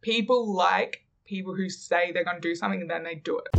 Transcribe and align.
people 0.00 0.52
like 0.52 1.04
people 1.24 1.54
who 1.54 1.68
say 1.68 2.10
they're 2.12 2.24
going 2.24 2.40
to 2.40 2.48
do 2.48 2.54
something 2.54 2.80
and 2.82 2.90
then 2.90 3.02
they 3.04 3.16
do 3.16 3.38
it. 3.38 3.54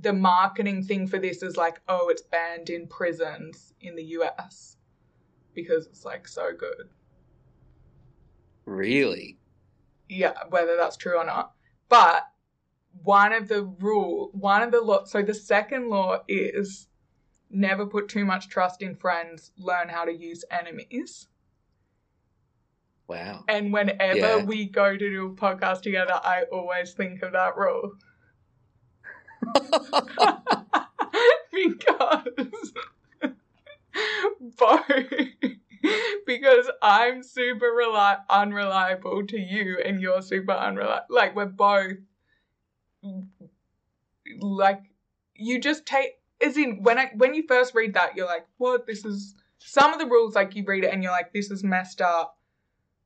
The 0.00 0.12
marketing 0.12 0.82
thing 0.84 1.06
for 1.06 1.18
this 1.18 1.42
is 1.42 1.56
like, 1.56 1.80
oh, 1.88 2.08
it's 2.10 2.22
banned 2.22 2.68
in 2.68 2.86
prisons 2.86 3.72
in 3.80 3.96
the 3.96 4.04
US 4.18 4.76
because 5.54 5.86
it's 5.86 6.04
like 6.04 6.28
so 6.28 6.50
good. 6.56 6.90
Really? 8.66 9.38
Yeah, 10.08 10.34
whether 10.50 10.76
that's 10.76 10.96
true 10.96 11.18
or 11.18 11.24
not. 11.24 11.52
But 11.88 12.28
one 13.02 13.32
of 13.32 13.48
the 13.48 13.62
rule, 13.62 14.30
one 14.32 14.62
of 14.62 14.70
the 14.70 14.80
law, 14.80 15.04
so 15.04 15.22
the 15.22 15.34
second 15.34 15.88
law 15.88 16.22
is 16.28 16.88
never 17.50 17.86
put 17.86 18.08
too 18.08 18.24
much 18.24 18.48
trust 18.48 18.82
in 18.82 18.94
friends, 18.94 19.52
learn 19.56 19.88
how 19.88 20.04
to 20.04 20.12
use 20.12 20.44
enemies. 20.50 21.28
Wow. 23.06 23.44
And 23.48 23.72
whenever 23.72 24.16
Yeah. 24.16 24.44
we 24.44 24.66
go 24.66 24.96
to 24.96 24.98
do 24.98 25.26
a 25.26 25.34
podcast 25.34 25.82
together, 25.82 26.14
I 26.14 26.44
always 26.50 26.92
think 26.94 27.22
of 27.22 27.32
that 27.32 27.56
rule. 27.56 27.92
because 31.52 32.72
both 34.58 34.82
because 36.26 36.70
I'm 36.82 37.22
super 37.22 37.66
reli- 37.66 38.20
unreliable 38.30 39.26
to 39.26 39.38
you 39.38 39.78
and 39.84 40.00
you're 40.00 40.22
super 40.22 40.52
unreliable. 40.52 41.06
Like 41.10 41.36
we're 41.36 41.46
both 41.46 41.96
like 44.40 44.80
you 45.34 45.60
just 45.60 45.86
take 45.86 46.12
as 46.42 46.56
in 46.56 46.82
when 46.82 46.98
I 46.98 47.10
when 47.16 47.34
you 47.34 47.44
first 47.46 47.74
read 47.74 47.94
that 47.94 48.16
you're 48.16 48.26
like 48.26 48.46
what 48.56 48.86
this 48.86 49.04
is 49.04 49.34
some 49.58 49.92
of 49.92 49.98
the 49.98 50.06
rules 50.06 50.34
like 50.34 50.54
you 50.56 50.64
read 50.66 50.84
it 50.84 50.92
and 50.92 51.02
you're 51.02 51.12
like 51.12 51.32
this 51.32 51.50
is 51.50 51.62
messed 51.62 52.00
up. 52.00 52.33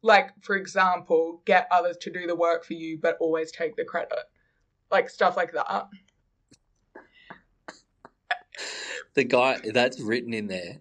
Like 0.02 0.30
for 0.43 0.57
example, 0.57 1.43
get 1.45 1.69
others 1.70 1.97
to 1.98 2.11
do 2.11 2.27
the 2.27 2.37
work 2.37 2.65
for 2.65 2.75
you 2.75 2.98
but 3.00 3.17
always 3.20 3.50
take 3.50 3.77
the 3.77 3.84
credit. 3.84 4.19
Like 4.91 5.11
stuff 5.11 5.36
like 5.36 5.53
that. 5.53 5.89
the 9.14 9.25
guy 9.25 9.61
that's 9.72 10.00
written 10.00 10.33
in 10.33 10.47
there. 10.47 10.78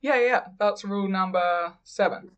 Yeah, 0.00 0.18
yeah, 0.20 0.44
that's 0.58 0.84
rule 0.84 1.08
number 1.08 1.72
seven. 1.84 2.32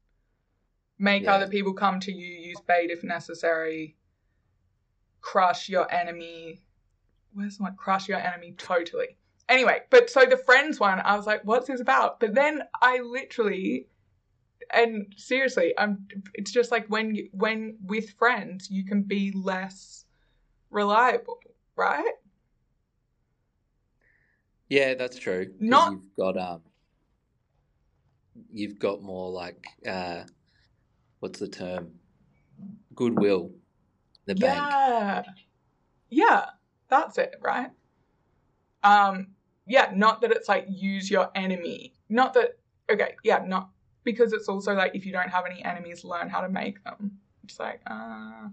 Make 0.99 1.25
Yeah. 1.25 1.35
other 1.35 1.49
people 1.49 1.73
come 1.73 1.99
to 2.01 2.13
you, 2.13 2.27
use 2.27 2.61
bait 2.67 2.91
if 2.91 3.03
necessary, 3.03 3.97
crush 5.23 5.69
your 5.69 5.91
enemy. 5.93 6.61
Where's 7.33 7.59
my 7.59 7.71
crush 7.71 8.09
your 8.09 8.19
enemy 8.19 8.53
totally? 8.57 9.17
Anyway, 9.49 9.83
but 9.91 10.09
so 10.09 10.25
the 10.25 10.37
friends 10.37 10.79
one, 10.79 11.01
I 11.01 11.17
was 11.17 11.27
like, 11.27 11.43
what's 11.45 11.67
this 11.67 11.81
about? 11.81 12.21
But 12.21 12.35
then 12.35 12.63
I 12.81 12.99
literally, 13.01 13.89
and 14.75 15.13
seriously, 15.17 15.75
I'm. 15.79 16.07
It's 16.35 16.51
just 16.51 16.71
like 16.71 16.87
when 16.89 17.15
you, 17.15 17.29
when 17.33 17.77
with 17.85 18.11
friends, 18.19 18.71
you 18.71 18.85
can 18.85 19.03
be 19.03 19.33
less 19.33 20.05
reliable, 20.71 21.41
right? 21.77 22.13
Yeah, 24.69 24.95
that's 24.95 25.19
true. 25.19 25.53
Not- 25.61 25.93
you've 25.93 26.17
got 26.17 26.37
um 26.37 26.63
you've 28.51 28.79
got 28.79 29.03
more 29.03 29.31
like 29.31 29.67
uh 29.87 30.25
what's 31.21 31.39
the 31.39 31.49
term? 31.49 31.93
Goodwill. 32.95 33.51
The 34.27 34.35
bank. 34.35 34.59
Yeah. 34.59 35.23
Yeah, 36.11 36.45
that's 36.89 37.19
it, 37.19 37.35
right? 37.41 37.71
Um, 38.83 39.29
yeah, 39.67 39.91
not 39.95 40.21
that 40.21 40.31
it's 40.31 40.49
like 40.49 40.67
use 40.69 41.11
your 41.11 41.31
enemy. 41.35 41.95
Not 42.09 42.35
that 42.35 42.59
okay, 42.91 43.17
yeah, 43.25 43.43
not 43.45 43.71
because 44.05 44.33
it's 44.33 44.49
also 44.49 44.75
like 44.75 44.95
if 44.95 45.07
you 45.07 45.13
don't 45.13 45.31
have 45.31 45.47
any 45.47 45.65
enemies, 45.65 46.05
learn 46.05 46.29
how 46.29 46.41
to 46.41 46.49
make 46.49 46.83
them. 46.85 47.19
It's 47.45 47.59
like, 47.59 47.81
uh 47.87 48.49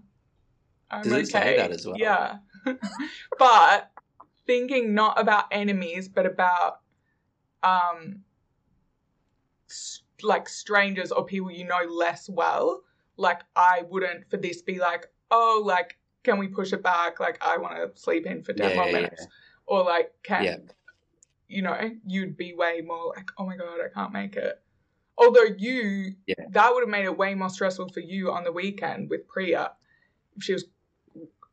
I'm 0.90 1.02
Does 1.02 1.12
okay. 1.12 1.20
it 1.22 1.26
say 1.28 1.56
that 1.56 1.70
as 1.70 1.86
well? 1.86 1.96
Yeah. 1.98 2.38
but 3.38 3.90
thinking 4.46 4.94
not 4.94 5.18
about 5.20 5.44
enemies, 5.50 6.08
but 6.08 6.26
about 6.26 6.80
um 7.62 8.20
like 10.22 10.48
strangers 10.48 11.10
or 11.10 11.24
people 11.24 11.50
you 11.50 11.64
know 11.64 11.82
less 11.88 12.28
well. 12.28 12.82
Like 13.16 13.42
I 13.56 13.82
wouldn't 13.88 14.30
for 14.30 14.36
this 14.36 14.62
be 14.62 14.78
like, 14.78 15.06
oh, 15.30 15.62
like 15.64 15.98
can 16.24 16.38
we 16.38 16.48
push 16.48 16.72
it 16.72 16.82
back? 16.82 17.20
Like 17.20 17.38
I 17.40 17.56
want 17.56 17.76
to 17.76 18.00
sleep 18.00 18.26
in 18.26 18.42
for 18.42 18.52
ten 18.52 18.70
Yeah, 18.70 18.76
more 18.76 18.86
yeah, 18.86 18.92
minutes, 18.92 19.26
or 19.66 19.84
like 19.84 20.12
can 20.22 20.44
Yeah. 20.44 20.56
you 21.48 21.62
know 21.62 21.90
you'd 22.06 22.36
be 22.36 22.54
way 22.54 22.80
more 22.84 23.12
like, 23.16 23.30
oh 23.38 23.46
my 23.46 23.56
god, 23.56 23.78
I 23.84 23.88
can't 23.92 24.12
make 24.12 24.36
it. 24.36 24.60
Although 25.18 25.54
you, 25.58 26.14
Yeah. 26.26 26.34
that 26.50 26.72
would 26.72 26.80
have 26.80 26.88
made 26.88 27.04
it 27.04 27.16
way 27.16 27.34
more 27.34 27.50
stressful 27.50 27.88
for 27.90 28.00
you 28.00 28.30
on 28.32 28.44
the 28.44 28.52
weekend 28.52 29.10
with 29.10 29.28
Priya. 29.28 29.72
If 30.36 30.42
she 30.44 30.52
was, 30.54 30.64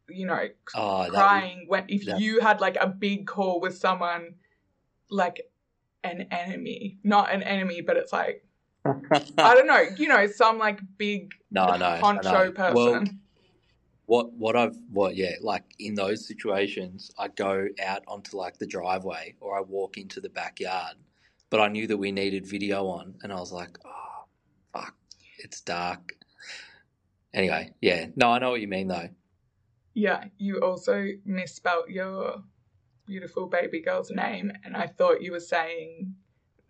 you 0.07 0.25
know, 0.25 0.47
Oh, 0.75 1.05
crying 1.09 1.65
when 1.67 1.85
if 1.87 2.05
that- 2.05 2.19
you 2.19 2.39
had 2.39 2.61
like 2.61 2.77
a 2.79 2.87
big 2.87 3.27
call 3.27 3.59
with 3.59 3.77
someone 3.77 4.35
like 5.09 5.41
an 6.03 6.21
enemy 6.31 6.97
not 7.03 7.29
an 7.33 7.43
enemy 7.43 7.81
but 7.81 7.97
it's 7.97 8.13
like 8.13 8.45
i 8.85 9.53
don't 9.53 9.67
know 9.67 9.83
you 9.97 10.07
know 10.07 10.25
some 10.27 10.57
like 10.57 10.79
big 10.97 11.33
no, 11.51 11.63
I 11.63 11.77
know. 11.77 11.85
I 11.85 11.99
honcho 11.99 12.23
know. 12.23 12.51
person 12.51 12.75
Well, 12.75 13.09
what 14.05 14.33
what 14.33 14.55
I've 14.55 14.77
what 14.91 15.15
yeah, 15.15 15.33
like 15.41 15.63
in 15.77 15.93
those 15.95 16.25
situations, 16.27 17.11
I 17.19 17.27
go 17.27 17.67
out 17.83 18.03
onto 18.07 18.37
like 18.37 18.57
the 18.57 18.65
driveway 18.65 19.35
or 19.39 19.57
I 19.57 19.61
walk 19.61 19.97
into 19.97 20.21
the 20.21 20.29
backyard. 20.29 20.95
But 21.49 21.61
I 21.61 21.67
knew 21.67 21.87
that 21.87 21.97
we 21.97 22.11
needed 22.11 22.45
video 22.45 22.85
on, 22.87 23.15
and 23.23 23.31
I 23.33 23.35
was 23.39 23.51
like, 23.51 23.77
oh, 23.85 24.25
fuck, 24.73 24.95
it's 25.39 25.61
dark. 25.61 26.15
Anyway, 27.33 27.73
yeah, 27.81 28.07
no, 28.15 28.31
I 28.31 28.39
know 28.39 28.51
what 28.51 28.61
you 28.61 28.67
mean 28.67 28.87
though. 28.87 29.09
yeah 29.95 30.25
you 30.37 30.59
also 30.59 31.07
misspelt 31.25 31.89
your 31.89 32.43
beautiful 33.07 33.47
baby 33.47 33.81
girl's 33.81 34.11
name 34.11 34.51
and 34.63 34.77
i 34.77 34.85
thought 34.85 35.21
you 35.21 35.31
were 35.31 35.39
saying 35.39 36.13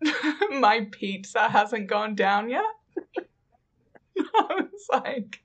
my 0.58 0.86
pizza 0.90 1.48
hasn't 1.50 1.86
gone 1.86 2.14
down 2.14 2.48
yet 2.48 2.64
i 4.18 4.54
was 4.60 4.86
like 4.90 5.42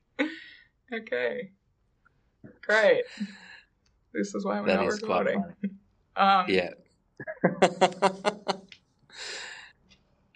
okay 0.92 1.50
great 2.62 3.04
this 4.14 4.34
is 4.34 4.44
why 4.44 4.58
we're 4.60 4.66
That 4.68 4.80
not 4.80 4.92
recording 4.92 5.44
um 6.16 6.46
Yeah. 6.48 6.70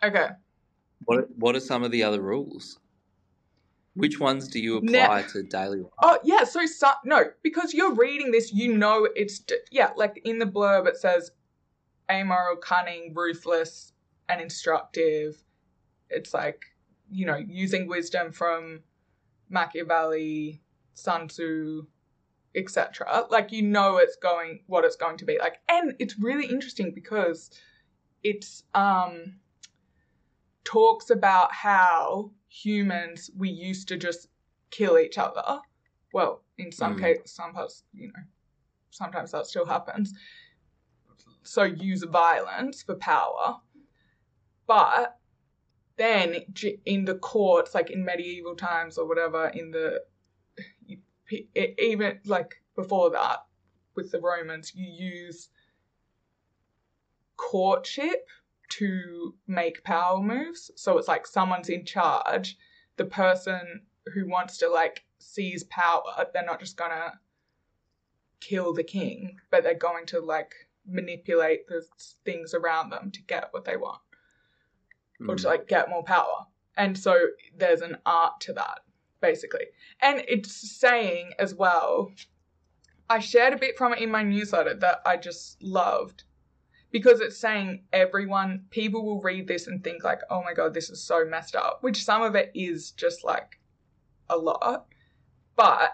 okay 0.03 0.29
what 1.05 1.29
What 1.37 1.57
are 1.57 1.61
some 1.61 1.83
of 1.83 1.91
the 1.91 2.03
other 2.03 2.21
rules? 2.21 2.79
Which 3.95 4.21
ones 4.21 4.49
do 4.49 4.61
you 4.61 4.77
apply 4.77 5.23
to 5.33 5.43
daily 5.43 5.81
life? 5.81 5.91
Oh 6.01 6.19
yeah, 6.23 6.45
so, 6.45 6.65
so 6.67 6.93
no, 7.05 7.25
because 7.43 7.75
you're 7.75 7.95
reading 7.95 8.31
this, 8.31 8.53
you 8.53 8.77
know 8.77 9.09
it's 9.17 9.43
yeah, 9.71 9.91
like 9.97 10.21
in 10.25 10.39
the 10.39 10.47
blurb 10.47 10.87
it 10.87 10.97
says 10.97 11.33
amoral, 12.11 12.57
cunning, 12.57 13.13
ruthless, 13.15 13.93
and 14.29 14.41
instructive. 14.41 15.43
It's 16.09 16.33
like 16.33 16.63
you 17.11 17.27
know 17.27 17.37
using 17.37 17.89
wisdom 17.89 18.31
from 18.31 18.81
Machiavelli, 19.49 20.63
Sun 20.95 21.29
Tzu, 21.29 21.87
etc. 22.55 23.27
Like 23.29 23.51
you 23.51 23.63
know 23.63 23.97
it's 23.97 24.17
going 24.17 24.61
what 24.67 24.85
it's 24.85 24.97
going 24.97 25.17
to 25.19 25.25
be 25.25 25.39
like, 25.39 25.61
and 25.69 25.95
it's 25.99 26.19
really 26.19 26.47
interesting 26.47 26.93
because 26.95 27.51
it's 28.23 28.63
um 28.75 29.35
talks 30.65 31.11
about 31.11 31.53
how 31.53 32.31
humans 32.49 33.31
we 33.37 33.49
used 33.49 33.89
to 33.89 33.97
just 33.97 34.29
kill 34.71 34.99
each 34.99 35.19
other. 35.19 35.61
Well, 36.13 36.43
in 36.59 36.73
some 36.73 36.97
Mm. 36.97 37.01
cases, 37.01 37.33
some 37.33 37.53
parts, 37.53 37.85
you 37.93 38.09
know, 38.09 38.23
sometimes 38.91 39.31
that 39.33 39.47
still 39.47 39.67
happens. 39.67 40.13
So 41.43 41.63
use 41.65 42.03
violence 42.03 42.83
for 42.83 42.97
power, 42.97 43.61
but 44.67 45.19
then 45.97 46.45
in 46.85 47.05
the 47.05 47.17
courts, 47.19 47.75
like 47.75 47.91
in 47.91 48.05
medieval 48.05 48.57
times 48.57 48.99
or 48.99 49.07
whatever, 49.07 49.49
in 49.49 49.71
the 49.71 50.05
e- 51.31 51.49
even 51.79 52.21
like 52.25 52.63
before 52.75 53.11
that 53.11 53.47
with 53.95 54.11
the 54.11 54.21
Romans, 54.21 54.75
you 54.75 54.87
use 54.87 55.51
courtship 57.37 58.29
to 58.71 59.35
make 59.47 59.85
power 59.85 60.21
moves. 60.21 60.71
So 60.77 60.97
it's 60.99 61.09
like 61.09 61.27
someone's 61.27 61.69
in 61.69 61.85
charge. 61.85 62.57
The 62.97 63.05
person 63.05 63.83
who 64.15 64.29
wants 64.29 64.59
to 64.59 64.69
like 64.69 65.05
seize 65.19 65.65
power, 65.65 66.27
they're 66.33 66.45
not 66.45 66.61
just 66.61 66.77
gonna 66.77 67.19
kill 68.41 68.73
the 68.73 68.85
king, 68.85 69.37
but 69.51 69.63
they're 69.63 69.75
going 69.75 70.07
to 70.07 70.21
like 70.21 70.55
manipulate 70.87 71.67
the 71.69 71.85
things 72.25 72.55
around 72.55 72.91
them 72.91 73.11
to 73.11 73.23
get 73.23 73.49
what 73.53 73.65
they 73.65 73.77
want 73.77 74.01
or 75.29 75.37
to 75.37 75.43
Mm. 75.43 75.51
like 75.51 75.69
get 75.69 75.91
more 75.91 76.03
power. 76.03 76.47
And 76.77 76.99
so 76.99 77.29
there's 77.55 77.83
an 77.83 77.99
art 78.07 78.41
to 78.43 78.53
that, 78.55 78.81
basically. 79.21 79.67
And 80.01 80.25
it's 80.27 80.53
saying 80.79 81.35
as 81.39 81.55
well, 81.55 82.13
I 83.11 83.19
shared 83.19 83.53
a 83.53 83.59
bit 83.59 83.77
from 83.77 83.93
it 83.93 83.99
in 84.01 84.11
my 84.11 84.23
newsletter 84.23 84.75
that 84.75 85.03
I 85.05 85.17
just 85.17 85.63
loved. 85.63 86.25
Because 86.91 87.21
it's 87.21 87.39
saying 87.39 87.85
everyone, 87.93 88.65
people 88.71 89.05
will 89.05 89.21
read 89.21 89.47
this 89.47 89.67
and 89.67 89.83
think 89.83 90.05
like, 90.05 90.21
oh 90.31 90.43
my 90.43 90.55
god, 90.55 90.75
this 90.75 90.91
is 90.91 91.03
so 91.03 91.25
messed 91.25 91.57
up, 91.57 91.83
which 91.83 92.05
some 92.05 92.23
of 92.23 92.35
it 92.35 92.51
is 92.55 92.91
just 92.93 93.25
like 93.25 93.61
a 94.29 94.37
lot, 94.37 94.87
but 95.57 95.93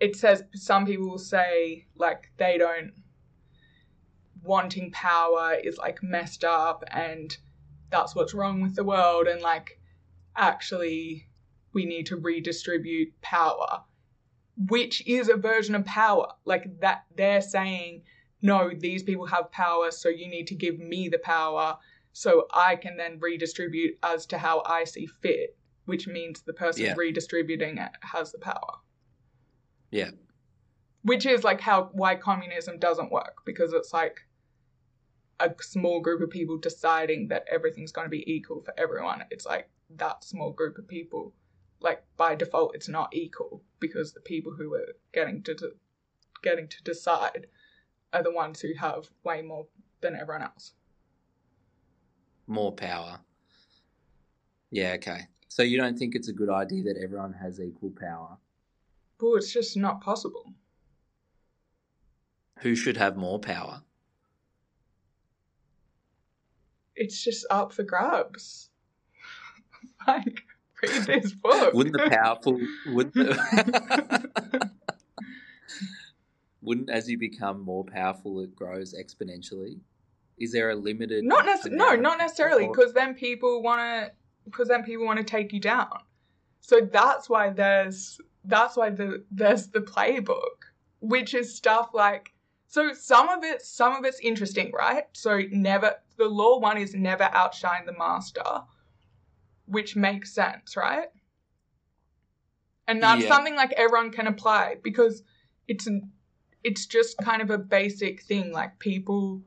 it 0.00 0.16
says 0.16 0.42
some 0.54 0.84
people 0.86 1.08
will 1.08 1.18
say 1.18 1.86
like 1.96 2.30
they 2.36 2.58
don't 2.58 2.92
wanting 4.42 4.90
power 4.90 5.54
is 5.62 5.78
like 5.78 6.02
messed 6.02 6.42
up 6.42 6.82
and 6.90 7.36
that's 7.90 8.16
what's 8.16 8.34
wrong 8.34 8.60
with 8.60 8.74
the 8.74 8.82
world 8.82 9.28
and 9.28 9.40
like 9.40 9.78
actually 10.36 11.28
we 11.72 11.84
need 11.84 12.06
to 12.06 12.16
redistribute 12.16 13.12
power 13.20 13.84
which 14.56 15.06
is 15.06 15.28
a 15.28 15.36
version 15.36 15.74
of 15.74 15.84
power. 15.84 16.28
Like 16.44 16.80
that 16.80 17.04
they're 17.16 17.40
saying 17.40 18.02
no 18.42 18.70
these 18.76 19.02
people 19.02 19.26
have 19.26 19.50
power 19.50 19.90
so 19.90 20.08
you 20.08 20.28
need 20.28 20.46
to 20.48 20.54
give 20.54 20.78
me 20.78 21.08
the 21.08 21.18
power 21.18 21.76
so 22.12 22.46
i 22.52 22.76
can 22.76 22.96
then 22.96 23.18
redistribute 23.20 23.96
as 24.02 24.26
to 24.26 24.36
how 24.36 24.62
i 24.66 24.84
see 24.84 25.06
fit 25.06 25.56
which 25.86 26.06
means 26.06 26.42
the 26.42 26.52
person 26.52 26.84
Yeah. 26.84 26.94
redistributing 26.96 27.78
it 27.78 27.92
has 28.02 28.32
the 28.32 28.38
power 28.38 28.74
Yeah. 29.90 30.10
which 31.02 31.24
is 31.26 31.44
like 31.44 31.60
how 31.60 31.90
why 31.92 32.14
communism 32.16 32.78
doesn't 32.78 33.12
work 33.12 33.36
because 33.44 33.72
it's 33.72 33.92
like 33.92 34.20
a 35.40 35.50
small 35.60 36.00
group 36.00 36.20
of 36.20 36.30
people 36.30 36.56
deciding 36.58 37.28
that 37.28 37.44
everything's 37.50 37.92
going 37.92 38.04
to 38.06 38.10
be 38.10 38.30
equal 38.30 38.60
for 38.62 38.74
everyone 38.78 39.24
it's 39.30 39.46
like 39.46 39.68
that 39.96 40.22
small 40.24 40.52
group 40.52 40.78
of 40.78 40.86
people 40.88 41.34
like 41.80 42.04
by 42.16 42.34
default 42.34 42.74
it's 42.74 42.88
not 42.88 43.14
equal 43.14 43.62
because 43.80 44.12
the 44.12 44.20
people 44.20 44.52
who 44.52 44.72
are 44.74 44.94
getting 45.12 45.42
to 45.42 45.54
de- 45.54 45.72
getting 46.42 46.68
to 46.68 46.82
decide 46.84 47.46
are 48.12 48.22
the 48.22 48.32
ones 48.32 48.60
who 48.60 48.74
have 48.78 49.08
way 49.24 49.42
more 49.42 49.66
than 50.00 50.14
everyone 50.16 50.42
else 50.42 50.72
More 52.46 52.72
power. 52.72 53.20
Yeah, 54.70 54.92
okay. 54.96 55.28
So 55.48 55.62
you 55.62 55.76
don't 55.78 55.98
think 55.98 56.14
it's 56.14 56.28
a 56.28 56.32
good 56.32 56.48
idea 56.50 56.82
that 56.84 56.96
everyone 57.02 57.32
has 57.34 57.60
equal 57.60 57.90
power? 57.98 58.38
but 59.18 59.34
it's 59.34 59.52
just 59.52 59.76
not 59.76 60.00
possible 60.00 60.52
Who 62.60 62.74
should 62.74 62.96
have 62.96 63.16
more 63.16 63.38
power? 63.38 63.82
it's 66.96 67.22
just 67.24 67.46
up 67.50 67.72
for 67.72 67.82
grabs 67.84 68.68
like 70.06 70.42
read 70.82 71.02
this 71.06 71.32
book 71.32 71.72
Wouldn't 71.74 71.96
the 71.96 72.10
powerful 72.10 72.58
wouldn't 72.88 73.14
the, 73.14 74.70
wouldn't 76.62 76.88
as 76.90 77.10
you 77.10 77.18
become 77.18 77.60
more 77.60 77.84
powerful 77.84 78.40
it 78.40 78.54
grows 78.54 78.94
exponentially? 78.94 79.80
Is 80.38 80.52
there 80.52 80.70
a 80.70 80.74
limited 80.74 81.24
not 81.24 81.44
necessarily 81.44 81.78
no 81.78 81.94
not 82.00 82.18
necessarily 82.18 82.66
because 82.66 82.92
then 82.94 83.14
people 83.14 83.62
want 83.62 83.80
to 83.80 84.12
because 84.44 84.68
then 84.68 84.82
people 84.82 85.04
want 85.04 85.18
to 85.18 85.24
take 85.24 85.52
you 85.52 85.60
down 85.60 85.88
so 86.60 86.80
that's 86.80 87.28
why 87.28 87.50
there's 87.50 88.20
that's 88.44 88.76
why 88.76 88.90
the 88.90 89.24
there's 89.30 89.68
the 89.68 89.80
playbook 89.80 90.72
which 91.00 91.34
is 91.34 91.54
stuff 91.54 91.90
like 91.92 92.32
so 92.66 92.92
some 92.92 93.28
of 93.28 93.44
it 93.44 93.62
some 93.62 93.94
of 93.94 94.04
it's 94.04 94.18
interesting 94.20 94.72
right 94.72 95.04
so 95.12 95.42
never 95.52 95.94
the 96.16 96.24
law 96.24 96.58
one 96.58 96.78
is 96.78 96.94
never 96.94 97.24
outshine 97.24 97.84
the 97.86 97.92
master 97.92 98.42
which 99.66 99.94
makes 99.94 100.34
sense 100.34 100.76
right 100.76 101.08
and 102.88 103.02
that's 103.02 103.22
Yeah. 103.22 103.28
something 103.28 103.54
like 103.54 103.72
everyone 103.72 104.10
can 104.10 104.26
apply 104.26 104.76
because 104.82 105.22
it's 105.68 105.86
an, 105.86 106.10
it's 106.64 106.86
just 106.86 107.18
kind 107.18 107.42
of 107.42 107.50
a 107.50 107.58
basic 107.58 108.22
thing 108.22 108.52
like 108.52 108.78
people 108.78 109.42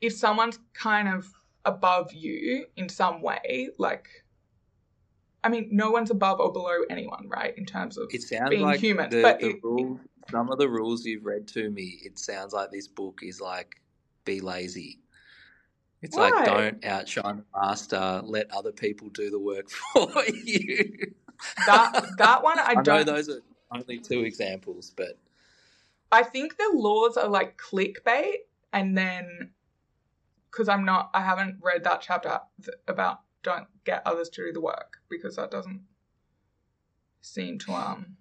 if 0.00 0.12
someone's 0.12 0.58
kind 0.74 1.08
of 1.08 1.26
above 1.64 2.12
you 2.12 2.66
in 2.76 2.88
some 2.88 3.22
way, 3.22 3.70
like, 3.78 4.08
I 5.42 5.48
mean, 5.48 5.68
no 5.72 5.90
one's 5.90 6.10
above 6.10 6.38
or 6.38 6.52
below 6.52 6.82
anyone, 6.90 7.28
right? 7.28 7.56
In 7.56 7.64
terms 7.64 7.96
of 7.96 8.08
It 8.12 8.22
sounds 8.22 8.50
being 8.50 8.62
like 8.62 8.78
human, 8.78 9.08
the, 9.10 9.22
but 9.22 9.40
the 9.40 9.50
it- 9.50 9.64
rule, 9.64 9.98
some 10.30 10.50
of 10.50 10.58
the 10.58 10.68
rules 10.68 11.04
you've 11.06 11.24
read 11.24 11.48
to 11.48 11.70
me, 11.70 11.98
it 12.04 12.18
sounds 12.18 12.52
like 12.52 12.70
this 12.70 12.88
book 12.88 13.20
is 13.22 13.40
like 13.40 13.80
be 14.24 14.40
lazy. 14.40 14.98
It's 16.02 16.14
like 16.16 16.44
don't 16.44 16.84
outshine 16.84 17.38
the 17.38 17.58
master, 17.58 18.20
let 18.24 18.50
other 18.52 18.70
people 18.72 19.08
do 19.08 19.30
the 19.30 19.38
work 19.40 19.70
for 19.92 20.10
you. 20.44 21.14
that 21.66 22.04
that 22.18 22.42
one, 22.42 22.58
I 22.58 22.64
I, 22.70 22.74
know 22.74 22.82
don't. 22.82 23.06
those 23.06 23.28
are 23.30 23.40
only 23.72 23.98
two 23.98 24.20
examples, 24.24 24.92
but 24.96 25.18
I 26.12 26.22
think 26.22 26.56
the 26.56 26.70
laws 26.72 27.16
are 27.16 27.28
like 27.28 27.58
clickbait, 27.58 28.36
and 28.72 28.96
then 28.96 29.50
because 30.50 30.68
I'm 30.68 30.84
not, 30.84 31.10
I 31.12 31.20
haven't 31.20 31.58
read 31.62 31.84
that 31.84 32.00
chapter 32.00 32.40
about 32.88 33.20
don't 33.42 33.66
get 33.84 34.02
others 34.06 34.28
to 34.30 34.46
do 34.46 34.52
the 34.52 34.60
work 34.60 34.98
because 35.08 35.36
that 35.36 35.50
doesn't 35.50 35.82
seem 37.20 37.58
to 37.58 37.72
um 37.72 38.16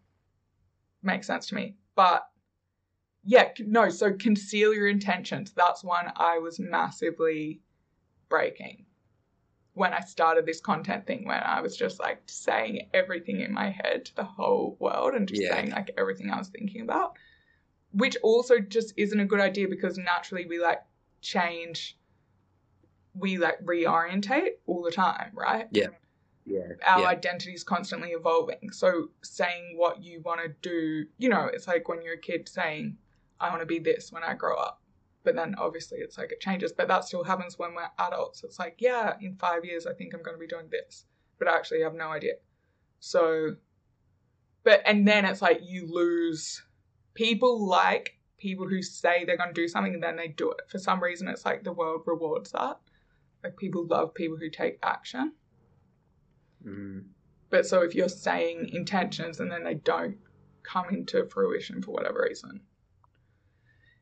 make 1.02 1.24
sense 1.24 1.48
to 1.48 1.56
me. 1.56 1.76
But 1.96 2.28
yeah, 3.24 3.50
no. 3.60 3.90
So 3.90 4.14
conceal 4.14 4.74
your 4.74 4.88
intentions. 4.88 5.54
That's 5.56 5.84
one 5.84 6.12
I 6.16 6.40
was 6.40 6.60
massively 6.60 7.62
breaking 8.30 8.86
when 9.74 9.94
I 9.94 10.02
started 10.02 10.46
this 10.46 10.62
content 10.62 11.08
thing. 11.08 11.26
When 11.26 11.42
I 11.42 11.62
was 11.62 11.76
just 11.78 12.00
like 12.00 12.22
saying 12.26 12.90
everything 12.94 13.40
in 13.42 13.54
my 13.54 13.70
head 13.70 14.06
to 14.06 14.16
the 14.16 14.24
whole 14.24 14.78
world 14.80 15.14
and 15.14 15.28
just 15.28 15.42
Yeah. 15.42 15.56
saying 15.56 15.72
like 15.72 15.92
everything 15.98 16.30
I 16.30 16.38
was 16.38 16.50
thinking 16.50 16.82
about 16.82 17.18
which 17.96 18.18
also 18.24 18.60
just 18.60 18.94
isn't 18.98 19.20
a 19.20 19.26
good 19.26 19.40
idea 19.40 19.68
because 19.68 19.98
naturally 19.98 20.46
we 20.46 20.60
like 20.60 20.82
change 21.22 21.98
we 23.14 23.38
like 23.38 23.64
reorientate 23.64 24.52
all 24.68 24.84
the 24.84 24.92
time 24.92 25.32
right? 25.34 25.68
Yeah, 25.72 25.88
Yeah, 26.46 26.74
our 26.86 27.02
yeah, 27.02 27.08
identity 27.08 27.54
is 27.54 27.64
constantly 27.64 28.10
evolving. 28.10 28.72
So 28.72 29.10
saying 29.24 29.76
what 29.78 30.04
you 30.04 30.22
want 30.22 30.42
to 30.42 30.50
do 30.62 31.06
you 31.18 31.30
know 31.30 31.50
it's 31.52 31.68
like 31.68 31.88
when 31.88 32.02
you're 32.02 32.16
a 32.16 32.20
kid 32.20 32.48
saying 32.50 32.98
i 33.40 33.50
want 33.50 33.62
to 33.62 33.66
be 33.66 33.80
this 33.80 34.12
when 34.12 34.24
i 34.24 34.34
grow 34.34 34.56
up. 34.58 34.82
But 35.24 35.36
then 35.36 35.56
obviously 35.58 36.00
it's 36.00 36.18
like 36.18 36.32
it 36.32 36.42
changes 36.42 36.74
but 36.74 36.90
that 36.90 37.06
still 37.06 37.24
happens 37.24 37.58
when 37.58 37.74
we're 37.74 37.90
adults. 37.98 38.44
It's 38.44 38.60
like 38.60 38.76
yeah 38.80 39.14
in 39.22 39.38
five 39.38 39.64
years 39.64 39.88
i 39.88 39.94
think 39.94 40.14
i'm 40.14 40.22
going 40.22 40.36
to 40.36 40.40
be 40.40 40.48
doing 40.48 40.68
this 40.70 41.06
but 41.40 41.48
actually 41.48 41.56
i 41.56 41.58
actually 41.58 41.82
have 41.84 41.94
no 41.96 42.10
idea. 42.14 42.34
So 43.00 43.56
but 44.66 44.82
and 44.86 45.08
then 45.08 45.24
it's 45.24 45.42
like 45.42 45.62
you 45.64 45.88
lose 45.88 46.62
people 47.16 47.66
like 47.68 48.18
people 48.38 48.68
who 48.68 48.82
say 48.82 49.26
they're 49.26 49.38
going 49.38 49.54
to 49.54 49.62
do 49.62 49.68
something 49.68 49.96
and 49.96 50.04
then 50.04 50.16
they 50.16 50.28
do 50.28 50.52
it 50.52 50.62
for 50.70 50.78
some 50.78 51.02
reason 51.02 51.28
it's 51.28 51.46
like 51.46 51.64
the 51.64 51.72
world 51.72 52.02
rewards 52.06 52.52
that 52.52 52.78
like 53.44 53.58
people 53.58 53.86
love 53.88 54.14
people 54.14 54.38
who 54.38 54.50
take 54.50 54.78
action 54.84 55.34
mm, 56.66 57.04
but 57.50 57.66
so 57.66 57.82
if 57.82 57.96
you're 57.96 58.10
saying 58.10 58.70
intentions 58.74 59.40
and 59.40 59.52
then 59.52 59.64
they 59.64 59.76
don't 59.76 60.18
come 60.66 60.86
into 60.90 61.26
fruition 61.28 61.82
for 61.82 61.92
whatever 61.92 62.26
reason. 62.28 62.62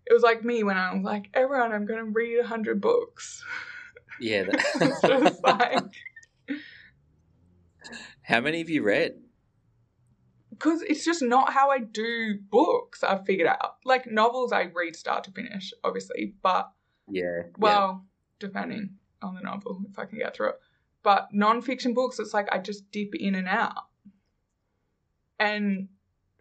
It 0.06 0.14
was 0.14 0.24
like 0.24 0.44
me 0.44 0.64
when 0.64 0.78
I 0.78 0.94
was 0.94 1.04
like, 1.04 1.30
everyone, 1.34 1.72
I'm 1.72 1.86
going 1.86 2.04
to 2.06 2.12
read 2.12 2.40
100 2.40 2.82
books. 2.82 3.44
yeah. 4.20 4.44
it's 4.82 5.02
That, 5.02 5.04
just 5.04 5.44
like, 5.44 5.84
how 8.24 8.42
many 8.42 8.60
have 8.60 8.70
you 8.70 8.84
read? 8.84 9.23
Because 10.64 10.82
it's 10.84 11.04
just 11.04 11.22
not 11.22 11.52
how 11.52 11.70
I 11.70 11.80
do 11.80 12.38
books, 12.50 13.04
I've 13.04 13.26
figured 13.26 13.48
out. 13.48 13.76
Like 13.84 14.10
novels, 14.10 14.54
I 14.54 14.64
read 14.74 14.96
start 14.96 15.26
to 15.26 15.32
finish, 15.32 15.74
obviously, 15.84 16.36
but 16.42 16.72
Yeah, 17.10 17.44
well, 17.58 18.06
depending 18.40 18.96
on 19.22 19.36
the 19.36 19.42
novel, 19.42 19.82
if 19.90 20.00
I 20.00 20.06
can 20.06 20.20
get 20.20 20.36
through 20.36 20.50
it. 20.50 20.60
But 21.04 21.30
non-fiction 21.34 21.94
books, 21.94 22.18
it's 22.20 22.34
like 22.34 22.48
I 22.52 22.60
just 22.60 22.90
dip 22.92 23.14
in 23.16 23.36
and 23.36 23.48
out. 23.48 23.74
And 25.38 25.90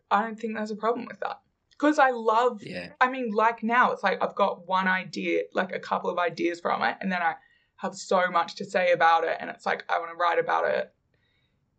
I 0.09 0.23
don't 0.23 0.39
think 0.39 0.55
there's 0.55 0.71
a 0.71 0.77
problem 0.77 1.07
with 1.07 1.19
that. 1.21 1.41
Because 1.71 1.99
I 1.99 2.11
love 2.11 2.63
yeah, 2.63 2.91
I 3.01 3.11
mean, 3.11 3.33
like 3.33 3.65
now, 3.65 3.91
it's 3.91 4.05
like 4.05 4.23
I've 4.23 4.37
got 4.37 4.69
one 4.69 4.87
idea, 4.87 5.43
like 5.53 5.73
a 5.73 5.81
couple 5.81 6.11
of 6.11 6.19
ideas 6.19 6.61
from 6.61 6.83
it, 6.83 6.97
and 7.01 7.11
then 7.11 7.23
I 7.23 7.35
have 7.77 7.97
so 7.97 8.31
much 8.31 8.55
to 8.57 8.65
say 8.65 8.93
about 8.93 9.25
it, 9.25 9.37
and 9.41 9.51
it's 9.51 9.67
like 9.67 9.85
I 9.89 9.99
want 9.99 10.13
to 10.13 10.17
write 10.17 10.39
about 10.39 10.71
it 10.71 10.93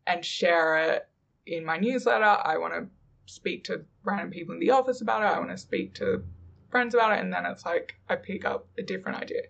and 0.06 0.26
share 0.26 0.76
it 0.76 1.08
in 1.46 1.66
my 1.66 1.78
newsletter. 1.78 2.24
I 2.24 2.58
want 2.58 2.74
to 2.74 2.88
speak 3.26 3.64
to 3.66 3.86
random 4.04 4.32
people 4.32 4.54
in 4.54 4.60
the 4.60 4.72
office 4.72 5.02
about 5.02 5.24
it. 5.24 5.26
I 5.26 5.40
want 5.40 5.52
to 5.52 5.58
speak 5.58 5.94
to 5.96 6.24
friends 6.70 6.94
about 6.94 7.14
it, 7.14 7.20
and 7.20 7.32
then 7.32 7.46
it's 7.46 7.66
like 7.66 7.96
I 8.10 8.16
pick 8.16 8.46
up 8.46 8.68
a 8.78 8.84
different 8.84 9.22
idea. 9.22 9.44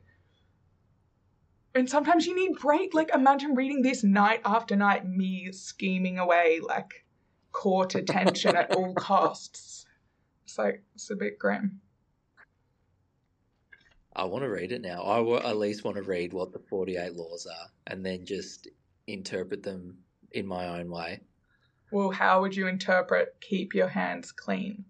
And 1.76 1.90
sometimes 1.90 2.28
you 2.28 2.36
need 2.36 2.60
break. 2.60 2.94
Like 2.94 3.10
imagine 3.14 3.56
reading 3.56 3.82
this 3.82 4.04
night 4.04 4.42
after 4.46 4.76
night, 4.76 5.08
me 5.08 5.52
scheming 5.52 6.20
away, 6.20 6.60
like 6.62 7.06
court 7.52 7.96
attention 7.96 8.56
at 8.56 8.76
all 8.76 8.94
costs. 8.98 9.86
It's 10.44 10.58
like 10.58 10.84
it's 10.94 11.10
a 11.10 11.16
bit 11.16 11.40
grim. 11.40 11.82
I 14.16 14.26
want 14.26 14.44
to 14.44 14.50
read 14.50 14.72
it 14.72 14.82
now. 14.82 15.02
I 15.02 15.20
wa- 15.20 15.38
at 15.38 15.58
least 15.58 15.84
want 15.84 15.98
to 15.98 16.04
read 16.04 16.34
what 16.34 16.52
the 16.52 16.60
48 16.60 17.14
laws 17.16 17.48
are 17.48 17.70
and 17.88 18.06
then 18.06 18.26
just 18.26 18.68
interpret 19.08 19.64
them 19.64 19.98
in 20.32 20.46
my 20.46 20.80
own 20.80 20.92
way. 20.92 21.22
Well, 21.94 22.10
how 22.10 22.42
would 22.42 22.56
you 22.56 22.66
interpret 22.66 23.36
keep 23.40 23.76
your 23.76 23.88
hands 23.88 24.32
clean? 24.32 24.84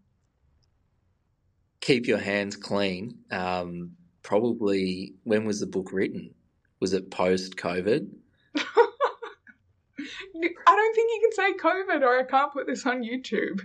Keep 1.81 2.07
your 2.07 2.17
hands 2.17 2.55
clean. 2.55 3.17
Um, 3.29 3.97
probably 4.21 5.13
when 5.25 5.43
was 5.43 5.59
the 5.59 5.67
book 5.67 5.91
written? 5.91 6.33
Was 6.79 6.93
it 6.93 7.11
post 7.11 7.57
COVID? 7.57 8.07
I 8.55 8.61
don't 10.65 10.95
think 10.95 11.11
you 11.11 11.19
can 11.21 11.31
say 11.33 11.53
COVID 11.61 12.03
or 12.03 12.19
I 12.19 12.23
can't 12.23 12.53
put 12.53 12.67
this 12.67 12.85
on 12.85 13.03
YouTube. 13.03 13.59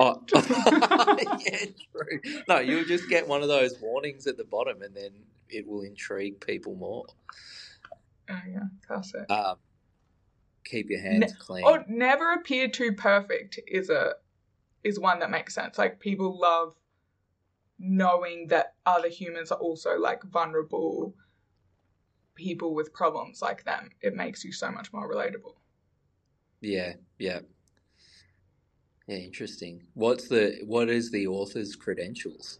Oh, 0.00 0.20
yeah, 0.34 1.66
true. 1.92 2.20
No, 2.48 2.58
you'll 2.58 2.86
just 2.86 3.08
get 3.08 3.28
one 3.28 3.42
of 3.42 3.48
those 3.48 3.80
warnings 3.80 4.26
at 4.26 4.36
the 4.36 4.42
bottom, 4.42 4.82
and 4.82 4.92
then 4.96 5.10
it 5.48 5.64
will 5.64 5.82
intrigue 5.82 6.44
people 6.44 6.74
more. 6.74 7.06
Oh 8.28 8.40
yeah, 8.50 8.64
classic. 8.84 9.30
Um, 9.30 9.58
keep 10.66 10.90
your 10.90 11.00
hands 11.00 11.34
clean. 11.38 11.64
Or 11.64 11.84
never 11.88 12.32
appear 12.32 12.68
too 12.68 12.92
perfect 12.92 13.58
is 13.66 13.90
a 13.90 14.14
is 14.84 15.00
one 15.00 15.18
that 15.20 15.30
makes 15.30 15.54
sense. 15.54 15.78
Like 15.78 15.98
people 16.00 16.38
love 16.38 16.74
knowing 17.78 18.48
that 18.48 18.74
other 18.84 19.08
humans 19.08 19.50
are 19.50 19.58
also 19.58 19.98
like 19.98 20.22
vulnerable 20.24 21.14
people 22.34 22.74
with 22.74 22.92
problems 22.92 23.42
like 23.42 23.64
them. 23.64 23.90
It 24.00 24.14
makes 24.14 24.44
you 24.44 24.52
so 24.52 24.70
much 24.70 24.92
more 24.92 25.10
relatable. 25.10 25.54
Yeah, 26.60 26.94
yeah. 27.18 27.40
Yeah, 29.06 29.18
interesting. 29.18 29.84
What's 29.94 30.28
the 30.28 30.60
what 30.64 30.88
is 30.88 31.10
the 31.10 31.26
author's 31.26 31.76
credentials? 31.76 32.58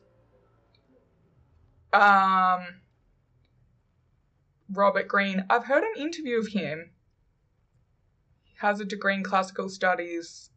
Um 1.92 2.80
Robert 4.72 5.06
Greene. 5.08 5.44
I've 5.48 5.64
heard 5.64 5.84
an 5.84 6.02
interview 6.02 6.38
of 6.38 6.48
him. 6.48 6.90
Has 8.58 8.80
a 8.80 8.84
degree 8.84 9.14
in 9.14 9.22
classical 9.22 9.68
studies, 9.68 10.50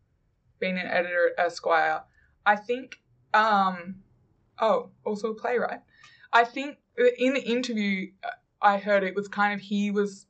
been 0.59 0.77
an 0.77 0.87
editor 0.87 1.31
at 1.37 1.45
Esquire. 1.45 2.03
I 2.45 2.55
think 2.55 2.99
um 3.33 3.95
oh, 4.59 4.89
also 5.05 5.31
a 5.31 5.35
playwright. 5.35 5.81
I 6.31 6.43
think 6.43 6.77
in 7.17 7.33
the 7.33 7.43
interview 7.43 8.11
I 8.61 8.77
heard 8.77 9.03
it 9.03 9.15
was 9.15 9.27
kind 9.27 9.53
of 9.53 9.61
he 9.61 9.91
was 9.91 10.27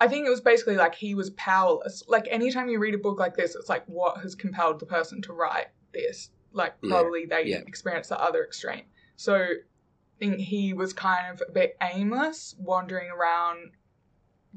I 0.00 0.08
think 0.08 0.26
it 0.26 0.30
was 0.30 0.40
basically 0.40 0.76
like 0.76 0.94
he 0.94 1.14
was 1.14 1.30
powerless. 1.30 2.02
Like 2.08 2.26
anytime 2.30 2.68
you 2.68 2.78
read 2.78 2.94
a 2.94 2.98
book 2.98 3.18
like 3.18 3.36
this, 3.36 3.54
it's 3.54 3.68
like 3.68 3.84
what 3.86 4.18
has 4.22 4.34
compelled 4.34 4.80
the 4.80 4.86
person 4.86 5.20
to 5.22 5.32
write 5.34 5.68
this? 5.92 6.30
Like 6.52 6.80
probably 6.80 7.26
yeah, 7.28 7.36
they 7.36 7.50
yeah. 7.50 7.58
experienced 7.66 8.08
the 8.08 8.20
other 8.20 8.42
extreme. 8.42 8.84
So 9.16 9.36
I 9.36 9.54
think 10.18 10.38
he 10.38 10.72
was 10.72 10.92
kind 10.94 11.32
of 11.32 11.42
a 11.46 11.52
bit 11.52 11.76
aimless, 11.82 12.54
wandering 12.58 13.10
around 13.10 13.72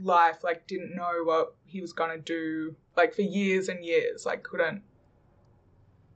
life, 0.02 0.44
like 0.44 0.68
didn't 0.68 0.96
know 0.96 1.24
what 1.24 1.56
he 1.66 1.82
was 1.82 1.94
gonna 1.94 2.18
do, 2.18 2.76
like 2.96 3.14
for 3.14 3.22
years 3.22 3.70
and 3.70 3.84
years, 3.86 4.26
like 4.26 4.44
couldn't 4.44 4.82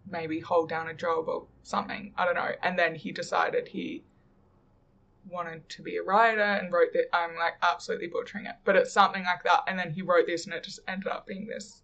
maybe 0.10 0.40
hold 0.40 0.70
down 0.70 0.88
a 0.88 0.94
job 0.94 1.28
or 1.28 1.48
something. 1.64 2.14
I 2.18 2.26
don't 2.26 2.36
know. 2.36 2.52
And 2.64 2.78
then 2.80 2.96
he 2.96 3.12
decided 3.12 3.68
he 3.68 4.04
wanted 5.30 5.68
to 5.70 5.82
be 5.82 5.98
a 5.98 6.04
writer 6.04 6.42
and 6.42 6.72
wrote 6.72 6.94
that 6.94 7.14
I'm 7.14 7.36
like 7.36 7.56
absolutely 7.62 8.08
butchering 8.08 8.46
it, 8.46 8.56
but 8.64 8.76
it's 8.76 8.94
something 8.94 9.24
like 9.24 9.44
that. 9.44 9.64
And 9.68 9.78
then 9.78 9.92
he 9.92 10.02
wrote 10.02 10.28
this, 10.28 10.46
and 10.46 10.54
it 10.54 10.64
just 10.64 10.80
ended 10.88 11.08
up 11.08 11.28
being 11.28 11.48
this 11.48 11.84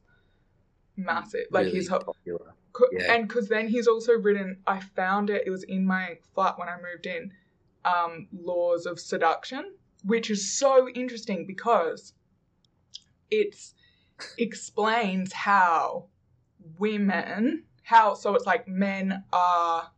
massive, 0.95 1.47
like 1.51 1.65
really 1.65 1.77
his 1.77 1.89
popular. 1.89 2.53
Yeah. 2.91 3.13
And 3.13 3.27
because 3.27 3.49
then 3.49 3.67
he's 3.67 3.87
also 3.87 4.13
written, 4.13 4.57
I 4.65 4.79
found 4.79 5.29
it. 5.29 5.43
It 5.45 5.49
was 5.49 5.63
in 5.63 5.85
my 5.85 6.17
flat 6.33 6.57
when 6.57 6.69
I 6.69 6.77
moved 6.77 7.05
in. 7.05 7.31
Um, 7.85 8.29
Laws 8.31 8.85
of 8.85 8.99
Seduction, 8.99 9.73
which 10.03 10.29
is 10.29 10.57
so 10.57 10.89
interesting 10.89 11.45
because 11.45 12.13
it's 13.31 13.73
explains 14.37 15.33
how 15.33 16.05
women 16.77 17.63
how 17.83 18.13
so 18.13 18.35
it's 18.35 18.45
like 18.45 18.67
men 18.67 19.23
are 19.33 19.91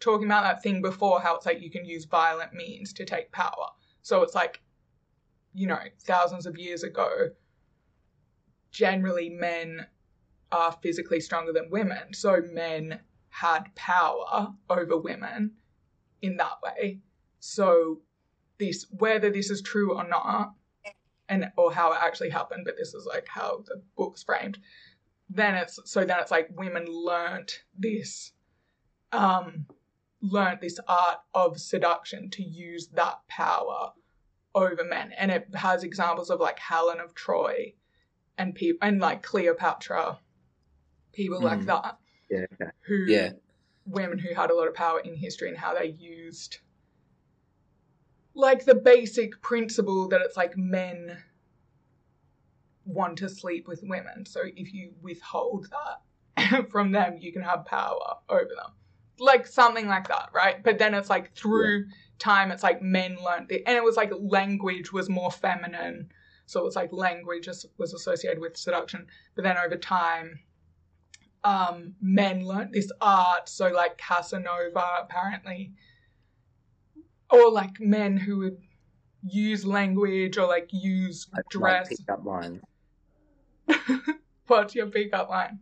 talking 0.00 0.26
about 0.26 0.42
that 0.42 0.62
thing 0.62 0.82
before 0.82 1.20
how 1.20 1.36
it's 1.36 1.46
like 1.46 1.60
you 1.60 1.70
can 1.70 1.84
use 1.84 2.06
violent 2.06 2.52
means 2.54 2.92
to 2.94 3.04
take 3.04 3.30
power. 3.30 3.68
So 4.02 4.22
it's 4.22 4.34
like, 4.34 4.60
you 5.52 5.66
know, 5.66 5.78
thousands 6.04 6.46
of 6.46 6.58
years 6.58 6.82
ago, 6.82 7.28
generally 8.70 9.28
men 9.28 9.86
are 10.50 10.72
physically 10.82 11.20
stronger 11.20 11.52
than 11.52 11.70
women. 11.70 12.14
So 12.14 12.40
men 12.50 13.00
had 13.28 13.74
power 13.74 14.54
over 14.68 14.96
women 14.96 15.52
in 16.22 16.36
that 16.38 16.56
way. 16.64 17.00
So 17.38 18.00
this 18.60 18.86
whether 18.90 19.30
this 19.30 19.50
is 19.50 19.60
true 19.62 19.96
or 19.96 20.06
not, 20.06 20.52
and 21.28 21.50
or 21.56 21.72
how 21.72 21.92
it 21.92 21.98
actually 22.00 22.30
happened, 22.30 22.62
but 22.64 22.76
this 22.76 22.94
is 22.94 23.06
like 23.06 23.26
how 23.26 23.64
the 23.66 23.82
book's 23.96 24.22
framed. 24.22 24.58
Then 25.28 25.56
it's 25.56 25.80
so 25.84 26.04
then 26.04 26.18
it's 26.20 26.30
like 26.30 26.48
women 26.54 26.86
learnt 26.86 27.64
this 27.76 28.32
um 29.10 29.66
learnt 30.22 30.60
this 30.60 30.78
art 30.86 31.18
of 31.34 31.58
seduction 31.58 32.30
to 32.30 32.42
use 32.42 32.88
that 32.88 33.18
power 33.28 33.92
over 34.54 34.84
men. 34.84 35.12
And 35.16 35.30
it 35.30 35.48
has 35.54 35.82
examples 35.82 36.30
of 36.30 36.40
like 36.40 36.58
Helen 36.58 37.00
of 37.00 37.14
Troy 37.14 37.74
and 38.36 38.54
people 38.54 38.86
and 38.86 39.00
like 39.00 39.22
Cleopatra, 39.22 40.18
people 41.12 41.40
mm. 41.40 41.44
like 41.44 41.64
that. 41.66 41.96
Yeah. 42.30 42.46
Who 42.86 43.04
yeah. 43.06 43.30
women 43.86 44.18
who 44.18 44.34
had 44.34 44.50
a 44.50 44.54
lot 44.54 44.68
of 44.68 44.74
power 44.74 45.00
in 45.00 45.16
history 45.16 45.48
and 45.48 45.58
how 45.58 45.74
they 45.74 45.96
used 45.98 46.58
like 48.34 48.64
the 48.64 48.74
basic 48.74 49.40
principle 49.42 50.08
that 50.08 50.20
it's 50.20 50.36
like 50.36 50.56
men 50.56 51.18
want 52.84 53.18
to 53.18 53.28
sleep 53.28 53.68
with 53.68 53.80
women. 53.82 54.26
So 54.26 54.42
if 54.56 54.72
you 54.72 54.92
withhold 55.02 55.68
that 55.70 56.68
from 56.70 56.92
them, 56.92 57.18
you 57.20 57.32
can 57.32 57.42
have 57.42 57.64
power 57.66 58.16
over 58.28 58.48
them 58.48 58.72
like 59.20 59.46
something 59.46 59.86
like 59.86 60.08
that, 60.08 60.30
right? 60.32 60.62
But 60.62 60.78
then 60.78 60.94
it's 60.94 61.10
like 61.10 61.34
through 61.34 61.80
yeah. 61.80 61.94
time, 62.18 62.50
it's 62.50 62.62
like 62.62 62.82
men 62.82 63.16
learned 63.22 63.52
it, 63.52 63.62
and 63.66 63.76
it 63.76 63.84
was 63.84 63.96
like 63.96 64.10
language 64.18 64.92
was 64.92 65.08
more 65.08 65.30
feminine, 65.30 66.10
so 66.46 66.66
it's 66.66 66.76
like 66.76 66.92
language 66.92 67.48
was 67.78 67.94
associated 67.94 68.40
with 68.40 68.56
seduction. 68.56 69.06
But 69.36 69.44
then 69.44 69.56
over 69.58 69.76
time, 69.76 70.40
um, 71.44 71.94
men 72.00 72.44
learned 72.44 72.72
this 72.72 72.90
art. 73.00 73.48
So 73.48 73.68
like 73.68 73.98
Casanova, 73.98 74.84
apparently, 75.02 75.72
or 77.30 77.50
like 77.50 77.80
men 77.80 78.16
who 78.16 78.38
would 78.38 78.58
use 79.22 79.64
language 79.64 80.38
or 80.38 80.46
like 80.46 80.68
use 80.72 81.26
That's 81.32 81.48
dress. 81.50 81.88
Pickup 81.88 82.24
line. 82.24 82.60
What's 84.46 84.74
your 84.74 84.86
pickup 84.86 85.30
line? 85.30 85.60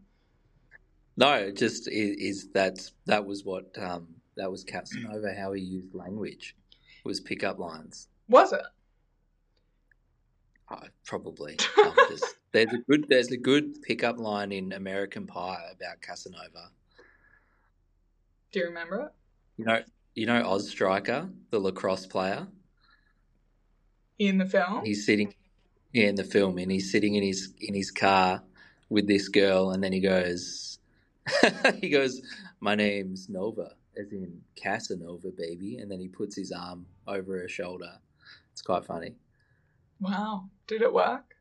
No, 1.16 1.50
just 1.50 1.88
is, 1.88 2.16
is 2.16 2.48
that 2.52 2.78
that 3.06 3.24
was 3.24 3.44
what 3.44 3.76
um, 3.78 4.08
that 4.36 4.50
was 4.50 4.64
Casanova 4.64 5.34
how 5.36 5.52
he 5.52 5.62
used 5.62 5.94
language 5.94 6.56
was 7.04 7.20
pickup 7.20 7.58
lines. 7.58 8.08
Was 8.28 8.52
it? 8.52 8.62
Oh, 10.70 10.78
probably. 11.04 11.56
just, 12.08 12.36
there's 12.52 12.72
a 12.72 12.78
good 12.88 13.06
there's 13.08 13.32
a 13.32 13.36
good 13.36 13.82
pickup 13.82 14.18
line 14.18 14.52
in 14.52 14.72
American 14.72 15.26
Pie 15.26 15.64
about 15.74 16.00
Casanova. 16.00 16.70
Do 18.52 18.60
you 18.60 18.66
remember 18.66 19.06
it? 19.06 19.12
You 19.56 19.64
know, 19.64 19.82
you 20.18 20.26
know 20.26 20.42
Oz 20.44 20.68
Striker, 20.68 21.28
the 21.50 21.60
lacrosse 21.60 22.06
player. 22.06 22.48
In 24.18 24.38
the 24.38 24.46
film, 24.46 24.84
he's 24.84 25.06
sitting. 25.06 25.32
Yeah, 25.92 26.08
in 26.08 26.16
the 26.16 26.24
film, 26.24 26.58
and 26.58 26.70
he's 26.70 26.90
sitting 26.90 27.14
in 27.14 27.22
his 27.22 27.54
in 27.60 27.72
his 27.72 27.90
car 27.90 28.42
with 28.90 29.06
this 29.06 29.28
girl, 29.28 29.70
and 29.70 29.82
then 29.82 29.92
he 29.92 30.00
goes, 30.00 30.80
he 31.80 31.88
goes, 31.88 32.20
"My 32.60 32.74
name's 32.74 33.28
Nova, 33.28 33.74
as 33.96 34.12
in 34.12 34.42
Casanova, 34.56 35.28
baby," 35.30 35.78
and 35.78 35.90
then 35.90 36.00
he 36.00 36.08
puts 36.08 36.34
his 36.36 36.50
arm 36.50 36.86
over 37.06 37.38
her 37.38 37.48
shoulder. 37.48 37.92
It's 38.52 38.60
quite 38.60 38.84
funny. 38.84 39.14
Wow, 40.00 40.48
did 40.66 40.82
it 40.82 40.92
work? 40.92 41.36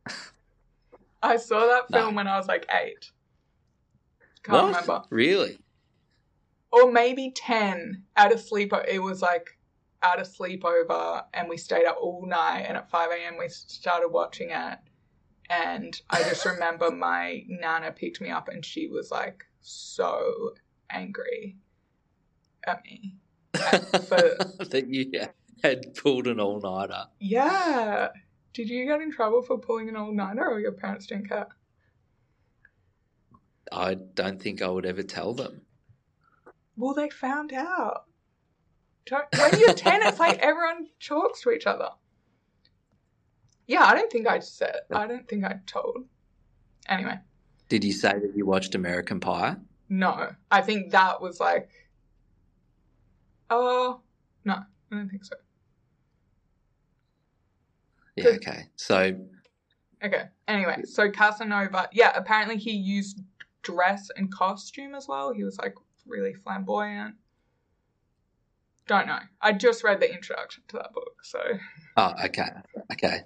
I 1.23 1.37
saw 1.37 1.65
that 1.65 1.91
film 1.91 2.13
no. 2.13 2.17
when 2.17 2.27
I 2.27 2.37
was 2.37 2.47
like 2.47 2.67
eight. 2.71 3.11
Can't 4.43 4.55
what? 4.55 4.65
remember. 4.67 5.03
Really? 5.09 5.57
Or 6.71 6.91
maybe 6.91 7.31
ten 7.35 8.03
at 8.15 8.31
a 8.31 8.35
sleepover. 8.35 8.87
It 8.87 8.99
was 8.99 9.21
like 9.21 9.57
at 10.03 10.19
a 10.19 10.23
sleepover, 10.23 11.23
and 11.33 11.49
we 11.49 11.57
stayed 11.57 11.85
up 11.85 11.97
all 12.01 12.25
night. 12.25 12.65
And 12.67 12.77
at 12.77 12.89
five 12.89 13.09
a.m. 13.11 13.37
we 13.37 13.47
started 13.49 14.09
watching 14.09 14.49
it. 14.51 14.77
And 15.49 15.99
I 16.09 16.23
just 16.23 16.45
remember 16.45 16.91
my 16.91 17.43
nana 17.47 17.91
picked 17.91 18.21
me 18.21 18.29
up, 18.29 18.49
and 18.49 18.65
she 18.65 18.87
was 18.87 19.11
like, 19.11 19.45
so 19.61 20.53
angry 20.89 21.57
at 22.65 22.83
me. 22.83 23.15
that 23.53 24.85
you 24.87 25.11
had 25.63 25.95
pulled 25.95 26.27
an 26.27 26.39
all 26.39 26.59
nighter. 26.59 27.05
Yeah. 27.19 28.09
Did 28.53 28.69
you 28.69 28.85
get 28.85 29.01
in 29.01 29.11
trouble 29.11 29.41
for 29.41 29.57
pulling 29.57 29.89
an 29.89 29.95
all 29.95 30.11
nighter 30.11 30.47
or 30.47 30.59
your 30.59 30.71
parents 30.71 31.07
didn't 31.07 31.29
care? 31.29 31.47
I 33.71 33.95
don't 33.95 34.41
think 34.41 34.61
I 34.61 34.69
would 34.69 34.85
ever 34.85 35.03
tell 35.03 35.33
them. 35.33 35.61
Well, 36.77 36.93
they 36.93 37.09
found 37.09 37.51
out. 37.53 38.03
When 39.09 39.59
you're 39.59 39.73
10, 39.73 40.03
it's 40.03 40.19
like 40.19 40.37
everyone 40.39 40.87
talks 40.99 41.41
to 41.41 41.51
each 41.51 41.65
other. 41.65 41.89
Yeah, 43.65 43.83
I 43.83 43.95
don't 43.95 44.11
think 44.11 44.27
I 44.27 44.39
said. 44.39 44.81
I 44.91 45.07
don't 45.07 45.27
think 45.27 45.43
I 45.43 45.55
told. 45.65 46.05
Anyway. 46.87 47.17
Did 47.69 47.83
you 47.83 47.91
say 47.91 48.13
that 48.13 48.33
you 48.35 48.45
watched 48.45 48.75
American 48.75 49.19
Pie? 49.19 49.55
No. 49.89 50.29
I 50.51 50.61
think 50.61 50.91
that 50.91 51.21
was 51.21 51.39
like. 51.39 51.69
Oh, 53.49 54.01
no. 54.45 54.53
I 54.53 54.95
don't 54.95 55.09
think 55.09 55.25
so. 55.25 55.35
Yeah, 58.15 58.27
okay. 58.29 58.65
So 58.75 59.15
Okay. 60.03 60.23
Anyway, 60.47 60.83
so 60.83 61.09
Casanova, 61.09 61.89
yeah, 61.91 62.11
apparently 62.15 62.57
he 62.57 62.71
used 62.71 63.21
dress 63.63 64.09
and 64.15 64.31
costume 64.31 64.93
as 64.95 65.07
well. 65.07 65.33
He 65.33 65.43
was 65.43 65.57
like 65.57 65.75
really 66.07 66.33
flamboyant. 66.33 67.15
Don't 68.87 69.07
know. 69.07 69.19
I 69.41 69.51
just 69.51 69.83
read 69.83 69.99
the 69.99 70.11
introduction 70.13 70.63
to 70.69 70.77
that 70.77 70.93
book, 70.93 71.17
so 71.23 71.39
Oh, 71.97 72.13
okay, 72.25 72.47
okay. 72.93 73.19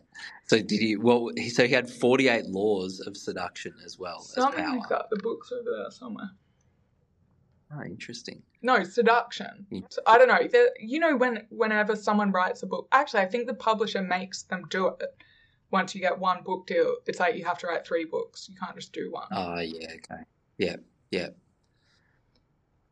So 0.47 0.57
did 0.57 0.79
he? 0.79 0.95
Well, 0.95 1.29
he, 1.38 1.50
so 1.50 1.67
he 1.67 1.73
had 1.73 1.88
forty-eight 1.89 2.45
laws 2.47 3.00
of 3.00 3.15
seduction 3.15 3.75
as 3.85 4.00
well 4.00 4.17
as 4.21 4.33
something 4.33 4.63
power. 4.63 4.77
like 4.79 4.89
that. 4.89 5.05
The 5.11 5.19
book's 5.21 5.51
over 5.51 5.69
there 5.77 5.91
somewhere. 5.91 6.31
Oh, 7.73 7.83
interesting. 7.83 8.41
No, 8.63 8.83
seduction. 8.83 9.65
Yeah. 9.69 9.81
So, 9.89 10.01
I 10.05 10.17
don't 10.17 10.27
know. 10.27 10.47
The- 10.47 10.73
You 10.79 11.00
know, 11.00 11.15
when 11.15 11.45
whenever 11.51 11.95
someone 11.95 12.31
writes 12.31 12.63
a 12.63 12.67
book, 12.67 12.88
actually, 12.91 13.21
I 13.21 13.27
think 13.27 13.45
the 13.47 13.53
publisher 13.53 14.01
makes 14.01 14.43
them 14.43 14.63
do 14.69 14.88
it. 14.88 15.15
Once 15.69 15.93
you 15.95 16.01
get 16.01 16.17
one 16.19 16.43
book 16.43 16.65
deal, 16.67 16.95
it's 17.05 17.19
like 17.19 17.35
you 17.35 17.45
have 17.45 17.57
to 17.59 17.67
write 17.67 17.85
three 17.85 18.03
books. 18.05 18.50
You 18.50 18.55
can't 18.59 18.75
just 18.75 18.91
do 18.93 19.09
one. 19.11 19.27
Oh, 19.31 19.59
yeah, 19.59 19.88
okay. 19.95 20.23
Yeah, 20.57 20.75
yeah, 21.11 21.29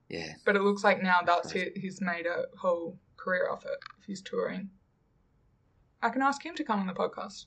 yeah. 0.10 0.34
But 0.46 0.56
it 0.56 0.62
looks 0.62 0.84
like 0.84 1.01
now 1.01 1.20
that's 1.25 1.51
he, 1.51 1.70
he's 1.75 2.01
made 2.01 2.25
a 2.25 2.46
whole 2.58 2.98
career 3.18 3.50
off 3.50 3.66
it. 3.66 3.78
If 4.00 4.06
he's 4.06 4.22
touring, 4.22 4.70
I 6.01 6.10
can 6.10 6.22
ask 6.22 6.44
him 6.46 6.56
to 6.56 6.63
come 6.63 6.80
on 6.80 6.88
the 6.88 6.94
podcast. 6.94 7.46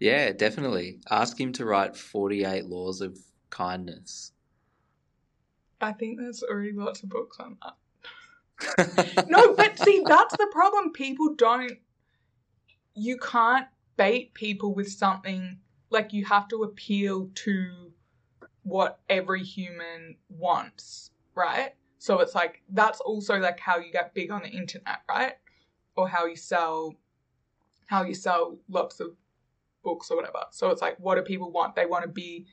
Yeah, 0.00 0.32
definitely. 0.32 1.00
Ask 1.10 1.40
him 1.40 1.52
to 1.54 1.64
write 1.64 1.96
forty-eight 1.96 2.66
laws 2.66 3.00
of 3.00 3.18
kindness. 3.50 4.32
I 5.80 5.92
think 5.92 6.18
there's 6.18 6.42
already 6.42 6.72
lots 6.72 7.02
of 7.02 7.10
books 7.10 7.38
on 7.38 7.58
that. 7.62 7.74
No, 9.28 9.54
but 9.54 9.78
see, 9.78 10.02
that's 10.06 10.36
the 10.36 10.48
problem. 10.50 10.92
People 10.92 11.34
don't. 11.34 11.78
You 12.94 13.18
can't 13.18 13.66
bait 13.98 14.32
people 14.32 14.74
with 14.74 14.90
something 14.90 15.58
like 15.90 16.12
you 16.12 16.24
have 16.24 16.48
to 16.48 16.62
appeal 16.62 17.30
to 17.34 17.92
what 18.62 19.00
every 19.08 19.42
human 19.42 20.16
wants, 20.28 21.10
right? 21.36 21.74
So 21.98 22.20
it's 22.20 22.34
like 22.34 22.62
that's 22.68 23.00
also 23.00 23.38
like 23.38 23.60
how 23.60 23.78
you 23.78 23.92
get 23.92 24.14
big 24.14 24.30
on 24.30 24.42
the 24.42 24.48
internet, 24.48 25.00
right? 25.08 25.34
Or 25.96 26.08
how 26.08 26.26
you 26.26 26.36
sell 26.36 26.94
how 27.86 28.02
you 28.02 28.14
sell 28.14 28.58
lots 28.68 28.98
of 29.00 29.10
books 29.84 30.10
or 30.10 30.16
whatever. 30.16 30.44
So 30.50 30.70
it's 30.70 30.82
like 30.82 30.96
what 30.98 31.16
do 31.16 31.22
people 31.22 31.52
want? 31.52 31.76
They 31.76 31.86
want 31.86 32.04
to 32.04 32.10
be 32.10 32.46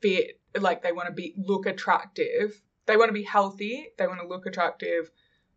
fit, 0.00 0.38
like 0.58 0.82
they 0.82 0.92
want 0.92 1.08
to 1.08 1.14
be 1.14 1.34
look 1.36 1.66
attractive. 1.66 2.62
They 2.86 2.96
want 2.96 3.08
to 3.08 3.14
be 3.14 3.22
healthy, 3.22 3.88
they 3.96 4.06
want 4.06 4.20
to 4.20 4.28
look 4.28 4.44
attractive, 4.44 5.10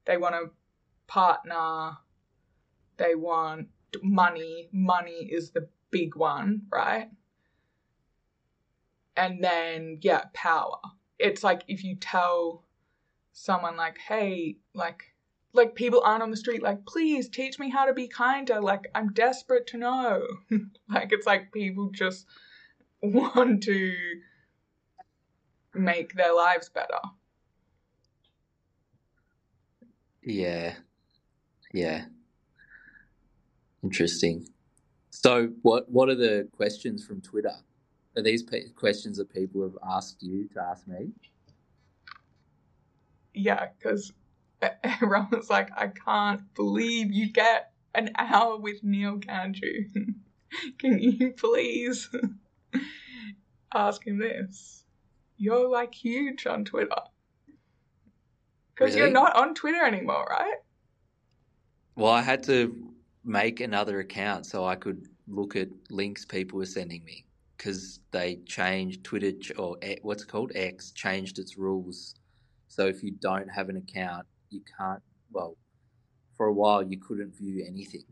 they 0.05 0.15
want 0.15 0.35
a 0.35 0.49
partner, 1.07 1.97
they 2.95 3.15
want 3.15 3.67
money. 4.01 4.69
Money 4.71 5.27
is 5.29 5.51
the 5.51 5.67
big 5.91 6.15
one, 6.15 6.61
right? 6.71 7.09
And 9.15 9.43
then, 9.43 9.99
yeah, 10.01 10.25
power. 10.33 10.79
It's 11.19 11.43
like 11.43 11.63
if 11.67 11.83
you 11.83 11.95
tell 11.95 12.63
someone, 13.33 13.77
like, 13.77 13.97
hey, 13.99 14.57
like, 14.73 15.03
like 15.53 15.75
people 15.75 16.01
aren't 16.03 16.23
on 16.23 16.31
the 16.31 16.37
street, 16.37 16.61
like, 16.61 16.85
please 16.85 17.29
teach 17.29 17.59
me 17.59 17.69
how 17.69 17.85
to 17.85 17.93
be 17.93 18.07
kinder. 18.07 18.61
Like, 18.61 18.87
I'm 18.95 19.13
desperate 19.13 19.67
to 19.67 19.77
know. 19.77 20.25
like, 20.89 21.09
it's 21.11 21.25
like 21.27 21.51
people 21.51 21.89
just 21.91 22.25
want 23.01 23.63
to 23.63 23.95
make 25.73 26.13
their 26.13 26.33
lives 26.33 26.69
better. 26.69 26.99
Yeah. 30.23 30.75
Yeah. 31.73 32.05
Interesting. 33.83 34.47
So, 35.09 35.49
what 35.61 35.89
what 35.89 36.09
are 36.09 36.15
the 36.15 36.47
questions 36.55 37.05
from 37.05 37.21
Twitter? 37.21 37.55
Are 38.17 38.23
these 38.23 38.41
pe- 38.41 38.69
questions 38.69 39.17
that 39.17 39.31
people 39.31 39.61
have 39.61 39.77
asked 39.87 40.23
you 40.23 40.49
to 40.55 40.59
ask 40.59 40.87
me? 40.87 41.11
Yeah, 43.35 43.67
because 43.77 44.11
everyone 44.83 45.27
was 45.31 45.51
like, 45.51 45.69
I 45.77 45.89
can't 45.89 46.41
believe 46.55 47.11
you 47.11 47.31
get 47.31 47.71
an 47.93 48.09
hour 48.17 48.57
with 48.57 48.83
Neil 48.83 49.19
Ganju. 49.19 49.85
Can 50.79 50.97
you 50.97 51.31
please 51.33 52.09
ask 53.75 54.05
him 54.07 54.17
this? 54.17 54.83
You're 55.37 55.69
like 55.69 55.93
huge 55.93 56.47
on 56.47 56.65
Twitter. 56.65 57.01
Because 58.73 58.95
you're 58.95 59.11
not 59.11 59.35
on 59.35 59.53
Twitter 59.53 59.83
anymore, 59.83 60.25
right? 60.27 60.57
Well, 61.95 62.11
I 62.11 62.23
had 62.23 62.41
to 62.43 62.93
make 63.23 63.59
another 63.59 63.99
account 63.99 64.47
so 64.47 64.65
I 64.65 64.75
could 64.75 65.07
look 65.27 65.55
at 65.55 65.67
links 65.91 66.25
people 66.25 66.57
were 66.57 66.65
sending 66.65 67.03
me 67.03 67.26
because 67.57 67.99
they 68.11 68.35
changed 68.45 69.03
Twitter 69.03 69.31
or 69.57 69.77
what's 70.01 70.23
it 70.23 70.27
called 70.27 70.51
X 70.55 70.91
changed 70.91 71.39
its 71.39 71.57
rules. 71.57 72.15
So 72.67 72.85
if 72.85 73.03
you 73.03 73.11
don't 73.11 73.47
have 73.49 73.69
an 73.69 73.77
account, 73.77 74.25
you 74.49 74.61
can't. 74.77 75.01
Well, 75.31 75.57
for 76.35 76.47
a 76.47 76.53
while 76.53 76.83
you 76.83 76.99
couldn't 76.99 77.35
view 77.35 77.65
anything. 77.67 78.05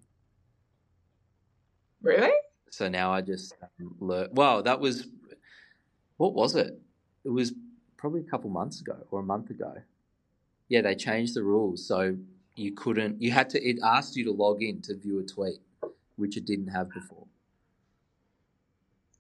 Really? 2.02 2.34
So 2.72 2.90
now 2.90 3.12
I 3.12 3.22
just 3.22 3.54
um, 3.62 3.96
learn. 4.00 4.30
Well, 4.32 4.64
that 4.64 4.80
was 4.80 5.08
what 6.18 6.34
was 6.34 6.56
it? 6.56 6.80
It 7.24 7.30
was 7.30 7.54
probably 7.98 8.22
a 8.22 8.30
couple 8.30 8.50
months 8.50 8.82
ago 8.82 8.98
or 9.12 9.20
a 9.20 9.24
month 9.24 9.50
ago. 9.50 9.74
Yeah, 10.70 10.82
they 10.82 10.96
changed 10.96 11.36
the 11.36 11.44
rules, 11.44 11.88
so 11.88 12.16
you 12.56 12.74
couldn't. 12.74 13.22
You 13.22 13.32
had 13.32 13.50
to. 13.52 13.64
It 13.64 13.78
asked 13.84 14.16
you 14.16 14.26
to 14.26 14.32
log 14.32 14.64
in 14.64 14.82
to 14.84 14.96
view 14.96 15.20
a 15.20 15.24
tweet, 15.24 15.60
which 16.16 16.38
it 16.38 16.46
didn't 16.46 16.68
have 16.68 16.90
before. 16.92 17.25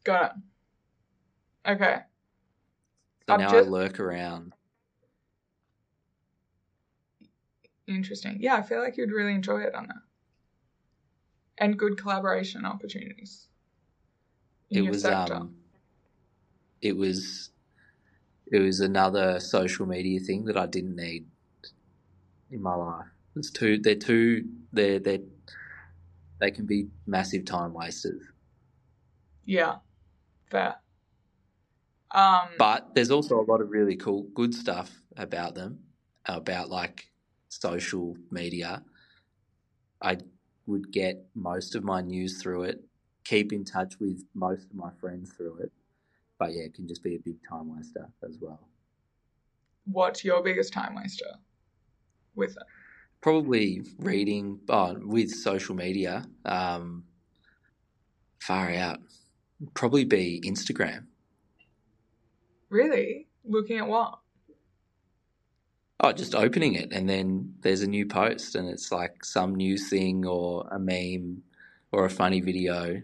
Got 0.05 0.35
it. 1.65 1.71
Okay. 1.71 1.97
So 3.27 3.33
I've 3.33 3.39
now 3.41 3.49
just- 3.49 3.67
I 3.67 3.69
lurk 3.69 3.99
around. 3.99 4.53
Interesting. 7.87 8.37
Yeah, 8.39 8.55
I 8.55 8.61
feel 8.61 8.79
like 8.79 8.97
you'd 8.97 9.11
really 9.11 9.33
enjoy 9.33 9.61
it 9.61 9.75
on 9.75 9.87
that. 9.87 10.01
And 11.57 11.77
good 11.77 11.97
collaboration 11.97 12.65
opportunities. 12.65 13.47
in 14.71 14.85
It 14.85 14.89
was 14.89 15.03
sector. 15.03 15.35
um, 15.35 15.55
it 16.81 16.97
was, 16.97 17.51
it 18.51 18.57
was 18.59 18.79
another 18.79 19.39
social 19.39 19.85
media 19.85 20.19
thing 20.19 20.45
that 20.45 20.57
I 20.57 20.65
didn't 20.65 20.95
need 20.95 21.27
in 22.49 22.61
my 22.63 22.73
life. 22.73 23.05
It's 23.35 23.51
too. 23.51 23.77
They're 23.77 23.95
too. 23.95 24.49
They're 24.73 24.99
they. 24.99 25.21
They 26.39 26.51
can 26.51 26.65
be 26.65 26.87
massive 27.05 27.45
time 27.45 27.73
wasters. 27.73 28.21
Yeah. 29.45 29.75
Fair. 30.49 30.75
Um 32.11 32.49
But 32.57 32.95
there's 32.95 33.11
also 33.11 33.39
a 33.39 33.45
lot 33.51 33.61
of 33.61 33.69
really 33.69 33.95
cool, 33.95 34.23
good 34.33 34.53
stuff 34.53 35.01
about 35.17 35.55
them, 35.55 35.79
about 36.25 36.69
like 36.69 37.09
social 37.49 38.15
media. 38.31 38.83
I 40.01 40.17
would 40.67 40.91
get 40.91 41.27
most 41.33 41.75
of 41.75 41.83
my 41.83 42.01
news 42.01 42.41
through 42.41 42.63
it, 42.63 42.83
keep 43.23 43.51
in 43.53 43.63
touch 43.63 43.99
with 43.99 44.23
most 44.33 44.69
of 44.69 44.75
my 44.75 44.91
friends 44.99 45.31
through 45.33 45.57
it. 45.59 45.71
But 46.37 46.53
yeah, 46.53 46.63
it 46.63 46.73
can 46.73 46.87
just 46.87 47.03
be 47.03 47.15
a 47.15 47.19
big 47.19 47.37
time 47.47 47.75
waster 47.75 48.09
as 48.23 48.37
well. 48.39 48.59
what's 49.85 50.23
your 50.23 50.41
biggest 50.43 50.73
time 50.73 50.95
waster 50.95 51.35
with 52.35 52.51
it? 52.51 52.63
Probably 53.21 53.81
reading 53.97 54.59
oh, 54.69 54.97
with 55.01 55.31
social 55.31 55.75
media, 55.75 56.25
um, 56.43 57.05
far 58.39 58.71
out. 58.71 58.99
Probably 59.73 60.03
be 60.03 60.41
Instagram. 60.45 61.05
Really? 62.69 63.27
Looking 63.43 63.77
at 63.77 63.87
what? 63.87 64.19
Oh, 66.01 66.11
just 66.11 66.35
opening 66.35 66.75
it 66.75 66.91
and 66.91 67.09
then 67.09 67.55
there's 67.61 67.81
a 67.81 67.87
new 67.87 68.05
post 68.05 68.55
and 68.55 68.69
it's 68.69 68.91
like 68.91 69.23
some 69.23 69.55
new 69.55 69.77
thing 69.77 70.25
or 70.25 70.67
a 70.69 70.77
meme 70.77 71.41
or 71.91 72.05
a 72.05 72.09
funny 72.09 72.41
video. 72.41 73.01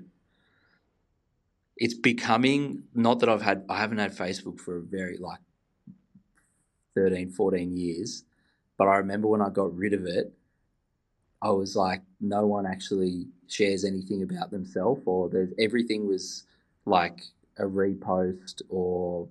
It's 1.77 1.93
becoming 1.93 2.83
not 2.93 3.19
that 3.21 3.29
I've 3.29 3.41
had 3.41 3.65
I 3.69 3.77
haven't 3.77 3.99
had 3.99 4.15
Facebook 4.15 4.59
for 4.59 4.77
a 4.77 4.81
very 4.81 5.17
like 5.17 5.39
13 6.95 7.31
14 7.31 7.77
years, 7.77 8.25
but 8.77 8.87
I 8.87 8.97
remember 8.97 9.27
when 9.27 9.41
I 9.41 9.49
got 9.49 9.75
rid 9.75 9.93
of 9.93 10.05
it 10.05 10.33
I 11.41 11.49
was 11.49 11.75
like 11.75 12.01
no 12.19 12.45
one 12.45 12.65
actually 12.65 13.27
shares 13.51 13.83
anything 13.83 14.23
about 14.23 14.51
themselves 14.51 15.01
or 15.05 15.29
there's 15.29 15.53
everything 15.59 16.07
was 16.07 16.45
like 16.85 17.21
a 17.57 17.63
repost 17.63 18.61
or 18.69 19.27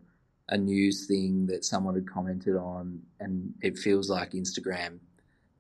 a 0.51 0.59
news 0.59 1.07
thing 1.07 1.47
that 1.47 1.65
someone 1.65 1.95
had 1.95 2.09
commented 2.09 2.57
on, 2.57 3.01
and 3.21 3.55
it 3.63 3.79
feels 3.79 4.11
like 4.11 4.33
Instagram 4.33 4.99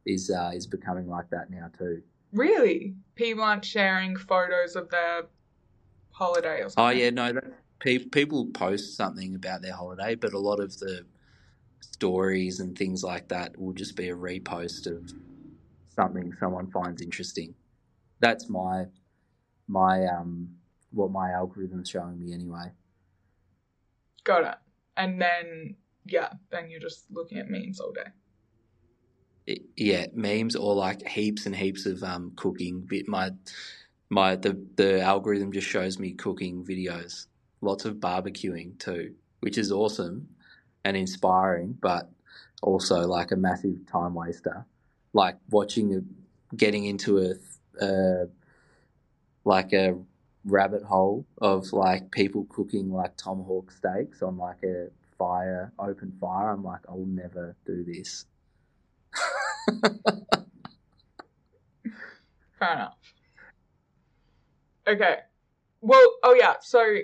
is 0.04 0.30
uh, 0.30 0.50
is 0.54 0.66
becoming 0.66 1.08
like 1.08 1.30
that 1.30 1.50
now 1.50 1.70
too. 1.78 2.02
Really? 2.32 2.94
People 3.14 3.44
aren't 3.44 3.64
sharing 3.64 4.16
photos 4.16 4.76
of 4.76 4.90
their 4.90 5.22
holiday 6.10 6.60
or 6.60 6.70
something. 6.70 6.84
Oh 6.84 6.88
yeah, 6.90 7.10
no, 7.10 7.32
that, 7.32 7.44
pe- 7.78 7.98
people 7.98 8.46
post 8.46 8.96
something 8.96 9.34
about 9.34 9.62
their 9.62 9.74
holiday, 9.74 10.16
but 10.16 10.32
a 10.32 10.38
lot 10.38 10.60
of 10.60 10.76
the 10.78 11.04
stories 11.80 12.60
and 12.60 12.76
things 12.76 13.02
like 13.02 13.28
that 13.28 13.58
will 13.58 13.72
just 13.72 13.96
be 13.96 14.08
a 14.08 14.16
repost 14.16 14.86
of 14.86 15.12
something 15.94 16.32
someone 16.40 16.70
finds 16.70 17.00
interesting. 17.00 17.54
That's 18.20 18.48
my 18.48 18.86
my 19.66 20.06
um 20.06 20.50
what 20.92 21.10
my 21.10 21.30
algorithm's 21.32 21.88
showing 21.88 22.18
me 22.18 22.32
anyway. 22.32 22.72
Got 24.24 24.44
it. 24.44 24.54
And 24.96 25.20
then 25.20 25.76
yeah, 26.04 26.30
then 26.50 26.70
you're 26.70 26.80
just 26.80 27.04
looking 27.10 27.38
at 27.38 27.48
memes 27.48 27.80
all 27.80 27.92
day. 27.92 28.10
It- 29.46 29.62
yeah, 29.76 30.06
memes 30.14 30.56
or 30.56 30.74
like 30.74 31.06
heaps 31.06 31.46
and 31.46 31.56
heaps 31.56 31.86
of 31.86 32.02
um 32.02 32.32
cooking. 32.36 32.82
Bit 32.82 33.08
my 33.08 33.30
my 34.08 34.36
the 34.36 34.60
the 34.76 35.00
algorithm 35.00 35.52
just 35.52 35.66
shows 35.68 35.98
me 35.98 36.12
cooking 36.12 36.64
videos. 36.64 37.26
Lots 37.62 37.84
of 37.84 37.96
barbecuing 37.96 38.78
too, 38.78 39.14
which 39.40 39.58
is 39.58 39.70
awesome 39.70 40.28
and 40.84 40.96
inspiring, 40.96 41.76
but 41.80 42.10
also 42.62 43.06
like 43.06 43.30
a 43.32 43.36
massive 43.36 43.86
time 43.86 44.14
waster. 44.14 44.66
Like 45.12 45.36
watching 45.50 45.94
a, 45.94 46.54
getting 46.56 46.84
into 46.84 47.18
a 47.18 47.34
uh, 47.80 48.26
like 49.44 49.72
a 49.72 49.96
rabbit 50.44 50.82
hole 50.82 51.26
of 51.38 51.72
like 51.72 52.10
people 52.10 52.46
cooking 52.48 52.90
like 52.90 53.16
tomahawk 53.16 53.70
steaks 53.70 54.22
on 54.22 54.36
like 54.38 54.62
a 54.62 54.88
fire, 55.18 55.72
open 55.78 56.12
fire. 56.20 56.50
I'm 56.50 56.64
like, 56.64 56.80
I'll 56.88 57.04
never 57.06 57.56
do 57.66 57.84
this. 57.84 58.26
Fair 62.58 62.72
enough. 62.72 62.96
Okay. 64.86 65.16
Well, 65.82 66.14
oh 66.22 66.34
yeah, 66.34 66.54
so 66.60 66.96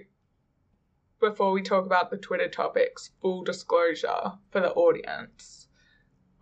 before 1.21 1.53
we 1.53 1.63
talk 1.63 1.87
about 1.87 2.11
the 2.11 2.17
Twitter 2.17 2.49
topics, 2.49 3.11
full 3.21 3.43
disclosure 3.43 4.33
for 4.51 4.61
the 4.61 4.73
audience 4.73 5.69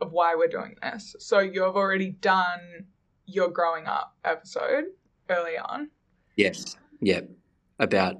of 0.01 0.13
why 0.13 0.35
we're 0.35 0.49
doing 0.49 0.77
this. 0.83 1.15
So 1.19 1.39
you've 1.39 1.77
already 1.77 2.11
done 2.11 2.87
your 3.27 3.49
growing 3.49 3.87
up 3.87 4.17
episode 4.25 4.85
early 5.29 5.57
on. 5.59 5.91
Yes. 6.37 6.77
Yep. 7.01 7.31
About 7.79 8.17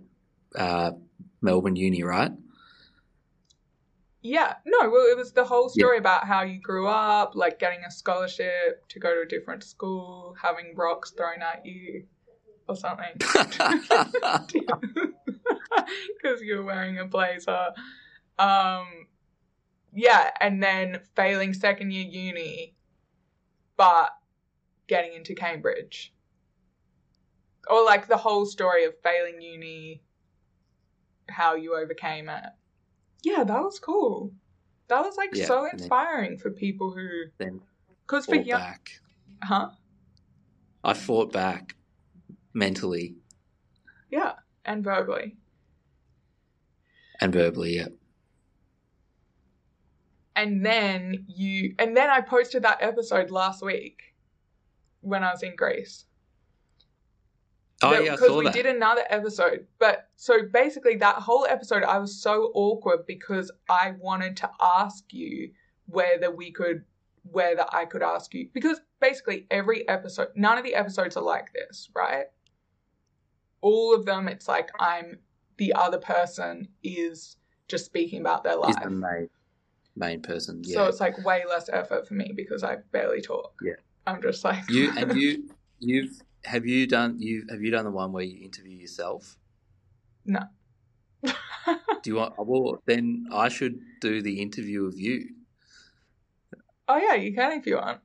uh, 0.57 0.93
Melbourne 1.41 1.77
Uni, 1.77 2.03
right? 2.03 2.33
Yeah, 4.23 4.55
no, 4.65 4.89
well, 4.89 5.07
it 5.07 5.19
was 5.19 5.33
the 5.33 5.45
whole 5.45 5.69
story 5.69 5.99
about 5.99 6.27
how 6.27 6.45
you 6.45 6.59
grew 6.59 6.87
up, 6.89 7.35
like 7.35 7.59
getting 7.59 7.85
a 7.87 7.91
scholarship 7.91 8.89
to 8.89 8.99
go 8.99 9.15
to 9.15 9.21
a 9.21 9.27
different 9.27 9.63
school, 9.63 10.35
having 10.41 10.75
rocks 10.75 11.11
thrown 11.11 11.43
at 11.43 11.67
you 11.67 12.05
or 12.67 12.75
something. 12.75 13.13
Because 16.23 16.41
you 16.41 16.57
were 16.57 16.63
wearing 16.65 16.99
a 16.99 17.05
blazer. 17.05 17.73
Um, 18.39 18.87
yeah, 19.93 20.31
and 20.41 20.63
then 20.63 21.01
failing 21.15 21.53
second 21.53 21.93
year 21.93 22.07
uni, 22.07 22.75
but 23.77 24.11
getting 24.87 25.15
into 25.15 25.35
Cambridge. 25.35 26.13
Or 27.69 27.85
like 27.85 28.09
the 28.09 28.17
whole 28.17 28.45
story 28.47 28.85
of 28.85 28.95
failing 29.03 29.41
uni, 29.41 30.03
how 31.29 31.55
you 31.55 31.75
overcame 31.77 32.29
it. 32.29 32.45
Yeah, 33.23 33.45
that 33.45 33.63
was 33.63 33.79
cool. 33.79 34.33
That 34.89 35.01
was 35.01 35.17
like 35.17 35.31
Yeah, 35.33 35.47
so 35.47 35.67
inspiring 35.67 36.37
for 36.37 36.51
people 36.51 36.93
who, 36.93 37.09
then 37.39 37.63
because 38.07 38.27
for 38.27 38.37
fought 38.37 38.47
young, 38.47 38.61
back. 38.61 38.91
huh? 39.43 39.71
I 40.85 40.93
fought 40.93 41.33
back 41.33 41.75
mentally 42.53 43.17
Yeah, 44.11 44.35
and 44.67 44.85
verbally. 44.85 45.37
and 47.21 47.33
verbally. 47.33 47.77
Yeah. 47.77 47.89
And 50.37 50.67
then 50.67 51.25
you, 51.29 51.75
and 51.79 51.97
then 51.97 52.11
I 52.11 52.21
posted 52.21 52.63
that 52.65 52.83
episode 52.83 53.31
last 53.31 53.63
week 53.65 54.14
when 55.05 55.23
I 55.23 55.31
was 55.31 55.43
in 55.43 55.55
Greece. 55.57 56.07
Oh 57.83 57.91
That- 57.91 58.05
yeah, 58.05 58.13
I 58.13 58.17
because 58.17 58.37
we 58.37 58.45
that. 58.45 58.55
did 58.55 58.67
another 58.67 59.03
episode. 59.11 59.67
But 59.79 60.09
so 60.17 60.43
basically, 60.53 60.97
that 60.97 61.17
whole 61.17 61.47
episode, 61.47 61.83
I 61.83 61.99
was 61.99 62.21
so 62.21 62.51
awkward 62.55 63.07
because 63.07 63.51
I 63.69 63.95
wanted 63.99 64.37
to 64.39 64.51
ask 64.61 65.05
you 65.13 65.51
whether 65.87 66.31
we 66.31 66.51
could, 66.51 66.85
whether 67.31 67.67
I 67.73 67.85
could 67.85 68.03
ask 68.03 68.33
you, 68.33 68.49
because 68.55 68.81
basically 69.01 69.47
every 69.51 69.87
episode, 69.89 70.29
none 70.35 70.57
of 70.57 70.65
the 70.65 70.75
episodes 70.75 71.17
are 71.17 71.23
like 71.23 71.53
this, 71.53 71.91
right? 71.95 72.27
All 73.61 73.95
of 73.95 74.05
them, 74.07 74.29
it's 74.29 74.49
like 74.49 74.71
I'm 74.79 75.19
the 75.57 75.73
other 75.75 75.99
person 75.99 76.69
is 76.83 77.37
just 77.69 77.85
speaking 77.87 78.21
about 78.21 78.45
their 78.45 78.57
life. 78.57 78.75
the 78.83 78.91
main 78.91 79.29
main 79.97 80.21
person. 80.23 80.63
Yeah. 80.65 80.75
So 80.75 80.85
it's 80.87 81.01
like 81.01 81.23
way 81.25 81.45
less 81.49 81.69
effort 81.69 82.07
for 82.09 82.15
me 82.15 82.33
because 82.35 82.63
I 82.65 82.77
barely 82.93 83.21
talk. 83.21 83.55
Yeah. 83.63 83.75
I'm 84.07 84.23
just 84.23 84.45
like 84.45 84.69
you 84.69 84.93
and 84.97 85.17
you 85.17 85.49
you've 85.79 86.21
have 86.45 86.67
you 86.67 86.87
done 86.87 87.17
you 87.19 87.47
have 87.51 87.63
you 87.63 87.71
done 87.71 87.85
the 87.85 87.91
one 87.91 88.13
where 88.13 88.25
you 88.25 88.45
interview 88.45 88.77
yourself? 88.77 89.37
No. 90.25 90.41
Do 91.23 92.11
you 92.11 92.17
want? 92.17 92.35
Well, 92.39 92.83
then 92.87 93.27
I 93.33 93.49
should 93.49 93.81
do 94.01 94.21
the 94.21 94.41
interview 94.41 94.85
of 94.87 94.99
you. 94.99 95.29
oh 96.89 96.97
yeah, 96.99 97.15
you 97.15 97.35
can 97.35 97.53
if 97.53 97.67
you 97.67 97.77
want. 97.77 98.01